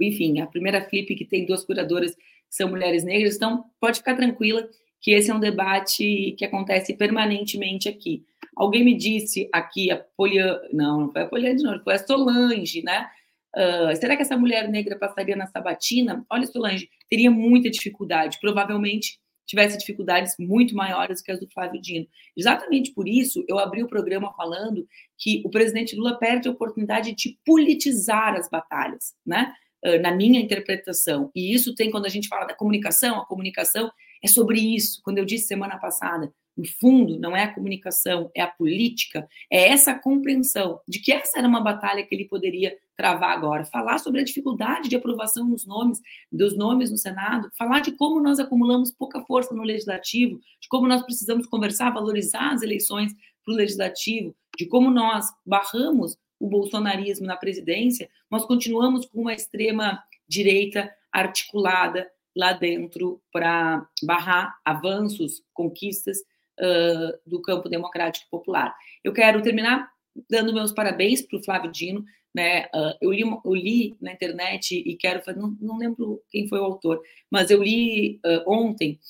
enfim, 0.00 0.40
a 0.40 0.46
primeira 0.46 0.82
Flip 0.88 1.14
que 1.14 1.24
tem 1.24 1.46
duas 1.46 1.64
curadoras 1.64 2.14
são 2.50 2.68
mulheres 2.68 3.04
negras. 3.04 3.36
Então, 3.36 3.64
pode 3.80 3.98
ficar 3.98 4.16
tranquila 4.16 4.68
que 5.00 5.12
esse 5.12 5.30
é 5.30 5.34
um 5.34 5.40
debate 5.40 6.34
que 6.38 6.44
acontece 6.44 6.94
permanentemente 6.94 7.88
aqui. 7.88 8.24
Alguém 8.56 8.84
me 8.84 8.96
disse 8.96 9.48
aqui, 9.52 9.90
a 9.90 9.98
Poliana, 10.16 10.60
não, 10.72 11.00
não 11.02 11.12
foi 11.12 11.22
a 11.22 11.26
Poliana, 11.26 11.62
não, 11.62 11.84
foi 11.84 11.94
a 11.94 11.98
Solange, 11.98 12.82
né? 12.82 13.06
Uh, 13.54 13.96
será 13.96 14.16
que 14.16 14.22
essa 14.22 14.36
mulher 14.36 14.68
negra 14.68 14.98
passaria 14.98 15.36
na 15.36 15.46
sabatina? 15.46 16.24
Olha, 16.30 16.46
Solange, 16.46 16.88
teria 17.08 17.30
muita 17.30 17.70
dificuldade, 17.70 18.38
provavelmente 18.40 19.18
tivesse 19.46 19.78
dificuldades 19.78 20.34
muito 20.38 20.74
maiores 20.74 21.22
que 21.22 21.30
as 21.30 21.38
do 21.38 21.48
Flávio 21.48 21.80
Dino. 21.80 22.06
Exatamente 22.36 22.92
por 22.92 23.08
isso, 23.08 23.44
eu 23.48 23.58
abri 23.58 23.82
o 23.82 23.88
programa 23.88 24.34
falando 24.34 24.86
que 25.16 25.40
o 25.44 25.50
presidente 25.50 25.94
Lula 25.94 26.18
perde 26.18 26.48
a 26.48 26.50
oportunidade 26.50 27.14
de 27.14 27.38
politizar 27.46 28.34
as 28.34 28.50
batalhas, 28.50 29.14
né? 29.24 29.54
Na 30.02 30.12
minha 30.12 30.40
interpretação. 30.40 31.30
E 31.34 31.54
isso 31.54 31.74
tem 31.74 31.90
quando 31.90 32.06
a 32.06 32.10
gente 32.10 32.28
fala 32.28 32.46
da 32.46 32.54
comunicação, 32.54 33.20
a 33.20 33.26
comunicação 33.26 33.90
é 34.22 34.28
sobre 34.28 34.58
isso. 34.58 35.00
Quando 35.02 35.18
eu 35.18 35.24
disse 35.24 35.46
semana 35.46 35.78
passada, 35.78 36.32
no 36.56 36.64
fundo, 36.64 37.18
não 37.18 37.36
é 37.36 37.42
a 37.42 37.52
comunicação, 37.52 38.30
é 38.34 38.40
a 38.40 38.46
política, 38.46 39.28
é 39.50 39.68
essa 39.68 39.94
compreensão 39.94 40.80
de 40.88 41.00
que 41.00 41.12
essa 41.12 41.38
era 41.38 41.46
uma 41.46 41.60
batalha 41.60 42.02
que 42.02 42.14
ele 42.14 42.24
poderia 42.24 42.74
travar 42.96 43.36
agora, 43.36 43.66
falar 43.66 43.98
sobre 43.98 44.22
a 44.22 44.24
dificuldade 44.24 44.88
de 44.88 44.96
aprovação 44.96 45.50
dos 45.50 45.66
nomes, 45.66 46.00
dos 46.32 46.56
nomes 46.56 46.90
no 46.90 46.96
Senado, 46.96 47.50
falar 47.58 47.80
de 47.80 47.92
como 47.92 48.22
nós 48.22 48.38
acumulamos 48.38 48.90
pouca 48.90 49.20
força 49.26 49.54
no 49.54 49.62
legislativo, 49.62 50.40
de 50.60 50.68
como 50.68 50.88
nós 50.88 51.02
precisamos 51.02 51.46
conversar, 51.46 51.90
valorizar 51.90 52.54
as 52.54 52.62
eleições 52.62 53.12
para 53.44 53.52
o 53.52 53.56
legislativo, 53.56 54.34
de 54.58 54.64
como 54.64 54.90
nós 54.90 55.26
barramos 55.44 56.16
o 56.38 56.48
bolsonarismo 56.48 57.26
na 57.26 57.36
presidência, 57.36 58.08
nós 58.30 58.44
continuamos 58.44 59.06
com 59.06 59.20
uma 59.20 59.34
extrema 59.34 60.02
direita 60.28 60.92
articulada 61.12 62.10
lá 62.36 62.52
dentro 62.52 63.20
para 63.32 63.88
barrar 64.02 64.58
avanços, 64.64 65.42
conquistas 65.54 66.18
uh, 66.60 67.18
do 67.26 67.40
campo 67.40 67.68
democrático 67.68 68.28
popular. 68.30 68.74
Eu 69.02 69.12
quero 69.12 69.42
terminar 69.42 69.90
dando 70.28 70.52
meus 70.52 70.72
parabéns 70.72 71.22
para 71.22 71.38
o 71.38 71.42
Flávio 71.42 71.70
Dino. 71.70 72.04
Né? 72.34 72.66
Uh, 72.66 72.92
eu, 73.00 73.12
li, 73.12 73.22
eu, 73.22 73.54
li, 73.54 73.96
na 73.98 74.12
internet 74.12 74.76
e 74.76 74.94
quero, 74.96 75.22
não, 75.34 75.56
não 75.58 75.78
lembro 75.78 76.22
quem 76.28 76.46
foi 76.46 76.58
o 76.60 76.64
autor, 76.64 77.00
mas 77.30 77.50
eu 77.50 77.62
li 77.62 78.20
uh, 78.26 78.42
ontem 78.46 79.00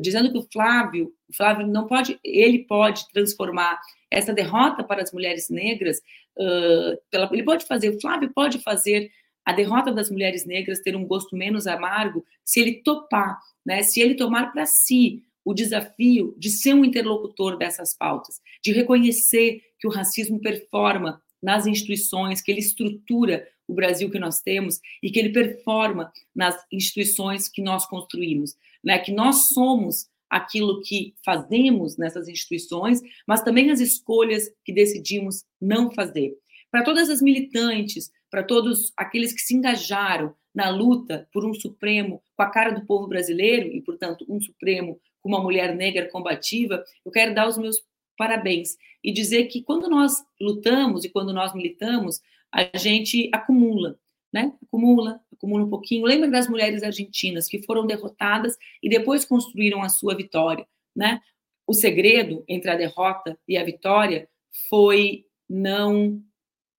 dizendo 0.00 0.30
que 0.30 0.38
o 0.38 0.46
Flávio, 0.52 1.12
o 1.28 1.34
Flávio 1.34 1.66
não 1.66 1.86
pode, 1.86 2.18
ele 2.24 2.60
pode 2.60 3.08
transformar 3.12 3.80
essa 4.10 4.32
derrota 4.32 4.82
para 4.84 5.02
as 5.02 5.12
mulheres 5.12 5.48
negras, 5.50 5.98
uh, 6.38 6.98
pela, 7.10 7.28
ele 7.32 7.42
pode 7.42 7.66
fazer, 7.66 7.90
o 7.90 8.00
Flávio 8.00 8.30
pode 8.32 8.58
fazer 8.60 9.10
a 9.44 9.52
derrota 9.52 9.92
das 9.92 10.10
mulheres 10.10 10.44
negras 10.44 10.80
ter 10.80 10.96
um 10.96 11.06
gosto 11.06 11.36
menos 11.36 11.66
amargo 11.66 12.24
se 12.44 12.60
ele 12.60 12.82
topar, 12.82 13.38
né? 13.64 13.82
Se 13.82 14.00
ele 14.00 14.16
tomar 14.16 14.52
para 14.52 14.66
si 14.66 15.22
o 15.44 15.54
desafio 15.54 16.34
de 16.36 16.50
ser 16.50 16.74
um 16.74 16.84
interlocutor 16.84 17.56
dessas 17.56 17.96
pautas, 17.96 18.40
de 18.60 18.72
reconhecer 18.72 19.62
que 19.78 19.86
o 19.86 19.90
racismo 19.90 20.40
performa 20.40 21.22
nas 21.40 21.66
instituições, 21.66 22.42
que 22.42 22.50
ele 22.50 22.58
estrutura 22.58 23.46
o 23.68 23.74
Brasil 23.74 24.10
que 24.10 24.18
nós 24.18 24.40
temos 24.40 24.80
e 25.00 25.10
que 25.10 25.20
ele 25.20 25.30
performa 25.30 26.12
nas 26.34 26.56
instituições 26.72 27.48
que 27.48 27.62
nós 27.62 27.86
construímos, 27.86 28.56
né? 28.86 29.00
Que 29.00 29.10
nós 29.10 29.48
somos 29.48 30.06
aquilo 30.30 30.80
que 30.82 31.14
fazemos 31.24 31.96
nessas 31.96 32.28
instituições, 32.28 33.00
mas 33.26 33.42
também 33.42 33.70
as 33.70 33.80
escolhas 33.80 34.48
que 34.64 34.72
decidimos 34.72 35.44
não 35.60 35.90
fazer. 35.90 36.34
Para 36.70 36.84
todas 36.84 37.10
as 37.10 37.20
militantes, 37.20 38.10
para 38.30 38.44
todos 38.44 38.92
aqueles 38.96 39.32
que 39.32 39.40
se 39.40 39.54
engajaram 39.54 40.34
na 40.54 40.70
luta 40.70 41.28
por 41.32 41.44
um 41.44 41.52
Supremo 41.52 42.22
com 42.36 42.42
a 42.42 42.50
cara 42.50 42.70
do 42.70 42.86
povo 42.86 43.08
brasileiro 43.08 43.68
e, 43.68 43.82
portanto, 43.82 44.24
um 44.28 44.40
Supremo 44.40 45.00
com 45.20 45.28
uma 45.28 45.42
mulher 45.42 45.74
negra 45.74 46.08
combativa, 46.08 46.84
eu 47.04 47.10
quero 47.10 47.34
dar 47.34 47.48
os 47.48 47.58
meus 47.58 47.78
parabéns 48.16 48.76
e 49.02 49.12
dizer 49.12 49.46
que 49.46 49.62
quando 49.62 49.88
nós 49.88 50.24
lutamos 50.40 51.04
e 51.04 51.08
quando 51.08 51.32
nós 51.32 51.52
militamos, 51.54 52.20
a 52.52 52.76
gente 52.76 53.28
acumula, 53.32 53.98
né? 54.36 54.52
Acumula, 54.62 55.18
acumula 55.32 55.64
um 55.64 55.70
pouquinho. 55.70 56.04
Lembra 56.04 56.30
das 56.30 56.46
mulheres 56.46 56.82
argentinas 56.82 57.48
que 57.48 57.62
foram 57.62 57.86
derrotadas 57.86 58.54
e 58.82 58.88
depois 58.88 59.24
construíram 59.24 59.82
a 59.82 59.88
sua 59.88 60.14
vitória, 60.14 60.66
né? 60.94 61.22
O 61.66 61.72
segredo 61.72 62.44
entre 62.46 62.70
a 62.70 62.76
derrota 62.76 63.38
e 63.48 63.56
a 63.56 63.64
vitória 63.64 64.28
foi 64.68 65.24
não 65.48 66.22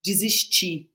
desistir, 0.06 0.88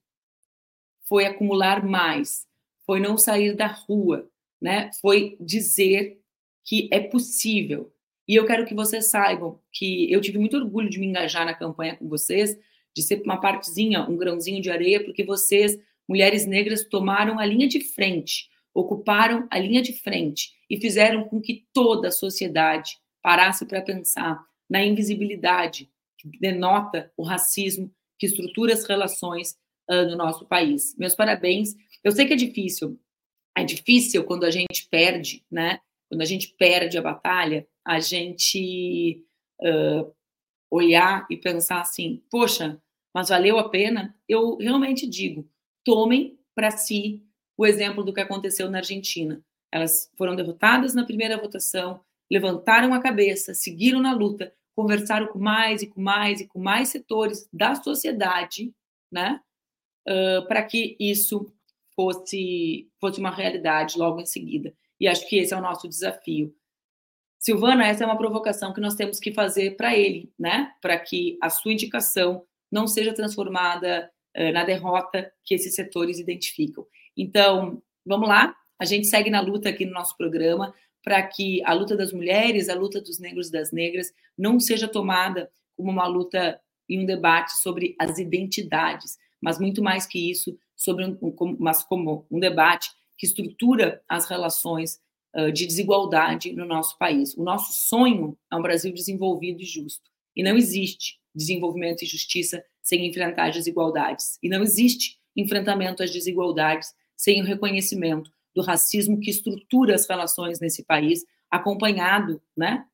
foi 1.08 1.26
acumular 1.26 1.84
mais, 1.84 2.46
foi 2.86 3.00
não 3.00 3.18
sair 3.18 3.56
da 3.56 3.66
rua, 3.66 4.30
né? 4.60 4.88
Foi 5.00 5.36
dizer 5.40 6.20
que 6.64 6.88
é 6.92 7.00
possível. 7.00 7.92
E 8.28 8.36
eu 8.36 8.46
quero 8.46 8.64
que 8.64 8.74
vocês 8.74 9.10
saibam 9.10 9.58
que 9.72 10.10
eu 10.12 10.20
tive 10.20 10.38
muito 10.38 10.56
orgulho 10.56 10.88
de 10.88 11.00
me 11.00 11.06
engajar 11.06 11.44
na 11.44 11.54
campanha 11.54 11.96
com 11.96 12.08
vocês, 12.08 12.56
de 12.94 13.02
ser 13.02 13.20
uma 13.22 13.40
partezinha, 13.40 14.08
um 14.08 14.16
grãozinho 14.16 14.62
de 14.62 14.70
areia, 14.70 15.02
porque 15.02 15.24
vocês, 15.24 15.76
mulheres 16.12 16.46
negras, 16.46 16.84
tomaram 16.84 17.38
a 17.38 17.46
linha 17.46 17.66
de 17.66 17.80
frente, 17.80 18.50
ocuparam 18.74 19.48
a 19.50 19.58
linha 19.58 19.80
de 19.80 19.94
frente 19.94 20.50
e 20.68 20.78
fizeram 20.78 21.24
com 21.24 21.40
que 21.40 21.66
toda 21.72 22.08
a 22.08 22.12
sociedade 22.12 22.98
parasse 23.22 23.64
para 23.64 23.80
pensar 23.80 24.38
na 24.68 24.84
invisibilidade 24.84 25.90
que 26.18 26.28
denota 26.38 27.10
o 27.16 27.22
racismo 27.22 27.90
que 28.18 28.26
estrutura 28.26 28.74
as 28.74 28.84
relações 28.84 29.56
uh, 29.90 30.04
no 30.04 30.16
nosso 30.16 30.46
país. 30.46 30.94
Meus 30.98 31.14
parabéns. 31.14 31.74
Eu 32.04 32.12
sei 32.12 32.26
que 32.26 32.34
é 32.34 32.36
difícil. 32.36 33.00
É 33.56 33.64
difícil 33.64 34.22
quando 34.24 34.44
a 34.44 34.50
gente 34.50 34.86
perde, 34.90 35.42
né? 35.50 35.80
Quando 36.10 36.20
a 36.20 36.26
gente 36.26 36.54
perde 36.58 36.98
a 36.98 37.02
batalha, 37.02 37.66
a 37.82 38.00
gente 38.00 39.24
uh, 39.62 40.12
olhar 40.70 41.26
e 41.30 41.38
pensar 41.38 41.80
assim, 41.80 42.22
poxa, 42.30 42.78
mas 43.14 43.30
valeu 43.30 43.58
a 43.58 43.70
pena? 43.70 44.14
Eu 44.28 44.56
realmente 44.58 45.06
digo, 45.06 45.48
tomem 45.84 46.38
para 46.54 46.70
si 46.70 47.22
o 47.56 47.66
exemplo 47.66 48.02
do 48.02 48.12
que 48.12 48.20
aconteceu 48.20 48.70
na 48.70 48.78
Argentina. 48.78 49.42
Elas 49.70 50.10
foram 50.16 50.36
derrotadas 50.36 50.94
na 50.94 51.04
primeira 51.04 51.38
votação, 51.38 52.00
levantaram 52.30 52.92
a 52.92 53.00
cabeça, 53.00 53.54
seguiram 53.54 54.00
na 54.00 54.12
luta, 54.12 54.52
conversaram 54.74 55.28
com 55.28 55.38
mais 55.38 55.82
e 55.82 55.86
com 55.86 56.00
mais 56.00 56.40
e 56.40 56.46
com 56.46 56.58
mais 56.58 56.88
setores 56.88 57.48
da 57.52 57.74
sociedade, 57.74 58.74
né, 59.10 59.40
uh, 60.08 60.46
para 60.46 60.62
que 60.62 60.96
isso 60.98 61.52
fosse, 61.94 62.90
fosse 63.00 63.20
uma 63.20 63.30
realidade 63.30 63.98
logo 63.98 64.20
em 64.20 64.26
seguida. 64.26 64.74
E 64.98 65.08
acho 65.08 65.28
que 65.28 65.36
esse 65.36 65.52
é 65.52 65.56
o 65.56 65.60
nosso 65.60 65.88
desafio. 65.88 66.54
Silvana, 67.38 67.86
essa 67.86 68.04
é 68.04 68.06
uma 68.06 68.16
provocação 68.16 68.72
que 68.72 68.80
nós 68.80 68.94
temos 68.94 69.18
que 69.18 69.32
fazer 69.32 69.76
para 69.76 69.96
ele, 69.96 70.32
né, 70.38 70.72
para 70.80 70.98
que 70.98 71.38
a 71.42 71.50
sua 71.50 71.72
indicação 71.72 72.46
não 72.70 72.86
seja 72.86 73.12
transformada 73.12 74.10
na 74.34 74.64
derrota 74.64 75.30
que 75.44 75.54
esses 75.54 75.74
setores 75.74 76.18
identificam. 76.18 76.86
Então, 77.16 77.82
vamos 78.04 78.28
lá, 78.28 78.54
a 78.78 78.84
gente 78.84 79.06
segue 79.06 79.30
na 79.30 79.40
luta 79.40 79.68
aqui 79.68 79.84
no 79.84 79.92
nosso 79.92 80.16
programa 80.16 80.74
para 81.04 81.22
que 81.22 81.62
a 81.64 81.72
luta 81.72 81.96
das 81.96 82.12
mulheres, 82.12 82.68
a 82.68 82.74
luta 82.74 83.00
dos 83.00 83.18
negros 83.18 83.48
e 83.48 83.52
das 83.52 83.72
negras, 83.72 84.12
não 84.38 84.58
seja 84.60 84.88
tomada 84.88 85.50
como 85.76 85.90
uma 85.90 86.06
luta 86.06 86.60
e 86.88 86.98
um 86.98 87.04
debate 87.04 87.52
sobre 87.58 87.94
as 87.98 88.18
identidades, 88.18 89.16
mas 89.40 89.58
muito 89.58 89.82
mais 89.82 90.06
que 90.06 90.30
isso, 90.30 90.56
sobre 90.76 91.04
um, 91.04 91.18
mas 91.58 91.82
como 91.82 92.26
um 92.30 92.38
debate 92.38 92.90
que 93.16 93.26
estrutura 93.26 94.02
as 94.08 94.28
relações 94.28 95.00
uh, 95.36 95.52
de 95.52 95.66
desigualdade 95.66 96.52
no 96.52 96.64
nosso 96.64 96.96
país. 96.98 97.36
O 97.36 97.42
nosso 97.42 97.72
sonho 97.72 98.36
é 98.50 98.56
um 98.56 98.62
Brasil 98.62 98.92
desenvolvido 98.92 99.62
e 99.62 99.64
justo. 99.64 100.10
E 100.34 100.42
não 100.42 100.56
existe 100.56 101.20
desenvolvimento 101.34 102.02
e 102.02 102.06
justiça 102.06 102.64
sem 102.82 103.06
enfrentar 103.06 103.48
as 103.48 103.54
desigualdades. 103.54 104.38
E 104.42 104.48
não 104.48 104.62
existe 104.62 105.18
enfrentamento 105.36 106.02
às 106.02 106.10
desigualdades 106.10 106.94
sem 107.16 107.40
o 107.40 107.44
reconhecimento 107.44 108.30
do 108.54 108.62
racismo 108.62 109.20
que 109.20 109.30
estrutura 109.30 109.94
as 109.94 110.06
relações 110.06 110.60
nesse 110.60 110.84
país, 110.84 111.24
acompanhado, 111.50 112.42
né, 112.56 112.84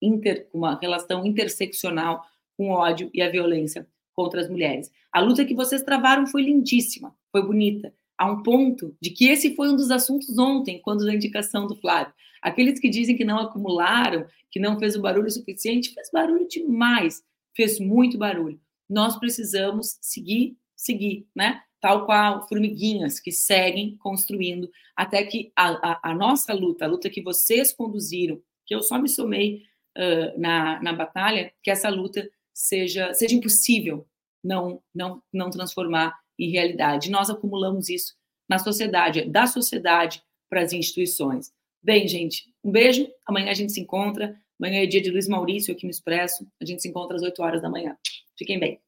inter, 0.00 0.48
uma 0.52 0.78
relação 0.78 1.24
interseccional 1.24 2.24
com 2.56 2.70
o 2.70 2.72
ódio 2.72 3.10
e 3.12 3.22
a 3.22 3.30
violência 3.30 3.86
contra 4.12 4.40
as 4.40 4.48
mulheres. 4.48 4.90
A 5.12 5.20
luta 5.20 5.44
que 5.44 5.54
vocês 5.54 5.82
travaram 5.82 6.26
foi 6.26 6.42
lindíssima, 6.42 7.14
foi 7.30 7.42
bonita, 7.42 7.92
a 8.18 8.30
um 8.30 8.42
ponto 8.42 8.96
de 9.00 9.10
que 9.10 9.26
esse 9.26 9.54
foi 9.54 9.68
um 9.68 9.76
dos 9.76 9.90
assuntos 9.90 10.38
ontem, 10.38 10.80
quando 10.80 11.04
da 11.04 11.14
indicação 11.14 11.66
do 11.66 11.76
Flávio. 11.76 12.14
Aqueles 12.40 12.80
que 12.80 12.88
dizem 12.88 13.16
que 13.16 13.24
não 13.24 13.38
acumularam, 13.38 14.26
que 14.50 14.58
não 14.58 14.78
fez 14.78 14.96
o 14.96 15.02
barulho 15.02 15.30
suficiente, 15.30 15.92
fez 15.92 16.10
barulho 16.10 16.48
demais, 16.48 17.22
fez 17.56 17.80
muito 17.80 18.18
barulho. 18.18 18.60
Nós 18.88 19.18
precisamos 19.18 19.98
seguir, 20.00 20.56
seguir, 20.76 21.26
né? 21.34 21.62
tal 21.80 22.04
qual 22.04 22.46
formiguinhas 22.48 23.20
que 23.20 23.30
seguem 23.30 23.96
construindo 23.98 24.68
até 24.96 25.24
que 25.24 25.52
a, 25.54 25.68
a, 25.92 26.10
a, 26.10 26.14
nossa 26.14 26.52
luta, 26.52 26.84
a 26.84 26.88
luta 26.88 27.10
que 27.10 27.22
vocês 27.22 27.72
conduziram, 27.72 28.40
que 28.64 28.74
eu 28.74 28.82
só 28.82 28.98
me 28.98 29.08
somei 29.08 29.62
uh, 29.96 30.40
na, 30.40 30.82
na 30.82 30.92
batalha, 30.92 31.52
que 31.62 31.70
essa 31.70 31.88
luta 31.88 32.28
seja, 32.52 33.12
seja 33.14 33.34
impossível 33.34 34.06
não, 34.42 34.82
não, 34.94 35.22
não 35.32 35.50
transformar 35.50 36.14
em 36.38 36.50
realidade. 36.50 37.10
Nós 37.10 37.30
acumulamos 37.30 37.88
isso 37.88 38.14
na 38.48 38.58
sociedade, 38.58 39.28
da 39.28 39.46
sociedade 39.46 40.22
para 40.48 40.62
as 40.62 40.72
instituições. 40.72 41.52
Bem, 41.82 42.08
gente, 42.08 42.52
um 42.64 42.70
beijo. 42.70 43.06
Amanhã 43.26 43.50
a 43.50 43.54
gente 43.54 43.72
se 43.72 43.80
encontra. 43.80 44.36
Amanhã 44.58 44.82
é 44.82 44.86
dia 44.86 45.02
de 45.02 45.10
Luiz 45.10 45.28
Maurício 45.28 45.74
aqui 45.74 45.84
no 45.84 45.90
Expresso. 45.90 46.46
A 46.60 46.64
gente 46.64 46.82
se 46.82 46.88
encontra 46.88 47.16
às 47.16 47.22
8 47.22 47.42
horas 47.42 47.62
da 47.62 47.68
manhã. 47.68 47.96
Fiquem 48.36 48.58
bem. 48.58 48.80